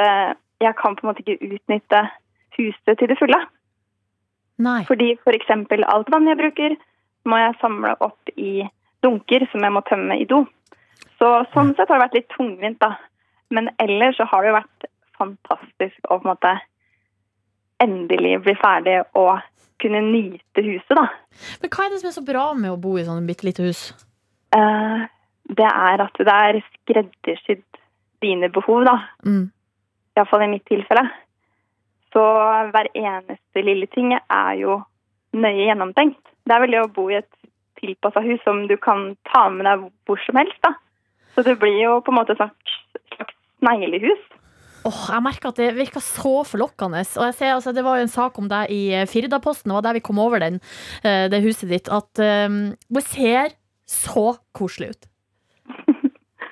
jeg 0.63 0.75
kan 0.79 0.95
på 0.95 1.05
en 1.05 1.11
måte 1.11 1.23
ikke 1.23 1.53
utnytte 1.53 2.03
huset 2.57 2.97
til 2.97 3.09
det 3.11 3.17
fulle. 3.19 3.39
Nei. 4.63 4.81
Fordi 4.89 5.11
f.eks. 5.21 5.51
alt 5.85 6.11
vann 6.11 6.29
jeg 6.29 6.39
bruker, 6.39 6.77
må 7.29 7.39
jeg 7.41 7.57
samle 7.61 7.93
opp 8.01 8.31
i 8.35 8.63
dunker 9.05 9.45
som 9.51 9.65
jeg 9.65 9.75
må 9.75 9.83
tømme 9.85 10.17
i 10.17 10.25
do. 10.29 10.45
Så 11.17 11.29
sånn 11.53 11.73
sett 11.75 11.89
har 11.89 11.99
det 11.99 12.05
vært 12.05 12.17
litt 12.17 12.31
tungvint, 12.33 12.79
da. 12.81 12.95
Men 13.53 13.69
ellers 13.81 14.17
så 14.17 14.25
har 14.29 14.43
det 14.43 14.51
jo 14.51 14.57
vært 14.57 14.89
fantastisk 15.17 16.09
å 16.09 16.17
på 16.17 16.25
en 16.25 16.31
måte 16.31 16.55
endelig 17.83 18.39
bli 18.45 18.55
ferdig 18.57 18.99
og 19.17 19.37
kunne 19.81 20.01
nyte 20.01 20.63
huset, 20.65 20.97
da. 20.97 21.05
Men 21.61 21.73
hva 21.73 21.85
er 21.85 21.93
det 21.93 22.01
som 22.01 22.09
er 22.09 22.17
så 22.17 22.25
bra 22.25 22.47
med 22.57 22.73
å 22.73 22.81
bo 22.81 22.95
i 22.97 23.05
sånn 23.05 23.27
bitte 23.29 23.45
lite 23.45 23.65
hus? 23.67 23.91
Eh, 24.57 25.05
det 25.57 25.69
er 25.69 26.03
at 26.07 26.17
det 26.17 26.33
er 26.33 26.59
skreddersydd 26.71 27.81
dine 28.25 28.49
behov, 28.53 28.87
da. 28.87 28.97
Mm. 29.25 29.45
Iallfall 30.17 30.45
i 30.47 30.51
mitt 30.51 30.65
tilfelle. 30.69 31.05
Så 32.15 32.23
hver 32.73 32.89
eneste 32.95 33.63
lille 33.63 33.87
ting 33.93 34.13
er 34.17 34.53
jo 34.59 34.79
nøye 35.37 35.67
gjennomtenkt. 35.67 36.21
Det 36.47 36.55
er 36.55 36.63
vel 36.63 36.73
det 36.73 36.83
å 36.85 36.91
bo 36.93 37.09
i 37.11 37.19
et 37.19 37.29
tilpassa 37.77 38.23
hus 38.25 38.41
som 38.45 38.65
du 38.69 38.75
kan 38.81 39.11
ta 39.29 39.47
med 39.53 39.67
deg 39.67 39.87
hvor 40.07 40.21
som 40.25 40.39
helst, 40.39 40.57
da. 40.65 40.73
Så 41.35 41.43
det 41.45 41.59
blir 41.61 41.77
jo 41.83 41.99
på 42.01 42.13
en 42.13 42.17
måte 42.17 42.33
et 42.33 42.41
slags, 42.41 42.77
slags 43.13 43.35
sneglehus. 43.59 44.23
Åh, 44.87 45.01
jeg 45.11 45.23
merker 45.25 45.51
at 45.51 45.59
det 45.59 45.75
virker 45.75 46.03
så 46.03 46.41
forlokkende. 46.47 47.03
Og 47.19 47.27
jeg 47.27 47.35
ser, 47.37 47.53
altså, 47.57 47.73
det 47.75 47.83
var 47.85 47.99
jo 47.99 48.07
en 48.07 48.13
sak 48.13 48.39
om 48.39 48.47
deg 48.49 48.71
i 48.73 48.81
eh, 48.95 49.07
Firdaposten, 49.09 49.69
det 49.69 49.77
var 49.77 49.85
der 49.89 49.97
vi 49.97 50.05
kom 50.05 50.21
over 50.23 50.41
den, 50.41 50.61
eh, 51.03 51.27
det 51.31 51.43
huset 51.43 51.69
ditt, 51.73 51.91
at 51.91 52.23
um, 52.47 52.71
det 52.93 53.03
ser 53.05 53.57
så 53.87 54.37
koselig 54.55 54.95
ut. 54.95 55.09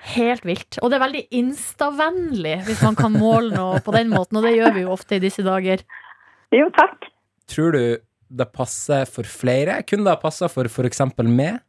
Helt 0.06 0.46
vilt. 0.46 0.78
Og 0.84 0.92
det 0.92 1.00
er 1.00 1.06
veldig 1.06 1.24
instavennlig, 1.34 2.60
hvis 2.68 2.84
man 2.86 2.98
kan 2.98 3.16
måle 3.16 3.56
noe 3.56 3.80
på 3.82 3.94
den 3.96 4.12
måten. 4.14 4.38
Og 4.38 4.46
det 4.46 4.56
gjør 4.58 4.76
vi 4.76 4.84
jo 4.86 4.94
ofte 4.94 5.18
i 5.18 5.24
disse 5.24 5.46
dager. 5.46 5.82
Jo, 6.54 6.70
takk. 6.76 7.08
Tror 7.50 7.74
du 7.74 7.82
det 8.36 8.48
passer 8.54 9.06
for 9.10 9.28
flere? 9.30 9.80
Kunne 9.88 10.06
det 10.06 10.14
ha 10.14 10.22
passa 10.22 10.50
for 10.52 10.70
f.eks. 10.70 11.02
meg? 11.26 11.62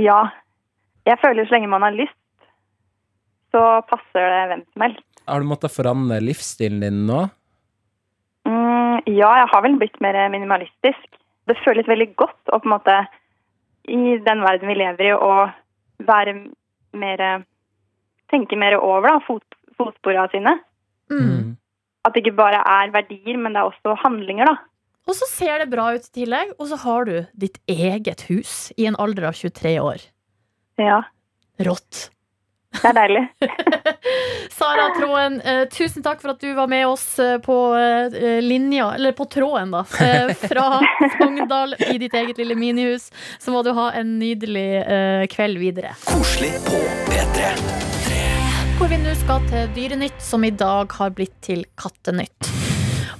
Ja. 0.00 0.20
Jeg 1.08 1.18
føler 1.22 1.48
så 1.48 1.56
lenge 1.56 1.70
man 1.72 1.82
har 1.82 1.96
lyst, 1.96 2.18
så 3.50 3.62
passer 3.88 4.22
det 4.22 4.42
hvem 4.52 4.62
som 4.68 4.84
helst. 4.86 5.06
Har 5.26 5.42
du 5.42 5.48
måttet 5.48 5.74
forandre 5.74 6.20
livsstilen 6.22 6.82
din 6.82 7.00
nå? 7.08 7.24
Mm, 8.46 9.02
ja, 9.10 9.30
jeg 9.40 9.48
har 9.50 9.64
vel 9.64 9.78
blitt 9.80 9.98
mer 10.04 10.18
minimalistisk. 10.30 11.08
Det 11.50 11.58
føles 11.64 11.88
veldig 11.90 12.12
godt 12.20 12.52
å 12.54 12.60
på 12.62 12.68
en 12.68 12.74
måte 12.76 12.96
i 13.90 14.18
den 14.22 14.44
verden 14.44 14.70
vi 14.70 14.78
lever 14.78 15.08
i, 15.08 15.14
å 15.14 16.06
være 16.06 16.36
mer 16.94 17.24
Tenke 18.32 18.56
mer 18.58 18.78
over 18.80 19.10
da, 19.10 19.16
fot, 19.26 19.58
fotsporene 19.78 20.28
sine. 20.32 20.56
Mm. 21.12 21.56
At 22.06 22.14
det 22.14 22.24
ikke 22.24 22.38
bare 22.40 22.62
er 22.66 22.92
verdier, 22.94 23.36
men 23.38 23.54
det 23.54 23.62
er 23.62 23.70
også 23.70 23.96
handlinger, 24.02 24.48
da. 24.50 24.56
Og 25.08 25.18
så 25.18 25.26
ser 25.26 25.58
det 25.62 25.70
bra 25.72 25.88
ut 25.96 26.06
i 26.06 26.14
tillegg, 26.22 26.54
og 26.58 26.68
så 26.70 26.78
har 26.84 27.06
du 27.08 27.14
ditt 27.34 27.58
eget 27.70 28.26
hus 28.30 28.70
i 28.78 28.86
en 28.86 28.98
alder 29.02 29.32
av 29.32 29.38
23 29.38 29.76
år. 29.82 30.04
Ja, 30.80 31.02
Rått. 31.62 32.08
det 32.78 32.88
er 32.88 32.96
deilig. 32.96 33.22
Sara 34.56 34.86
Tråen, 34.96 35.40
eh, 35.42 35.64
tusen 35.74 36.06
takk 36.06 36.22
for 36.22 36.32
at 36.32 36.40
du 36.40 36.54
var 36.56 36.70
med 36.70 36.86
oss 36.88 37.06
eh, 37.20 37.36
på 37.42 37.56
eh, 37.76 38.38
linja, 38.42 38.92
eller 38.94 39.12
på 39.18 39.26
tråden, 39.30 39.74
da. 39.74 39.82
Fra 39.84 40.68
Sogndal 41.18 41.76
i 41.90 41.98
ditt 42.00 42.14
eget 42.14 42.38
lille 42.38 42.56
minihus. 42.56 43.10
Så 43.42 43.52
må 43.54 43.66
du 43.66 43.74
ha 43.76 43.90
en 43.98 44.16
nydelig 44.22 45.28
kveld 45.34 45.60
videre. 45.60 45.96
Koselig 46.06 46.54
på 46.70 46.78
P3. 47.10 48.01
Hvor 48.82 48.90
vi 48.90 48.96
nå 48.98 49.12
skal 49.14 49.44
til 49.46 49.68
Dyrenytt, 49.76 50.16
som 50.18 50.42
i 50.42 50.48
dag 50.58 50.90
har 50.98 51.12
blitt 51.14 51.36
til 51.46 51.60
Kattenytt. 51.78 52.48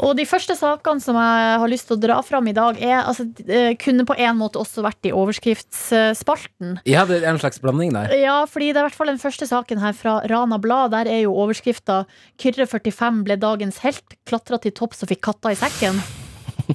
Og 0.03 0.17
de 0.19 0.25
første 0.27 0.57
sakene 0.59 0.99
som 0.99 1.15
jeg 1.15 1.59
har 1.63 1.71
lyst 1.71 1.87
til 1.87 1.95
å 1.95 2.03
dra 2.03 2.17
fram 2.27 2.49
i 2.51 2.55
dag, 2.57 2.81
er, 2.83 3.05
altså, 3.07 3.29
eh, 3.47 3.77
kunne 3.79 4.03
på 4.03 4.17
en 4.19 4.41
måte 4.41 4.59
også 4.59 4.83
vært 4.83 5.07
i 5.07 5.13
overskriftsspalten. 5.15 6.81
Ja, 6.83 7.05
det 7.07 7.21
er 7.21 7.29
en 7.31 7.39
slags 7.39 7.63
blanding 7.63 7.95
der. 7.95 8.11
Ja, 8.11 8.41
fordi 8.51 8.73
det 8.73 8.81
er 8.81 8.89
i 8.89 8.89
hvert 8.89 8.97
fall 8.99 9.13
den 9.13 9.23
første 9.23 9.47
saken 9.47 9.79
her 9.79 9.95
fra 9.95 10.17
Rana 10.33 10.59
Blad. 10.59 10.91
Der 10.97 11.07
er 11.07 11.21
jo 11.29 11.37
overskrifta 11.45 12.09
'Kyrre 12.43 12.67
45 12.67 13.23
ble 13.23 13.37
dagens 13.39 13.79
helt, 13.87 14.17
klatra 14.27 14.59
til 14.59 14.75
topps 14.75 15.07
og 15.07 15.13
fikk 15.15 15.23
katta 15.29 15.55
i 15.55 15.61
sekken'. 15.63 16.03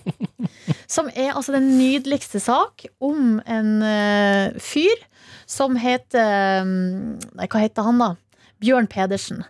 Som 0.95 1.11
er 1.11 1.35
altså 1.35 1.51
den 1.51 1.75
nydeligste 1.75 2.39
sak 2.39 2.87
om 3.03 3.41
en 3.43 3.83
uh, 3.83 4.55
fyr 4.55 4.95
som 5.45 5.75
heter 5.75 6.63
um, 6.63 7.19
Nei, 7.35 7.47
hva 7.51 7.59
heter 7.59 7.83
han, 7.83 7.99
da? 7.99 8.15
Bjørn 8.63 8.87
Pedersen. 8.91 9.43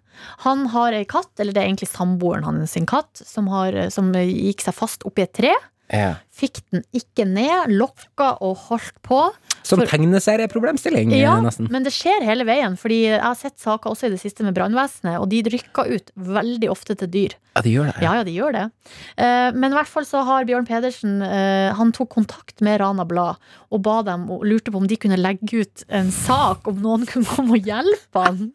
Han 0.45 0.65
har 0.73 0.93
ei 0.97 1.05
katt, 1.05 1.31
eller 1.39 1.53
det 1.53 1.61
er 1.63 1.69
egentlig 1.69 1.89
samboeren 1.91 2.43
hans 2.47 2.71
sin 2.77 2.85
katt, 2.89 3.11
som, 3.23 3.47
har, 3.53 3.75
som 3.93 4.11
gikk 4.13 4.61
seg 4.65 4.73
fast 4.77 5.05
oppi 5.07 5.23
et 5.27 5.33
tre. 5.37 5.53
Ja. 5.87 6.15
Fikk 6.35 6.59
den 6.73 6.81
ikke 6.91 7.23
ned, 7.23 7.69
lokka 7.71 8.33
og 8.43 8.57
holdt 8.67 8.97
på. 9.07 9.21
Som 9.63 9.79
For- 9.79 9.87
tegneserieproblemstilling, 9.87 11.13
eh, 11.13 11.21
Ja, 11.21 11.37
nesten. 11.41 11.69
men 11.71 11.83
det 11.83 11.93
skjer 11.95 12.23
hele 12.27 12.43
veien. 12.47 12.75
Fordi 12.79 12.97
jeg 13.07 13.21
har 13.23 13.35
sett 13.39 13.57
saker 13.59 13.91
også 13.93 14.07
i 14.07 14.09
det 14.09 14.19
siste 14.19 14.43
med 14.43 14.53
brannvesenet, 14.55 15.15
og 15.19 15.29
de 15.31 15.41
rykker 15.43 15.87
ut 15.95 16.11
veldig 16.17 16.69
ofte 16.69 16.95
til 16.99 17.07
dyr. 17.07 17.35
Ja, 17.55 17.61
de 17.63 17.71
gjør 17.73 17.85
det. 17.93 18.03
Ja, 18.03 18.13
ja, 18.19 18.23
de 18.27 18.35
gjør 18.35 18.51
det. 18.57 18.65
Eh, 19.17 19.51
men 19.55 19.71
i 19.71 19.75
hvert 19.79 19.87
fall 19.87 20.03
så 20.05 20.25
har 20.27 20.43
Bjørn 20.45 20.67
Pedersen 20.67 21.21
eh, 21.23 21.73
Han 21.73 21.91
tok 21.95 22.09
kontakt 22.09 22.59
med 22.61 22.79
Rana 22.81 23.05
Blad 23.07 23.37
og 23.71 23.81
ba 23.81 24.01
dem 24.03 24.29
og 24.29 24.43
lurte 24.43 24.71
på 24.71 24.77
om 24.77 24.87
de 24.87 24.95
kunne 24.99 25.17
legge 25.17 25.63
ut 25.63 25.83
en 25.89 26.11
sak 26.11 26.67
om 26.67 26.79
noen 26.83 27.05
kunne 27.07 27.25
komme 27.25 27.55
og 27.57 27.63
hjelpe 27.65 28.23
han. 28.27 28.51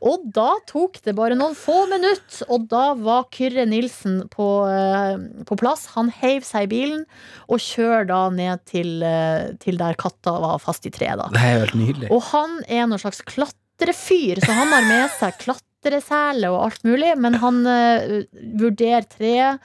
Og 0.00 0.22
da 0.32 0.54
tok 0.68 0.98
det 1.04 1.14
bare 1.16 1.36
noen 1.36 1.56
få 1.58 1.82
minutter, 1.90 2.46
og 2.48 2.66
da 2.70 2.92
var 2.96 3.26
Kyrre 3.34 3.66
Nilsen 3.68 4.22
på, 4.32 4.46
eh, 4.70 5.44
på 5.48 5.58
plass. 5.60 5.86
Han 5.96 6.08
heiv 6.20 6.46
seg 6.46 6.68
i 6.68 6.70
bilen 6.72 7.02
og 7.48 7.60
kjører 7.60 8.08
da 8.08 8.20
ned 8.32 8.64
til, 8.70 9.02
eh, 9.04 9.52
til 9.60 9.80
der 9.80 9.98
katta 10.00 10.38
var 10.40 10.60
fast 10.62 10.86
i 10.88 10.94
treet. 10.94 11.18
da. 11.20 11.28
Det 11.32 11.42
er 11.42 11.52
jo 11.58 11.64
helt 11.66 11.80
nydelig. 11.82 12.10
Og 12.10 12.22
han 12.30 12.60
er 12.68 12.86
noen 12.86 13.02
slags 13.02 13.20
klatrefyr, 13.28 14.40
så 14.40 14.56
han 14.56 14.72
har 14.72 14.88
med 14.88 15.10
seg 15.18 15.36
klatresele 15.44 16.52
og 16.52 16.64
alt 16.70 16.84
mulig, 16.84 17.12
men 17.18 17.34
han 17.40 17.60
uh, 17.66 18.22
vurderer 18.60 19.04
treet, 19.08 19.60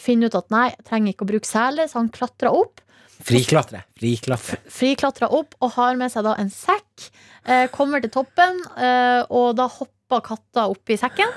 finner 0.00 0.30
ut 0.30 0.38
at 0.38 0.50
nei, 0.50 0.68
trenger 0.86 1.14
ikke 1.14 1.26
å 1.26 1.32
bruke 1.34 1.48
sele, 1.48 1.86
så 1.88 2.00
han 2.00 2.10
klatrer 2.14 2.54
opp. 2.54 2.80
Friklatre. 3.24 3.82
Friklatre. 3.98 4.58
Friklatra 4.70 5.28
opp 5.36 5.56
og 5.60 5.74
har 5.76 5.98
med 6.00 6.12
seg 6.12 6.24
da 6.26 6.34
en 6.40 6.50
sekk. 6.52 7.08
Eh, 7.44 7.66
kommer 7.74 8.02
til 8.02 8.12
toppen, 8.14 8.60
eh, 8.76 9.22
og 9.28 9.54
da 9.58 9.68
hopper 9.70 10.22
katta 10.24 10.68
opp 10.70 10.90
i 10.92 10.98
sekken. 11.00 11.32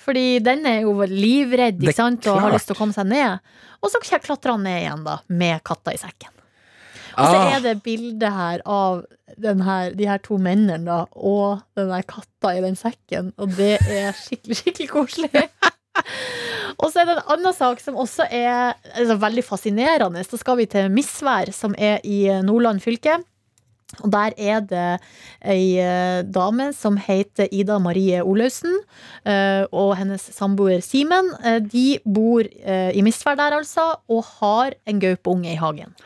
Fordi 0.00 0.40
den 0.42 0.64
er 0.66 0.82
jo 0.86 0.94
livredd 1.04 1.82
ikke 1.82 1.94
sant? 1.96 2.26
og 2.32 2.40
har 2.40 2.54
lyst 2.54 2.70
til 2.70 2.76
å 2.76 2.80
komme 2.80 2.96
seg 2.96 3.08
ned. 3.10 3.40
Og 3.80 3.92
så 3.92 4.00
klatrer 4.02 4.54
han 4.56 4.64
ned 4.64 4.82
igjen, 4.82 5.04
da, 5.04 5.18
med 5.28 5.62
katta 5.64 5.92
i 5.92 6.00
sekken. 6.00 6.32
Og 7.18 7.26
så 7.26 7.36
Ah, 7.36 7.56
er 7.56 7.60
det 7.60 7.82
bilde 7.82 8.30
her 8.32 8.62
av 8.64 9.02
den 9.36 9.60
her, 9.66 9.90
de 9.98 10.06
her 10.08 10.20
to 10.22 10.38
mennene 10.38 10.84
da, 10.86 11.00
og 11.16 11.60
den 11.76 11.90
der 11.90 12.06
katta 12.08 12.54
i 12.56 12.62
den 12.64 12.78
sekken. 12.78 13.32
Og 13.36 13.56
det 13.58 13.74
er 13.90 14.14
skikkelig, 14.16 14.56
skikkelig 14.62 14.88
koselig. 14.92 15.44
og 16.76 16.86
så 16.90 17.02
er 17.02 17.08
det 17.08 17.16
en 17.16 17.34
annen 17.36 17.56
sak 17.56 17.82
som 17.82 17.98
også 18.00 18.28
er 18.30 18.76
altså, 18.94 19.16
veldig 19.20 19.44
fascinerende. 19.46 20.24
Så 20.26 20.40
skal 20.40 20.60
vi 20.60 20.68
til 20.70 20.90
Misvær, 20.92 21.52
som 21.56 21.74
er 21.78 22.00
i 22.04 22.26
Nordland 22.46 22.82
fylke. 22.84 23.18
Og 23.98 24.10
der 24.12 24.36
er 24.38 24.60
det 24.62 24.86
ei 25.42 25.74
eh, 25.82 26.22
dame 26.22 26.70
som 26.76 26.94
heter 27.00 27.50
Ida 27.50 27.80
Marie 27.82 28.22
Olaussen, 28.22 28.76
eh, 29.26 29.66
og 29.74 29.96
hennes 29.98 30.22
samboer 30.36 30.84
Simen. 30.84 31.32
Eh, 31.42 31.58
de 31.64 31.86
bor 32.06 32.46
eh, 32.46 32.90
i 32.94 33.02
Misvær 33.02 33.38
der, 33.40 33.58
altså, 33.58 33.90
og 34.08 34.22
har 34.38 34.78
en 34.86 35.02
gaupeunge 35.02 35.50
i 35.52 35.58
hagen. 35.58 35.96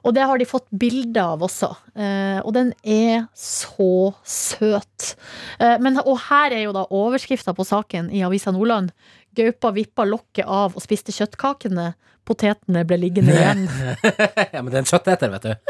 Og 0.00 0.14
det 0.16 0.24
har 0.24 0.40
de 0.40 0.48
fått 0.48 0.66
bilde 0.72 1.20
av 1.22 1.42
også. 1.44 1.70
Eh, 1.92 2.40
og 2.40 2.54
den 2.56 2.72
er 2.82 3.26
så 3.36 4.10
søt. 4.24 5.14
Eh, 5.60 5.76
men, 5.82 6.00
og 6.00 6.16
her 6.30 6.56
er 6.56 6.64
jo 6.64 6.74
da 6.76 6.86
overskrifta 6.88 7.54
på 7.56 7.66
saken 7.68 8.08
i 8.14 8.24
Avisa 8.26 8.52
Nordland. 8.54 8.94
Gaupa 9.36 9.70
vippa 9.74 10.06
lokket 10.08 10.46
av 10.46 10.76
og 10.76 10.82
spiste 10.84 11.14
kjøttkakene. 11.14 11.92
Potetene 12.26 12.82
ble 12.86 12.98
liggende 13.00 13.34
igjen. 13.34 13.64
ja, 14.54 14.60
men 14.60 14.70
det 14.70 14.80
er 14.80 14.82
en 14.82 14.90
kjøtteter, 14.90 15.32
vet 15.36 15.48
du. 15.48 15.54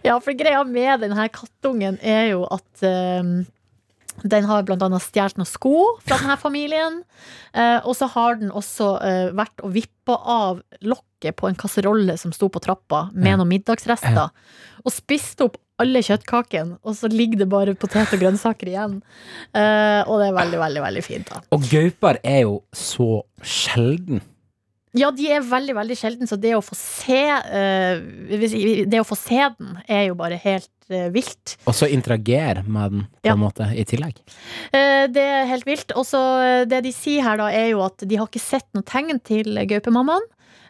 Ja, 0.00 0.14
for 0.16 0.32
greia 0.32 0.62
med 0.64 1.02
denne 1.02 1.26
kattungen 1.28 1.98
er 2.00 2.30
jo 2.30 2.46
at 2.48 2.84
eh, 2.88 3.26
den 4.22 4.46
har 4.48 4.64
annet 4.64 5.04
stjålet 5.04 5.38
noen 5.38 5.48
sko 5.48 5.74
fra 6.00 6.18
denne 6.22 6.36
familien. 6.40 7.02
eh, 7.52 7.78
og 7.84 7.92
så 7.96 8.08
har 8.14 8.40
den 8.40 8.48
også 8.48 8.90
eh, 9.04 9.28
vært 9.36 9.60
og 9.60 9.74
vippa 9.76 10.16
av 10.16 10.62
lokket 10.80 11.36
på 11.36 11.50
en 11.50 11.58
kasserolle 11.58 12.16
som 12.16 12.32
sto 12.32 12.48
på 12.48 12.62
trappa, 12.64 13.10
med 13.12 13.40
noen 13.40 13.52
middagsrester. 13.52 14.32
Og 14.84 14.94
spist 14.94 15.44
opp 15.44 15.60
alle 15.80 16.02
kjøttkakene, 16.06 16.78
og 16.84 16.96
så 16.98 17.08
ligger 17.10 17.42
det 17.42 17.48
bare 17.52 17.74
potet 17.78 18.12
og 18.14 18.20
grønnsaker 18.22 18.70
igjen. 18.72 18.98
Uh, 19.54 20.02
og 20.06 20.20
det 20.20 20.28
er 20.30 20.36
veldig, 20.36 20.58
veldig, 20.60 20.82
veldig 20.84 21.04
fint. 21.06 21.30
da 21.32 21.40
Og 21.56 21.64
gauper 21.70 22.20
er 22.22 22.42
jo 22.44 22.60
så 22.76 23.22
sjelden. 23.42 24.20
Ja, 24.98 25.12
de 25.14 25.28
er 25.30 25.44
veldig, 25.46 25.76
veldig 25.78 25.96
sjelden, 25.98 26.26
så 26.26 26.34
det 26.40 26.50
å 26.56 26.62
få 26.66 26.74
se 26.74 27.20
uh, 27.22 28.00
Det 28.90 28.98
å 28.98 29.06
få 29.06 29.14
se 29.18 29.38
den 29.58 29.76
er 29.86 30.08
jo 30.08 30.16
bare 30.18 30.38
helt 30.42 30.70
eh, 30.90 31.06
vilt. 31.14 31.54
Og 31.70 31.76
så 31.78 31.86
interagere 31.86 32.64
med 32.66 32.96
den, 32.96 33.04
på 33.22 33.30
Ja. 33.30 33.36
en 33.36 33.44
måte, 33.44 33.68
i 33.70 33.84
tillegg. 33.86 34.18
Det 34.74 35.22
er 35.22 35.46
helt 35.46 35.66
vilt. 35.68 35.94
Og 35.94 36.02
så 36.08 36.18
det 36.66 36.82
de 36.82 36.90
sier 36.94 37.22
her, 37.22 37.38
da, 37.38 37.46
er 37.54 37.70
jo 37.70 37.84
at 37.86 38.02
de 38.02 38.18
har 38.18 38.26
ikke 38.26 38.42
sett 38.42 38.66
noe 38.74 38.82
tegn 38.82 39.22
til 39.22 39.62
gaupemammaen. 39.70 40.26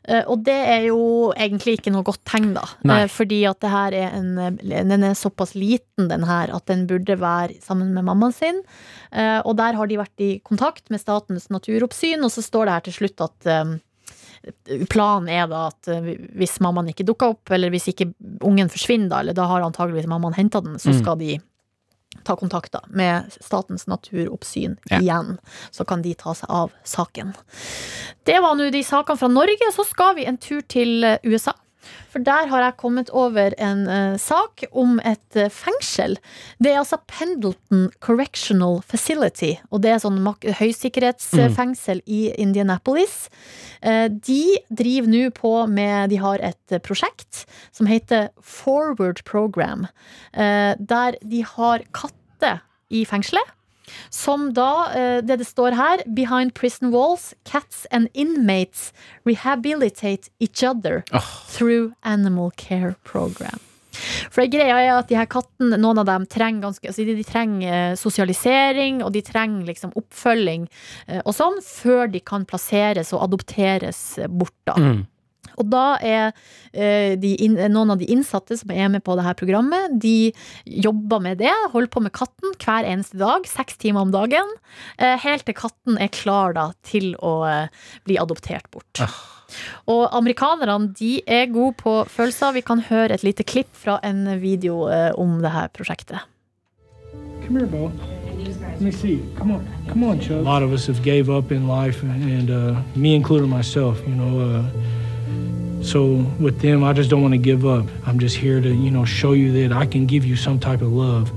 Eh, 0.09 0.25
Og 0.27 0.43
det 0.45 0.55
er 0.57 0.87
jo 0.89 1.33
egentlig 1.37 1.79
ikke 1.79 1.93
noe 1.93 2.03
godt 2.03 2.23
tegn, 2.25 2.55
da. 2.55 2.63
Nei. 2.85 3.03
Eh, 3.03 3.09
Fordi 3.09 3.43
at 3.51 3.61
det 3.61 3.71
her 3.71 3.93
er 3.93 4.15
en 4.17 4.35
Den 4.61 5.03
er 5.05 5.15
såpass 5.15 5.55
liten, 5.55 6.09
den 6.09 6.25
her, 6.25 6.55
at 6.55 6.67
den 6.67 6.87
burde 6.87 7.19
være 7.21 7.61
sammen 7.61 7.93
med 7.95 8.05
mammaen 8.05 8.33
sin. 8.33 8.63
Eh, 9.13 9.41
Og 9.45 9.57
der 9.57 9.75
har 9.75 9.87
de 9.87 9.97
vært 10.01 10.19
i 10.21 10.41
kontakt 10.45 10.89
med 10.91 11.01
Statens 11.01 11.49
naturoppsyn, 11.51 12.25
og 12.25 12.31
så 12.31 12.43
står 12.43 12.65
det 12.67 12.73
her 12.73 12.81
til 12.89 12.93
slutt 12.93 13.21
at 13.21 13.81
Planen 14.89 15.29
er 15.29 15.47
da 15.51 15.67
at 15.69 15.85
hvis 16.33 16.55
mammaen 16.65 16.89
ikke 16.89 17.05
dukker 17.05 17.35
opp, 17.35 17.51
eller 17.53 17.69
hvis 17.69 17.91
ikke 17.93 18.07
ungen 18.41 18.71
forsvinner, 18.73 19.11
da, 19.13 19.19
eller 19.21 19.37
da 19.37 19.45
har 19.51 19.61
antageligvis 19.67 20.09
mammaen 20.09 20.33
henta 20.33 20.63
den, 20.65 20.79
så 20.81 20.95
Mm. 20.95 20.99
skal 21.03 21.17
de 21.21 21.41
ta 22.25 22.37
kontakt 22.37 22.73
da 22.73 22.81
med 22.89 23.31
Statens 23.41 23.85
naturoppsyn 23.87 24.79
Ja. 24.91 24.99
igjen. 24.99 25.39
Så 25.71 25.85
kan 25.87 26.01
de 26.03 26.15
ta 26.15 26.33
seg 26.33 26.49
av 26.49 26.73
saken. 26.85 27.35
Det 28.31 28.39
var 28.39 28.55
nå 28.55 28.69
de 28.71 28.85
sakene 28.87 29.19
fra 29.19 29.27
Norge. 29.27 29.73
Så 29.75 29.83
skal 29.89 30.15
vi 30.15 30.29
en 30.31 30.39
tur 30.39 30.63
til 30.71 31.03
eh, 31.03 31.19
USA. 31.27 31.57
For 32.13 32.23
der 32.23 32.47
har 32.51 32.63
jeg 32.63 32.77
kommet 32.79 33.11
over 33.17 33.55
en 33.59 33.81
uh, 33.89 34.19
sak 34.21 34.63
om 34.71 34.99
et 35.07 35.39
uh, 35.39 35.49
fengsel. 35.51 36.15
Det 36.63 36.71
er 36.71 36.79
altså 36.83 37.01
Pendleton 37.11 37.89
Correctional 38.05 38.83
Facility. 38.87 39.55
Og 39.71 39.83
det 39.83 39.95
er 39.95 40.03
sånn 40.03 40.21
høysikkerhetsfengsel 40.21 40.59
høysikkerhetsfengsel 40.61 42.03
i 42.07 42.21
Indianapolis. 42.39 43.25
Uh, 43.83 44.07
de 44.07 44.59
driver 44.69 45.11
nå 45.11 45.25
på 45.35 45.55
med 45.73 46.13
De 46.13 46.21
har 46.23 46.43
et 46.53 46.79
prosjekt 46.87 47.47
som 47.75 47.91
heter 47.91 48.29
Forward 48.39 49.25
Program. 49.25 49.89
der 50.35 51.17
de 51.23 51.43
har 51.57 51.83
katter 51.97 52.61
i 52.91 53.05
fengselet. 53.09 53.57
Som 54.11 54.53
da, 54.57 54.91
eh, 54.95 55.19
det 55.25 55.41
det 55.41 55.49
står 55.49 55.77
her 55.79 56.05
Behind 56.07 56.55
prison 56.55 56.91
walls, 56.93 57.35
cats 57.45 57.87
and 57.91 58.09
inmates 58.15 58.93
rehabilitate 59.25 60.31
each 60.41 60.63
other 60.63 61.05
through 61.49 61.93
animal 62.03 62.51
care 62.57 62.95
program. 63.05 63.61
For 64.31 64.47
greia 64.47 64.79
er 64.81 64.93
at 64.95 65.11
de 65.11 65.19
her 65.19 65.29
kattene, 65.31 65.77
noen 65.81 66.01
av 66.01 66.09
dem 66.09 66.27
trenger 66.31 66.69
ganske 66.69 66.89
altså 66.89 67.05
de, 67.05 67.17
de 67.19 67.27
trenger 67.27 67.71
eh, 67.75 67.97
sosialisering, 67.99 69.03
og 69.05 69.13
de 69.17 69.23
trenger 69.27 69.67
liksom 69.69 69.95
oppfølging 69.99 70.67
eh, 71.07 71.21
og 71.25 71.35
sånn, 71.37 71.59
før 71.65 72.07
de 72.13 72.23
kan 72.25 72.47
plasseres 72.49 73.13
og 73.17 73.27
adopteres 73.27 74.03
bort, 74.29 74.57
da. 74.69 74.77
Mm. 74.79 75.03
Og 75.61 75.69
da 75.73 75.85
er 76.01 76.31
eh, 76.73 77.17
de 77.21 77.35
noen 77.69 77.95
av 77.95 78.01
de 78.01 78.09
innsatte 78.11 78.57
som 78.61 78.73
er 78.75 78.91
med 78.93 79.05
på 79.07 79.17
det 79.19 79.27
her 79.27 79.37
programmet, 79.39 79.99
de 80.01 80.33
jobber 80.65 81.23
med 81.25 81.41
det, 81.43 81.53
holder 81.75 81.93
på 81.93 82.05
med 82.05 82.15
katten 82.17 82.55
hver 82.61 82.89
eneste 82.89 83.21
dag, 83.21 83.47
seks 83.49 83.79
timer 83.81 84.07
om 84.07 84.15
dagen, 84.15 84.57
eh, 84.99 85.19
helt 85.21 85.47
til 85.49 85.59
katten 85.59 86.01
er 86.01 86.13
klar 86.15 86.57
da 86.57 86.71
til 86.87 87.13
å 87.21 87.41
eh, 87.49 87.69
bli 88.09 88.19
adoptert 88.21 88.71
bort. 88.73 89.05
Og 89.91 90.05
amerikanerne 90.15 90.93
de 90.95 91.17
er 91.27 91.51
gode 91.51 91.75
på 91.81 91.95
følelser. 92.07 92.55
Vi 92.55 92.63
kan 92.67 92.85
høre 92.87 93.17
et 93.17 93.27
lite 93.27 93.43
klipp 93.43 93.73
fra 93.75 93.99
en 94.07 94.27
video 94.41 94.85
eh, 94.89 95.11
om 95.19 95.41
det 95.43 95.55
her 95.57 95.73
prosjektet. 95.75 96.23
Come 97.45 97.59
here, 97.59 97.67
Bo. 97.67 97.91
Let 98.81 98.81
me 98.81 98.93
see. 98.93 99.23
Come 99.37 99.51
on, 99.53 99.69
come 99.89 100.05
on, 100.05 100.21
Chuck. 100.21 100.39
A 100.39 100.41
lot 100.41 100.63
of 100.63 100.73
us 100.73 100.87
have 100.87 101.03
gave 101.03 101.29
up 101.29 101.53
in 101.53 101.69
life, 101.69 102.03
and 102.03 102.51
uh, 102.51 102.81
me 102.95 103.15
including 103.15 103.51
myself. 103.51 104.01
You 104.07 104.15
know, 104.15 104.41
uh, 104.41 104.65
so 105.83 106.15
with 106.39 106.61
them, 106.61 106.85
I 106.85 106.93
just 106.93 107.09
don't 107.09 107.23
want 107.23 107.33
to 107.33 107.39
give 107.39 107.65
up. 107.65 107.87
I'm 108.07 108.19
just 108.19 108.37
here 108.37 108.61
to, 108.61 108.69
you 108.69 108.91
know, 108.91 109.05
show 109.05 109.33
you 109.33 109.69
that 109.69 109.75
I 109.77 109.87
can 109.87 110.07
give 110.07 110.25
you 110.25 110.37
some 110.37 110.59
type 110.59 110.83
of 110.83 110.93
love. 110.93 111.31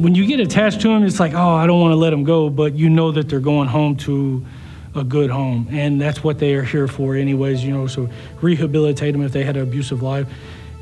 When 0.00 0.14
you 0.14 0.26
get 0.26 0.38
attached 0.38 0.80
to 0.82 0.88
them, 0.88 1.02
it's 1.02 1.18
like, 1.18 1.34
oh, 1.34 1.54
I 1.54 1.66
don't 1.66 1.80
want 1.80 1.92
to 1.92 1.96
let 1.96 2.10
them 2.10 2.22
go, 2.22 2.48
but 2.48 2.74
you 2.74 2.88
know 2.88 3.10
that 3.10 3.28
they're 3.28 3.40
going 3.40 3.68
home 3.68 3.96
to 3.96 4.46
a 4.94 5.02
good 5.02 5.30
home, 5.30 5.68
and 5.70 6.00
that's 6.00 6.22
what 6.22 6.38
they 6.38 6.54
are 6.54 6.62
here 6.62 6.86
for, 6.86 7.16
anyways. 7.16 7.64
You 7.64 7.72
know, 7.72 7.86
so 7.88 8.08
rehabilitate 8.40 9.12
them 9.12 9.22
if 9.22 9.32
they 9.32 9.42
had 9.42 9.56
an 9.56 9.64
abusive 9.64 10.02
life, 10.02 10.28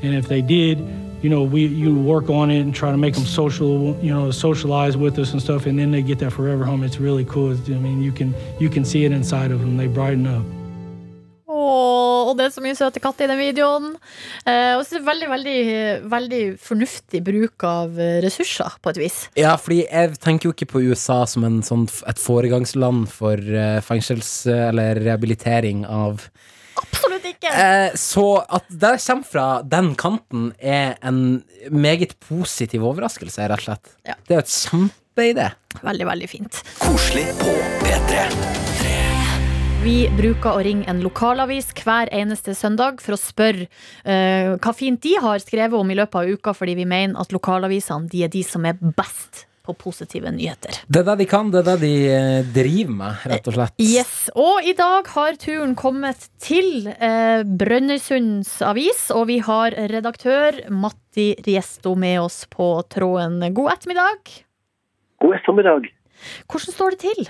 and 0.03 0.13
if 0.13 0.27
they 0.27 0.41
did, 0.43 0.77
you 1.23 1.29
know, 1.29 1.43
we 1.43 1.61
you 1.65 1.95
work 1.95 2.29
on 2.29 2.51
it 2.51 2.61
and 2.61 2.73
try 2.75 2.91
to 2.91 2.97
make 2.97 3.13
them 3.15 3.25
social, 3.25 3.95
you 4.01 4.13
know, 4.13 4.31
socialize 4.31 4.95
with 4.97 5.17
us 5.19 5.31
and 5.33 5.41
stuff, 5.41 5.65
and 5.65 5.77
then 5.79 5.91
they 5.91 6.01
get 6.01 6.19
that 6.19 6.31
forever 6.31 6.63
home. 6.65 6.83
It's 6.83 6.99
really 6.99 7.25
cool. 7.25 7.51
It's- 7.51 7.69
I 7.69 7.79
mean, 7.79 8.01
you 8.03 8.11
can 8.11 8.33
you 8.59 8.69
can 8.69 8.85
see 8.85 9.05
it 9.05 9.11
inside 9.11 9.51
of 9.51 9.59
them. 9.61 9.77
They 9.77 9.87
brighten 9.87 10.27
up. 10.27 10.45
Åh, 11.49 12.29
og 12.29 12.37
det 12.37 12.45
er 12.45 12.51
så 12.53 12.61
mye 12.63 12.75
søte 12.77 12.99
katter 13.01 13.25
i 13.25 13.29
den 13.31 13.39
videoen. 13.39 13.93
Eh, 14.45 14.75
og 14.77 14.83
så 14.85 14.97
er 14.97 14.99
det 15.01 15.07
veldig, 15.07 15.29
veldig, 15.31 15.59
veldig 16.11 16.41
fornuftig 16.61 17.21
bruk 17.25 17.63
av 17.67 17.97
eh, 17.99 18.19
ressurser, 18.23 18.75
på 18.83 18.91
et 18.93 18.99
vis. 19.01 19.17
Ja, 19.39 19.55
fordi 19.59 19.79
jeg 19.87 20.19
tenker 20.23 20.49
jo 20.49 20.53
ikke 20.53 20.69
på 20.75 20.83
USA 20.85 21.21
som 21.25 21.47
en 21.47 21.61
sånn, 21.65 21.87
et 22.07 22.19
foregangsland 22.21 23.07
for 23.09 23.39
eh, 23.39 23.79
fengsels- 23.85 24.45
eller 24.51 24.99
rehabilitering 25.01 25.85
av 25.87 26.27
Absolutt 26.77 27.16
ikke! 27.37 27.53
Eh, 27.53 27.97
så 27.99 28.27
at 28.43 28.67
det 28.69 28.95
kommer 29.05 29.31
fra 29.31 29.47
den 29.63 29.93
kanten, 29.99 30.51
er 30.59 30.97
en 31.05 31.43
meget 31.71 32.17
positiv 32.27 32.85
overraskelse, 32.87 33.47
rett 33.47 33.61
og 33.61 33.67
slett. 33.69 33.97
Ja. 34.07 34.17
Det 34.27 34.35
er 34.35 34.41
jo 34.41 34.45
et 34.45 34.55
kjempeidé. 34.55 35.49
Veldig, 35.81 36.07
veldig 36.13 36.29
fint. 36.31 36.63
Koselig 36.81 37.27
på 37.41 37.53
P3. 37.85 38.27
Vi 39.87 40.07
bruker 40.17 40.57
å 40.57 40.61
ringe 40.65 40.87
en 40.89 41.03
lokalavis 41.05 41.69
hver 41.77 42.09
eneste 42.11 42.55
søndag 42.57 42.97
for 42.99 43.15
å 43.15 43.19
spørre 43.21 43.67
eh, 44.03 44.55
hva 44.57 44.73
fint 44.75 44.99
de 45.05 45.13
har 45.21 45.39
skrevet 45.39 45.77
om 45.77 45.93
i 45.93 45.95
løpet 45.95 46.17
av 46.17 46.31
uka, 46.33 46.53
fordi 46.57 46.73
vi 46.79 46.87
mener 46.89 47.15
at 47.21 47.31
lokalavisene 47.31 48.09
de 48.11 48.25
er 48.25 48.33
de 48.33 48.41
som 48.43 48.65
er 48.67 48.81
best 48.97 49.45
på 49.67 49.75
positive 49.77 50.31
nyheter. 50.33 50.79
Det 50.87 51.03
er 51.03 51.07
det 51.11 51.17
de 51.21 51.27
kan, 51.29 51.51
det 51.53 51.61
er 51.63 51.67
det 51.73 51.77
de 51.83 51.93
eh, 52.13 52.49
driver 52.55 52.95
med, 53.01 53.27
rett 53.33 53.51
og 53.51 53.57
slett. 53.57 53.75
Yes, 53.83 54.15
Og 54.35 54.65
i 54.65 54.73
dag 54.77 55.07
har 55.13 55.39
turen 55.41 55.75
kommet 55.79 56.29
til 56.43 56.87
eh, 56.95 57.43
Brønnøysunds 57.43 58.57
avis, 58.65 59.07
og 59.15 59.27
vi 59.31 59.41
har 59.45 59.75
redaktør 59.91 60.63
Matti 60.71 61.33
Riesto 61.45 61.95
med 61.99 62.21
oss 62.23 62.45
på 62.51 62.71
tråden. 62.93 63.41
God 63.53 63.73
ettermiddag. 63.75 64.37
God 65.21 65.37
ettermiddag. 65.39 65.91
Hvordan 66.47 66.73
står 66.73 66.95
det 66.95 66.99
til? 67.05 67.29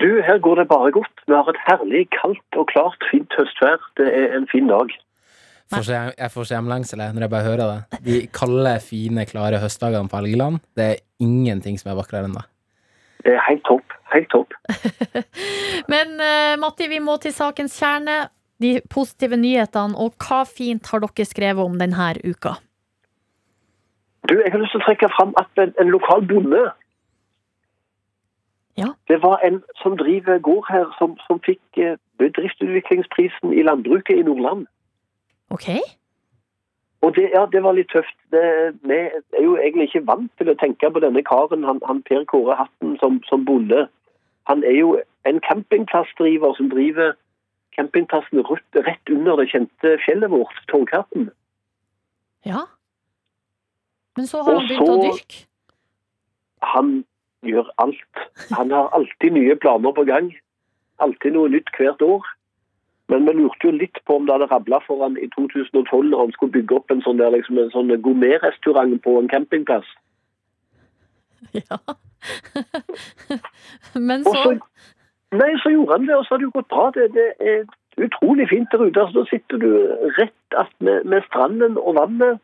Du, 0.00 0.08
her 0.20 0.38
går 0.44 0.60
det 0.60 0.68
bare 0.68 0.92
godt. 0.92 1.24
Vi 1.26 1.32
har 1.32 1.48
et 1.48 1.62
herlig, 1.68 2.04
kaldt 2.12 2.60
og 2.60 2.68
klart, 2.68 3.00
fint 3.10 3.32
høstvær. 3.38 3.80
Det 3.96 4.08
er 4.12 4.34
en 4.36 4.48
fin 4.52 4.68
dag. 4.68 4.92
Får 5.72 5.88
jeg 5.90 6.30
får 6.30 6.46
så 6.46 6.54
hjemlengsel 6.54 7.00
når 7.02 7.24
jeg 7.24 7.32
bare 7.32 7.46
hører 7.46 7.70
det. 7.70 8.00
De 8.06 8.18
kalde, 8.34 8.76
fine, 8.84 9.24
klare 9.26 9.58
høstdagene 9.58 10.10
på 10.10 10.20
Helgeland. 10.20 10.60
Det 10.78 10.84
er 10.84 11.02
ingenting 11.22 11.80
som 11.80 11.90
er 11.90 11.98
vakrere 11.98 12.28
enn 12.28 12.36
det. 12.38 12.44
Det 13.26 13.34
er 13.34 13.42
helt 13.48 13.64
topp. 13.66 13.96
Helt 14.14 14.30
topp. 14.30 14.54
Men 15.92 16.14
uh, 16.20 16.54
Matti, 16.62 16.86
vi 16.86 17.00
må 17.02 17.18
til 17.22 17.34
sakens 17.34 17.74
kjerne. 17.80 18.28
De 18.62 18.78
positive 18.88 19.36
nyhetene, 19.36 19.98
og 20.00 20.14
hva 20.22 20.44
fint 20.48 20.86
har 20.88 21.02
dere 21.02 21.26
skrevet 21.28 21.60
om 21.60 21.74
denne 21.76 22.14
uka? 22.24 22.54
Du, 24.30 24.38
jeg 24.40 24.52
har 24.52 24.62
lyst 24.62 24.72
til 24.72 24.80
å 24.80 24.86
trekke 24.86 25.10
fram 25.12 25.34
at 25.36 25.60
en, 25.60 25.74
en 25.82 25.92
lokal 25.92 26.24
bonde 26.30 26.62
Ja. 28.76 28.90
Det 29.08 29.18
var 29.22 29.40
en 29.44 29.62
som 29.82 29.96
driver 29.96 30.38
gård 30.38 30.66
her, 30.68 30.88
som, 30.98 31.14
som 31.26 31.38
fikk 31.44 31.60
eh, 31.80 31.94
bedriftsutviklingsprisen 32.20 33.54
i 33.56 33.62
landbruket 33.64 34.18
i 34.20 34.24
Nordland. 34.26 34.66
Ok? 35.50 35.68
Og 37.06 37.16
det, 37.16 37.30
ja, 37.34 37.44
det 37.52 37.62
var 37.62 37.76
litt 37.76 37.90
tøft. 37.92 38.16
Det, 38.34 38.42
vi 38.82 38.96
er 39.38 39.42
jo 39.42 39.56
egentlig 39.56 39.90
ikke 39.90 40.06
vant 40.06 40.32
til 40.40 40.50
å 40.50 40.56
tenke 40.58 40.90
på 40.90 41.02
denne 41.04 41.22
karen, 41.26 41.66
han, 41.68 41.80
han 41.86 42.02
Per 42.08 42.24
Kåre 42.30 42.56
Hatten, 42.58 42.96
som, 43.02 43.20
som 43.28 43.44
bonde. 43.46 43.86
Han 44.50 44.64
er 44.64 44.78
jo 44.78 44.96
en 45.28 45.40
campingplassdriver 45.44 46.56
som 46.58 46.70
driver 46.70 47.14
campingplassen 47.76 48.40
rett, 48.48 48.78
rett 48.86 49.12
under 49.12 49.36
det 49.36 49.50
kjente 49.52 49.96
fjellet 50.04 50.32
vårt, 50.32 50.62
Tårnkatten. 50.70 51.28
Ja. 52.46 52.64
Men 54.16 54.26
så 54.26 54.42
har 54.42 54.60
han 54.60 54.68
begynt 54.68 54.88
å 54.88 54.96
dyrke? 55.02 55.44
Han 56.64 56.92
gjør 57.46 57.68
alt. 57.82 58.22
Han 58.56 58.72
har 58.72 58.88
alltid 58.96 59.36
nye 59.36 59.56
planer 59.60 59.92
på 59.92 60.06
gang. 60.08 60.32
Alltid 61.04 61.36
noe 61.36 61.52
nytt 61.52 61.68
hvert 61.76 62.02
år. 62.02 62.24
Men 63.08 63.26
vi 63.26 63.36
lurte 63.38 63.68
jo 63.68 63.74
litt 63.76 64.00
på 64.06 64.16
om 64.18 64.26
det 64.26 64.34
hadde 64.34 64.48
rabla 64.50 64.80
for 64.86 65.04
han 65.04 65.18
i 65.22 65.28
2012 65.34 66.08
når 66.10 66.24
han 66.24 66.32
skulle 66.34 66.56
bygge 66.56 66.78
opp 66.80 66.90
en 66.90 67.04
sånn, 67.04 67.20
der, 67.20 67.30
liksom, 67.36 67.58
en 67.62 67.70
sånn 67.74 67.92
gourmetrestaurant 68.02 68.98
på 69.04 69.18
en 69.20 69.30
campingplass. 69.32 69.86
Ja. 71.54 71.78
Men 74.08 74.24
så 74.24 74.32
så, 74.34 74.52
nei, 75.36 75.52
så 75.62 75.70
gjorde 75.70 75.92
han 75.94 76.08
det, 76.08 76.16
og 76.16 76.24
så 76.26 76.34
har 76.34 76.40
det 76.40 76.46
jo 76.48 76.54
gått 76.56 76.72
bra. 76.72 76.86
Det, 76.96 77.04
det 77.14 77.26
er 77.38 77.60
utrolig 78.02 78.48
fint 78.50 78.72
der 78.72 78.82
ute. 78.82 79.04
Altså, 79.04 79.20
da 79.20 79.24
sitter 79.30 79.62
du 79.62 79.68
rett 80.18 80.58
attmed 80.58 81.06
med, 81.06 81.22
stranden 81.28 81.78
og 81.78 81.94
vannet 82.00 82.42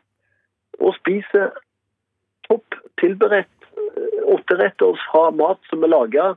og 0.79 0.95
spiser 1.01 1.51
topp 2.47 2.79
tilberedt 3.01 3.67
eh, 3.75 4.23
åtteretters 4.35 5.03
fra 5.09 5.27
mat 5.35 5.59
som 5.69 5.83
er 5.83 5.91
laga 5.91 6.31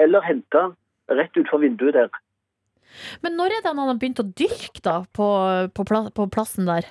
eller 0.00 0.24
henta 0.24 0.68
rett 1.10 1.36
utfor 1.36 1.62
vinduet 1.64 1.96
der. 1.98 2.08
Men 3.22 3.36
når 3.38 3.56
er 3.56 3.64
det 3.64 3.72
han 3.72 3.80
har 3.82 3.98
begynt 4.00 4.22
å 4.22 4.30
dyrke, 4.38 4.82
da, 4.84 4.96
på, 5.16 5.26
på, 5.74 5.86
pla 5.88 6.06
på 6.14 6.28
plassen 6.32 6.68
der? 6.68 6.88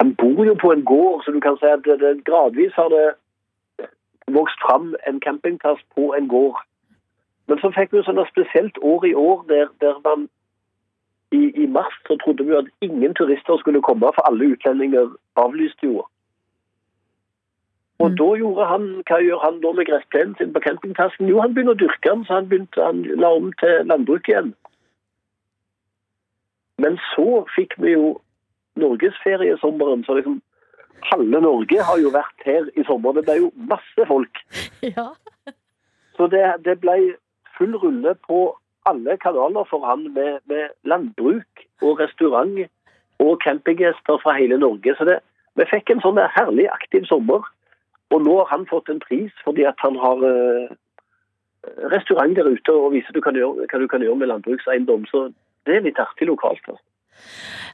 Han 0.00 0.14
bor 0.18 0.44
jo 0.46 0.54
på 0.58 0.72
en 0.74 0.84
gård, 0.84 1.22
så 1.24 1.34
du 1.34 1.40
kan 1.40 1.58
si 1.60 1.70
at 1.70 1.84
det, 1.86 2.14
gradvis 2.26 2.74
har 2.74 2.90
det 2.90 3.04
vokst 4.34 4.58
fram 4.64 4.94
en 5.06 5.20
campingplass 5.20 5.82
på 5.94 6.14
en 6.16 6.28
gård. 6.28 6.56
Men 7.46 7.60
så 7.60 7.70
fikk 7.76 7.92
vi 7.92 8.02
sånn 8.06 8.18
et 8.22 8.30
spesielt 8.32 8.78
år 8.80 9.04
i 9.06 9.12
år 9.14 9.44
der, 9.50 9.68
der 9.84 10.00
man 10.06 10.26
i, 11.34 11.50
i 11.62 11.66
mars 11.66 11.94
så 12.08 12.16
trodde 12.22 12.46
vi 12.48 12.56
at 12.56 12.70
ingen 12.84 13.14
turister 13.14 13.58
skulle 13.60 13.82
komme, 13.84 14.10
for 14.14 14.26
alle 14.28 14.54
utlendinger 14.54 15.12
avlyste 15.40 15.90
jo. 15.90 16.04
Og 18.02 18.10
Mm. 18.10 18.16
da 18.18 18.28
gjorde 18.38 18.64
han, 18.66 18.86
hva 19.06 19.18
gjør 19.22 19.40
han 19.44 19.60
da 19.62 19.72
med 19.72 19.86
gressplenen 19.86 20.34
sin 20.38 20.52
på 20.52 20.60
campingplassen? 20.60 21.28
Jo, 21.28 21.40
han 21.40 21.54
begynner 21.54 21.76
å 21.76 21.78
dyrke 21.82 22.10
den, 22.10 22.24
så 22.24 22.34
han, 22.34 22.48
begynte, 22.48 22.82
han 22.82 23.02
la 23.02 23.28
om 23.36 23.52
til 23.60 23.86
landbruk 23.86 24.28
igjen. 24.28 24.54
Men 26.78 26.98
så 27.14 27.44
fikk 27.54 27.76
vi 27.78 27.92
jo 27.94 28.20
norgesferiesommeren, 28.76 30.02
så 30.04 30.16
liksom 30.18 30.40
halve 31.12 31.40
Norge 31.40 31.82
har 31.86 32.00
jo 32.02 32.10
vært 32.10 32.44
her 32.46 32.66
i 32.74 32.84
sommer. 32.88 33.14
Det 33.14 33.24
ble 33.28 33.36
jo 33.44 33.52
masse 33.70 34.08
folk. 34.10 34.42
Ja. 34.96 35.12
Så 36.16 36.26
det, 36.30 36.42
det 36.64 36.76
ble 36.82 37.16
full 37.58 37.74
rulle 37.82 38.14
på 38.26 38.56
alle 38.86 39.16
kanaler 39.22 39.64
for 39.70 39.82
han 39.86 40.04
med, 40.14 40.42
med 40.50 40.74
landbruk 40.84 41.64
og 41.82 41.98
restaurant 42.02 42.58
og 43.22 43.38
campinggjester 43.42 44.20
fra 44.22 44.34
hele 44.36 44.58
Norge. 44.58 44.94
Så 44.98 45.06
det, 45.08 45.16
vi 45.58 45.66
fikk 45.70 45.90
en 45.90 46.02
sånn 46.04 46.20
herlig 46.36 46.68
aktiv 46.70 47.06
sommer. 47.10 47.42
Og 48.14 48.22
nå 48.22 48.38
har 48.40 48.50
han 48.52 48.66
fått 48.70 48.90
en 48.92 49.02
pris 49.02 49.34
fordi 49.42 49.66
at 49.66 49.80
han 49.82 49.98
har 49.98 50.22
eh, 50.28 50.74
restaurant 51.92 52.36
der 52.36 52.50
ute 52.52 52.74
og 52.78 52.92
viser 52.94 53.16
du 53.16 53.22
kan 53.24 53.36
gjøre, 53.38 53.66
hva 53.66 53.80
du 53.82 53.88
kan 53.90 54.04
gjøre 54.04 54.20
med 54.20 54.30
landbrukseiendom. 54.30 55.06
Så 55.10 55.28
det 55.66 55.78
er 55.78 55.86
litt 55.86 56.00
artig 56.00 56.28
lokalt. 56.30 56.62
Altså. 56.68 56.84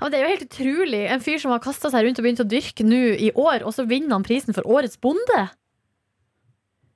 Ja, 0.00 0.08
det 0.08 0.18
er 0.18 0.24
jo 0.24 0.34
helt 0.34 0.48
utrolig. 0.48 1.04
En 1.12 1.24
fyr 1.24 1.40
som 1.42 1.52
har 1.54 1.62
kasta 1.64 1.92
seg 1.92 2.06
rundt 2.06 2.20
og 2.20 2.26
begynt 2.26 2.44
å 2.44 2.48
dyrke 2.48 2.86
nå 2.86 3.00
i 3.20 3.32
år, 3.34 3.64
og 3.66 3.74
så 3.76 3.86
vinner 3.88 4.16
han 4.16 4.26
prisen 4.26 4.56
for 4.56 4.68
Årets 4.68 5.00
bonde. 5.02 5.40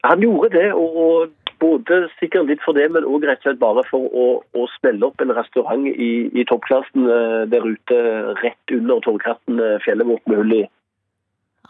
Han 0.04 0.20
gjorde 0.20 0.52
det, 0.52 0.68
og, 0.76 1.32
både 1.62 2.00
sikkert 2.18 2.50
litt 2.50 2.62
for 2.64 2.76
det, 2.76 2.88
men 2.92 3.06
òg 3.08 3.24
rett 3.24 3.40
og 3.40 3.46
slett 3.46 3.60
bare 3.62 3.84
for 3.88 4.08
å, 4.10 4.26
å 4.58 4.66
smelle 4.74 5.06
opp 5.06 5.22
en 5.22 5.32
restaurant 5.36 5.86
i, 5.88 6.10
i 6.34 6.44
toppklassen 6.50 7.06
eh, 7.08 7.44
der 7.48 7.64
ute, 7.64 8.00
rett 8.42 8.74
under 8.74 9.00
Torghatten, 9.06 9.60
eh, 9.62 9.78
fjellet 9.84 10.10
vårt 10.10 10.26
med 10.28 10.42
hull 10.42 10.56
i. 10.58 10.64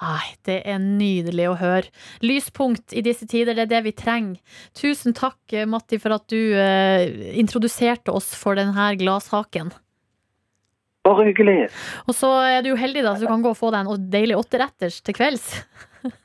Nei, 0.02 0.34
det 0.46 0.56
er 0.66 0.80
nydelig 0.82 1.46
å 1.52 1.58
høre. 1.60 1.90
Lyspunkt 2.24 2.94
i 2.96 3.02
disse 3.04 3.28
tider, 3.30 3.54
det 3.54 3.68
er 3.68 3.72
det 3.76 3.82
vi 3.86 3.92
trenger. 3.94 4.58
Tusen 4.74 5.14
takk, 5.14 5.38
eh, 5.52 5.68
Matti, 5.70 6.00
for 6.02 6.16
at 6.16 6.26
du 6.32 6.56
eh, 6.58 7.36
introduserte 7.38 8.10
oss 8.14 8.32
for 8.38 8.58
denne 8.58 8.88
gladsaken. 8.98 9.70
Bare 11.04 11.28
hyggelig. 11.28 11.68
Og 12.08 12.16
så 12.16 12.30
er 12.48 12.64
du 12.64 12.72
jo 12.72 12.80
heldig, 12.80 13.04
da, 13.04 13.14
så 13.14 13.26
du 13.26 13.30
kan 13.30 13.44
gå 13.44 13.52
og 13.52 13.60
få 13.60 13.70
deg 13.74 13.84
en 13.84 14.08
deilig 14.10 14.38
åtteretters 14.40 15.02
til 15.04 15.16
kvelds. 15.20 15.52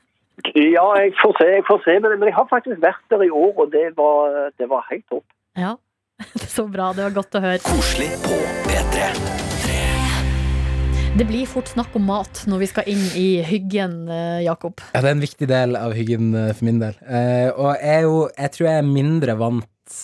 Ja, 0.56 0.86
jeg 0.96 1.10
får 1.20 1.34
se, 1.36 1.46
jeg 1.52 1.64
får 1.68 1.82
se. 1.84 1.98
Men, 2.00 2.14
men 2.16 2.30
jeg 2.30 2.32
har 2.38 2.46
faktisk 2.48 2.80
vært 2.80 3.02
der 3.12 3.26
i 3.26 3.28
år, 3.28 3.52
og 3.60 3.74
det 3.74 3.90
var, 3.98 4.48
det 4.56 4.70
var 4.70 4.88
helt 4.88 5.04
topp. 5.12 5.26
Ja, 5.52 5.74
så 6.56 6.64
bra. 6.64 6.94
Det 6.96 7.04
var 7.10 7.16
godt 7.20 7.36
å 7.36 7.44
høre. 7.44 7.60
Koselig 7.68 8.08
på 8.24 8.40
P3. 8.64 9.49
Det 11.18 11.24
blir 11.26 11.42
fort 11.50 11.66
snakk 11.66 11.96
om 11.98 12.04
mat 12.06 12.44
når 12.46 12.60
vi 12.62 12.66
skal 12.70 12.86
inn 12.88 13.00
i 13.18 13.42
hyggen, 13.42 14.04
eh, 14.08 14.44
Jakob. 14.44 14.78
Ja, 14.94 15.00
det 15.02 15.08
er 15.08 15.16
en 15.16 15.24
viktig 15.24 15.48
del 15.50 15.74
av 15.74 15.94
hyggen 15.96 16.30
eh, 16.38 16.52
for 16.54 16.68
min 16.68 16.78
del. 16.78 16.94
Eh, 17.02 17.50
og 17.50 17.74
jeg, 17.82 18.04
jo, 18.06 18.20
jeg 18.30 18.52
tror 18.54 18.68
jeg 18.68 18.78
er 18.78 18.86
mindre 18.86 19.34
vant 19.40 19.96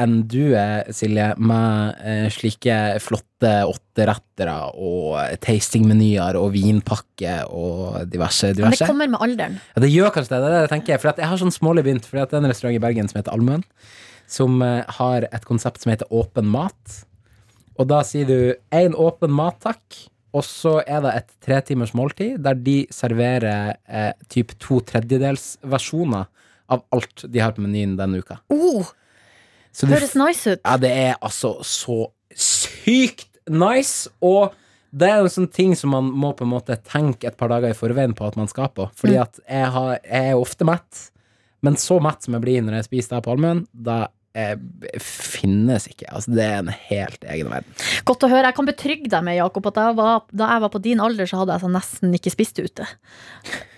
enn 0.00 0.16
du 0.28 0.56
er, 0.56 0.88
Silje, 0.96 1.26
med 1.40 2.32
slike 2.32 2.78
flotte 3.04 3.52
åtterettere 3.68 4.56
og 4.80 5.38
tastingmenyer 5.44 6.36
og 6.40 6.50
vinpakke 6.56 7.38
og 7.48 8.02
diverse. 8.12 8.52
Men 8.56 8.76
det 8.76 8.82
kommer 8.84 9.12
med 9.12 9.24
alderen. 9.24 9.60
Ja, 9.76 9.84
det 9.84 9.92
gjør 9.92 10.12
kanskje 10.16 10.34
det. 10.34 10.42
det, 10.42 10.50
er 10.50 10.56
det 10.56 10.64
jeg 10.66 10.74
tenker. 10.74 11.00
For 11.00 11.12
jeg 11.12 11.30
har 11.32 11.44
sånn 11.44 11.54
smålig 11.54 11.86
begynt, 11.86 12.08
for 12.08 12.20
det 12.20 12.28
er 12.28 12.42
en 12.42 12.50
restaurant 12.52 12.76
i 12.76 12.82
Bergen 12.84 13.08
som 13.12 13.20
heter 13.20 13.36
Almuen, 13.36 13.64
som 14.28 14.60
har 15.00 15.28
et 15.30 15.48
konsept 15.48 15.84
som 15.84 15.92
heter 15.92 16.12
åpen 16.12 16.48
mat. 16.48 17.00
Og 17.76 17.88
da 17.92 18.02
sier 18.08 18.28
du 18.28 18.38
én 18.72 18.96
åpen 18.96 19.32
mat, 19.36 19.60
takk. 19.64 20.04
Og 20.36 20.44
så 20.44 20.74
er 20.84 21.00
det 21.04 21.12
et 21.22 21.30
tretimers 21.46 21.94
måltid 21.96 22.36
der 22.44 22.58
de 22.60 22.76
serverer 22.92 23.76
eh, 23.88 24.12
typ 24.32 24.52
to 24.62 24.82
tredjedels 24.84 25.54
versjoner 25.64 26.26
av 26.72 26.82
alt 26.92 27.24
de 27.30 27.40
har 27.40 27.54
på 27.56 27.62
menyen 27.64 27.94
denne 27.98 28.20
uka. 28.20 28.40
Oh, 28.52 28.84
Så 29.72 29.86
det 29.86 29.96
høres 30.00 30.16
nice 30.18 30.56
ut. 30.56 30.60
ja, 30.64 30.76
det 30.82 30.90
er 30.92 31.14
altså 31.24 31.54
så 31.64 31.98
sykt 32.36 33.28
nice, 33.48 34.10
og 34.20 34.54
det 34.96 35.08
er 35.12 35.22
en 35.22 35.30
sånn 35.32 35.48
ting 35.52 35.74
som 35.78 35.92
man 35.94 36.08
må 36.10 36.32
på 36.36 36.44
en 36.46 36.50
måte 36.54 36.76
tenke 36.88 37.28
et 37.28 37.36
par 37.38 37.50
dager 37.52 37.70
i 37.72 37.76
forveien 37.78 38.14
på 38.16 38.26
at 38.26 38.36
man 38.38 38.48
skal 38.50 38.70
på. 38.74 38.88
Fordi 38.96 39.18
at 39.20 39.38
jeg, 39.44 39.70
har, 39.74 39.98
jeg 40.02 40.32
er 40.32 40.40
ofte 40.40 40.66
mett, 40.68 41.02
men 41.64 41.76
så 41.80 41.98
mett 42.02 42.24
som 42.26 42.36
jeg 42.36 42.44
blir 42.44 42.64
når 42.64 42.80
jeg 42.80 42.88
spiser 42.88 43.16
det 43.16 43.24
på 43.26 43.34
allmuen, 43.36 43.64
da 43.72 44.06
eh, 44.36 44.54
finnes 45.02 45.86
ikke. 45.90 46.08
Altså, 46.12 46.34
det 46.36 46.44
er 46.44 46.58
en 46.60 46.70
helt 46.90 47.24
egen 47.32 47.48
verden. 47.52 47.72
Godt 48.08 48.26
å 48.26 48.30
høre. 48.30 48.50
Jeg 48.50 48.58
kan 48.58 48.68
betrygge 48.68 49.10
deg 49.12 49.24
med, 49.26 49.38
Jakob, 49.40 49.66
at 49.72 49.80
jeg 49.82 49.96
var, 49.98 50.20
da 50.32 50.50
jeg 50.52 50.64
var 50.66 50.72
på 50.76 50.82
din 50.84 51.00
alder, 51.04 51.30
så 51.30 51.40
hadde 51.42 51.56
jeg 51.56 51.64
så 51.64 51.72
nesten 51.72 52.14
ikke 52.18 52.34
spist 52.34 52.60
ute. 52.60 52.86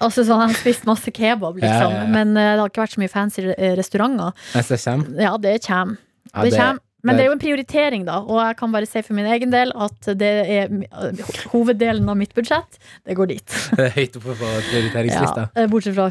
Altså 0.05 0.25
sånn, 0.27 0.45
Jeg 0.49 0.61
spist 0.63 0.89
masse 0.89 1.13
kebab, 1.15 1.61
liksom. 1.61 1.71
Ja, 1.71 1.95
ja, 1.95 2.03
ja. 2.03 2.11
Men 2.19 2.35
eh, 2.37 2.53
det 2.57 2.61
har 2.65 2.73
ikke 2.73 2.85
vært 2.85 2.97
så 2.97 3.03
mye 3.05 3.13
fancy 3.15 3.47
eh, 3.55 3.73
restauranter. 3.79 4.35
Jeg 4.59 4.69
kommer. 4.85 5.23
Ja, 5.23 5.37
det 5.39 5.57
kommer. 5.67 5.97
Det 6.35 6.51
det- 6.53 6.59
kommer. 6.61 6.85
Men 7.07 7.15
det- 7.17 7.23
er 7.25 7.29
jo 7.29 7.33
en 7.37 7.39
prioritering, 7.43 8.05
da. 8.09 8.19
Og 8.27 8.41
jeg 8.43 8.57
kan 8.59 8.73
bare 8.75 8.87
si 8.91 9.03
for 9.07 9.15
min 9.15 9.27
egen 9.27 9.51
del 9.55 9.71
at 9.77 10.09
det 10.19 10.31
er 10.51 10.67
eh, 10.67 11.21
hoveddelen 11.53 12.09
av 12.11 12.17
mitt 12.19 12.35
budsjett. 12.35 12.79
Det 13.07 13.15
går 13.17 13.29
dit. 13.29 13.47
Det 13.79 13.87
er 13.87 13.95
høyt 13.95 14.17
oppe 14.19 14.35
på 14.41 14.49
prioriteringslista. 14.73 15.45
Ja, 15.55 15.63
eh, 15.63 15.69
bortsett 15.71 15.95
fra 15.95 16.09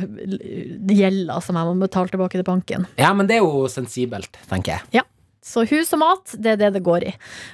gjelda 0.95 1.41
som 1.43 1.59
jeg 1.59 1.67
må 1.67 1.75
betale 1.83 2.11
tilbake 2.13 2.39
til 2.39 2.47
banken. 2.47 2.87
Ja, 2.99 3.11
men 3.13 3.27
det 3.27 3.37
er 3.37 3.43
jo 3.45 3.67
sensibelt, 3.71 4.39
tenker 4.49 4.77
jeg. 4.77 4.81
Ja. 5.01 5.05
Så 5.47 5.61
hus 5.69 5.93
og 5.95 5.99
mat, 6.01 6.33
det 6.43 6.55
er 6.55 6.57
det 6.59 6.73
det 6.75 6.81
går 6.83 7.05
i. 7.07 7.11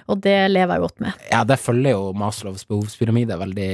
Og 0.09 0.17
det 0.23 0.49
lever 0.49 0.73
jeg 0.79 0.81
godt 0.81 1.01
med. 1.03 1.25
Ja, 1.29 1.43
det 1.45 1.59
følger 1.61 1.93
jo 1.93 2.07
Maslows 2.17 2.63
behovspyramide 2.65 3.37
veldig 3.37 3.67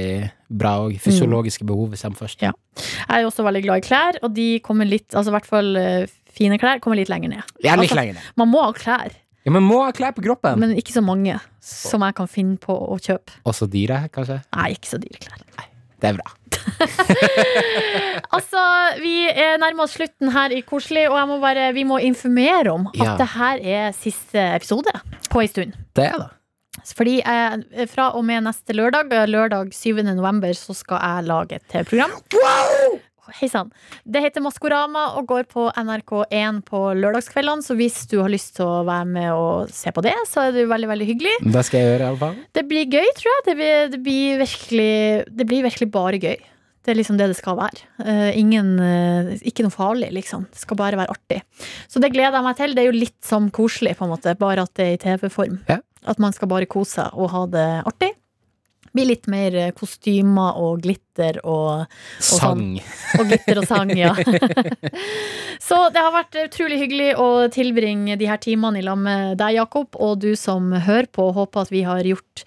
bra 0.60 0.74
òg. 0.82 0.98
Fysiologiske 1.00 1.64
behov 1.64 1.94
kommer 1.96 2.20
først. 2.20 2.42
Ja. 2.44 2.50
Jeg 2.76 3.22
er 3.22 3.28
også 3.30 3.46
veldig 3.46 3.62
glad 3.64 3.80
i 3.80 3.86
klær, 3.86 4.18
og 4.22 4.34
de 4.36 4.48
kommer 4.60 4.84
litt 4.88 5.14
Altså 5.16 5.32
i 5.32 5.36
hvert 5.38 5.48
fall 5.48 5.72
fine 6.36 6.58
klær 6.60 6.82
kommer 6.84 7.00
litt 7.00 7.08
lenger 7.08 7.32
ned. 7.32 7.54
Litt 7.64 7.72
Altså, 7.72 7.96
lenger 7.96 8.18
ned. 8.18 8.28
Man 8.36 8.52
må 8.52 8.60
ha 8.66 8.74
klær, 8.76 9.16
Ja, 9.46 9.52
men 9.54 9.64
må 9.64 9.78
ha 9.84 9.92
klær 9.96 10.12
på 10.16 10.22
kroppen. 10.24 10.58
men 10.60 10.74
ikke 10.76 10.92
så 10.92 11.00
mange 11.04 11.38
som 11.64 12.02
jeg 12.04 12.14
kan 12.18 12.28
finne 12.28 12.58
på 12.60 12.74
å 12.76 12.98
kjøpe. 13.00 13.38
Også 13.48 13.68
dyre, 13.72 14.02
kanskje. 14.12 14.42
Nei, 14.56 14.72
ikke 14.76 14.90
så 14.92 14.98
dyre 15.00 15.20
klær. 15.22 15.46
Det 16.00 16.08
er 16.08 16.16
bra. 16.16 16.28
Altså, 18.30 18.60
vi 19.02 19.26
er 19.28 19.56
nærmer 19.60 19.84
oss 19.86 19.94
slutten 19.96 20.30
her 20.34 20.52
i 20.54 20.60
Koselig, 20.66 21.06
og 21.10 21.18
må 21.28 21.38
bare, 21.42 21.70
vi 21.74 21.82
må 21.88 21.98
informere 22.04 22.70
om 22.72 22.86
at 22.92 23.00
Ja. 23.00 23.16
det 23.18 23.26
her 23.34 23.56
er 23.58 23.92
siste 23.96 24.38
episode 24.54 24.92
på 25.30 25.40
ei 25.42 25.48
stund. 25.50 25.74
Det 25.98 26.06
er 26.06 26.18
det. 26.18 26.28
Fordi 26.96 27.16
eh, 27.20 27.86
fra 27.90 28.10
og 28.16 28.24
med 28.24 28.44
neste 28.46 28.72
lørdag, 28.76 29.10
eh, 29.12 29.26
lørdag 29.28 29.72
7. 29.74 30.02
november, 30.14 30.52
så 30.56 30.74
skal 30.74 31.00
jeg 31.02 31.26
lage 31.26 31.58
et 31.58 31.66
TV-program. 31.68 32.14
Hei 33.38 33.48
sann. 33.50 33.70
Det 34.04 34.22
heter 34.24 34.42
Maskorama 34.42 35.06
og 35.18 35.28
går 35.30 35.46
på 35.50 35.66
NRK1 35.78 36.60
på 36.66 36.80
lørdagskveldene, 36.98 37.64
så 37.64 37.76
hvis 37.78 38.02
du 38.10 38.18
har 38.20 38.32
lyst 38.32 38.56
til 38.58 38.66
å 38.66 38.84
være 38.88 39.08
med 39.08 39.30
og 39.32 39.72
se 39.74 39.92
på 39.94 40.04
det, 40.04 40.14
så 40.28 40.48
er 40.48 40.56
det 40.56 40.68
veldig, 40.70 40.88
veldig 40.90 41.08
hyggelig. 41.12 41.34
Det 41.46 41.64
skal 41.66 41.82
jeg 41.82 41.92
gjøre, 41.92 42.08
iallfall. 42.08 42.38
Det 42.56 42.64
blir 42.70 42.86
gøy, 42.86 43.10
tror 43.18 43.32
jeg. 43.32 43.44
Det 43.48 43.56
blir, 43.60 43.90
det 43.94 44.00
blir, 44.06 44.40
virkelig, 44.44 44.94
det 45.40 45.48
blir 45.50 45.66
virkelig 45.68 45.90
bare 45.94 46.22
gøy. 46.22 46.48
Det 46.80 46.94
er 46.94 46.96
liksom 46.96 47.18
det 47.20 47.28
det 47.30 47.36
skal 47.36 47.58
være. 47.58 47.84
Uh, 48.00 48.30
ingen, 48.40 48.72
uh, 48.80 49.34
ikke 49.46 49.66
noe 49.66 49.74
farlig, 49.74 50.08
liksom. 50.16 50.46
Det 50.50 50.62
skal 50.62 50.78
bare 50.80 50.98
være 50.98 51.12
artig. 51.12 51.42
Så 51.92 52.00
det 52.00 52.12
gleder 52.14 52.38
jeg 52.38 52.46
meg 52.46 52.56
til. 52.58 52.74
Det 52.74 52.82
er 52.82 52.88
jo 52.88 52.96
litt 52.96 53.18
sånn 53.26 53.50
koselig, 53.54 53.98
på 53.98 54.06
en 54.06 54.14
måte, 54.14 54.34
bare 54.40 54.64
at 54.64 54.72
det 54.80 54.86
er 54.86 54.96
i 54.96 55.02
TV-form. 55.04 55.60
Ja. 55.68 55.78
At 56.08 56.22
man 56.22 56.32
skal 56.32 56.48
bare 56.48 56.68
kose 56.70 57.02
seg 57.02 57.20
og 57.20 57.30
ha 57.34 57.44
det 57.52 57.68
artig. 57.84 58.14
Blir 58.96 59.06
litt 59.12 59.28
mer 59.30 59.54
eh, 59.54 59.74
kostymer 59.76 60.56
og 60.58 60.80
glitter 60.82 61.09
glitter 61.10 61.40
og, 61.44 61.86
og 61.86 62.22
Sang. 62.22 62.80
Og 63.18 63.26
glitter 63.28 63.58
og 63.60 63.66
sang, 63.66 63.90
ja. 63.96 64.14
Så 65.60 65.76
det 65.92 66.00
har 66.00 66.12
vært 66.14 66.36
utrolig 66.46 66.78
hyggelig 66.80 67.10
å 67.20 67.48
tilbringe 67.52 68.16
de 68.16 68.26
her 68.26 68.38
timene 68.40 68.80
i 68.80 68.82
lag 68.82 68.98
med 68.98 69.36
deg, 69.38 69.58
Jakob, 69.58 69.94
og 69.94 70.20
du 70.22 70.34
som 70.36 70.72
hører 70.72 71.06
på. 71.12 71.30
Håper 71.36 71.66
at 71.66 71.72
vi 71.72 71.82
har 71.84 72.02
gjort 72.06 72.44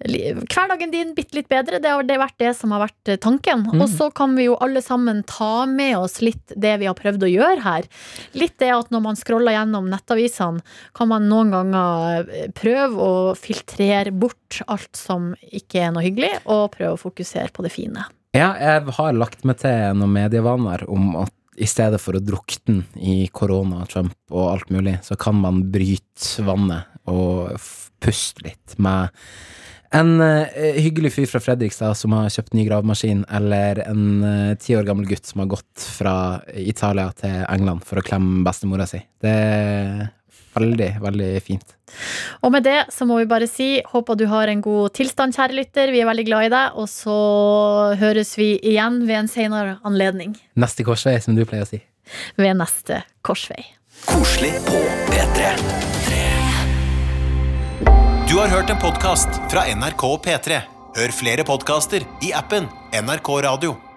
hverdagen 0.00 0.90
din 0.90 1.12
bitte 1.14 1.36
litt 1.36 1.50
bedre. 1.50 1.78
Det 1.82 1.92
har 1.92 2.06
det 2.06 2.18
vært 2.18 2.38
det 2.40 2.54
som 2.56 2.72
har 2.74 2.86
vært 2.86 3.12
tanken. 3.20 3.66
tanken. 3.66 3.82
Og 3.82 3.90
så 3.92 4.08
kan 4.10 4.34
vi 4.38 4.48
jo 4.48 4.56
alle 4.64 4.82
sammen 4.82 5.22
ta 5.28 5.66
med 5.70 5.98
oss 5.98 6.20
litt 6.24 6.54
det 6.56 6.76
vi 6.80 6.88
har 6.88 6.96
prøvd 6.98 7.26
å 7.28 7.30
gjøre 7.30 7.64
her. 7.66 7.88
Litt 8.38 8.56
det 8.62 8.72
at 8.74 8.90
når 8.94 9.04
man 9.10 9.20
scroller 9.20 9.58
gjennom 9.58 9.90
nettavisene, 9.92 10.64
kan 10.96 11.10
man 11.10 11.28
noen 11.30 11.52
ganger 11.54 12.28
prøve 12.56 13.04
å 13.04 13.14
filtrere 13.38 14.14
bort 14.14 14.62
alt 14.66 14.96
som 14.98 15.32
ikke 15.44 15.84
er 15.84 15.94
noe 15.94 16.04
hyggelig, 16.06 16.36
og 16.48 16.72
prøve 16.74 16.96
å 16.96 17.04
fokusere 17.06 17.52
på 17.54 17.64
det 17.66 17.74
fine. 17.74 18.08
Ja, 18.34 18.50
jeg 18.58 18.94
har 18.96 19.14
lagt 19.14 19.44
meg 19.46 19.60
til 19.62 19.94
noen 19.94 20.10
medievaner 20.16 20.82
om 20.90 21.12
at 21.22 21.34
i 21.54 21.68
stedet 21.70 22.00
for 22.02 22.18
å 22.18 22.22
drukne 22.22 22.82
i 22.98 23.28
korona, 23.30 23.84
Trump 23.86 24.16
og 24.34 24.48
alt 24.50 24.72
mulig, 24.74 24.96
så 25.06 25.14
kan 25.14 25.38
man 25.38 25.60
bryte 25.70 26.42
vannet 26.42 26.90
og 27.06 27.54
puste 28.02 28.42
litt 28.42 28.74
med 28.82 29.14
en 29.94 30.16
eh, 30.18 30.80
hyggelig 30.82 31.12
fyr 31.14 31.30
fra 31.30 31.38
Fredrikstad 31.44 31.94
som 31.94 32.16
har 32.16 32.32
kjøpt 32.34 32.56
ny 32.58 32.64
gravemaskin, 32.66 33.22
eller 33.30 33.78
en 33.84 34.04
eh, 34.26 34.56
ti 34.58 34.74
år 34.74 34.88
gammel 34.88 35.06
gutt 35.06 35.30
som 35.30 35.44
har 35.44 35.52
gått 35.52 35.86
fra 36.00 36.16
Italia 36.58 37.12
til 37.14 37.36
England 37.44 37.86
for 37.86 38.00
å 38.00 38.06
klemme 38.06 38.42
bestemora 38.42 38.88
si. 38.90 38.98
Det 39.22 39.36
veldig, 40.54 40.90
veldig 41.04 41.30
fint. 41.44 41.74
Og 42.42 42.52
med 42.54 42.64
det 42.66 42.78
så 42.94 43.06
må 43.08 43.20
vi 43.20 43.28
bare 43.30 43.48
si 43.50 43.68
håper 43.90 44.18
du 44.18 44.26
har 44.30 44.50
en 44.50 44.62
god 44.64 44.94
tilstand, 44.96 45.36
kjære 45.36 45.58
lytter. 45.60 45.92
Vi 45.94 46.02
er 46.02 46.10
veldig 46.10 46.26
glad 46.28 46.48
i 46.48 46.52
deg, 46.54 46.80
og 46.80 46.90
så 46.90 47.16
høres 48.00 48.34
vi 48.40 48.54
igjen 48.58 49.02
ved 49.08 49.24
en 49.24 49.30
senere 49.30 49.78
anledning. 49.86 50.36
Neste 50.58 50.86
korsvei, 50.86 51.18
som 51.22 51.38
du 51.38 51.44
pleier 51.48 51.66
å 51.66 51.70
si. 51.70 51.82
Ved 52.40 52.58
neste 52.58 53.02
korsvei. 53.24 53.62
Koselig 54.10 54.52
på 54.66 54.82
P3. 55.08 55.54
Du 58.28 58.38
har 58.40 58.50
hørt 58.50 58.70
en 58.70 58.80
podkast 58.82 59.40
fra 59.52 59.66
NRK 59.70 60.04
P3. 60.26 60.60
Hør 60.94 61.14
flere 61.14 61.46
podkaster 61.46 62.06
i 62.22 62.34
appen 62.34 62.66
NRK 62.94 63.34
Radio. 63.46 63.93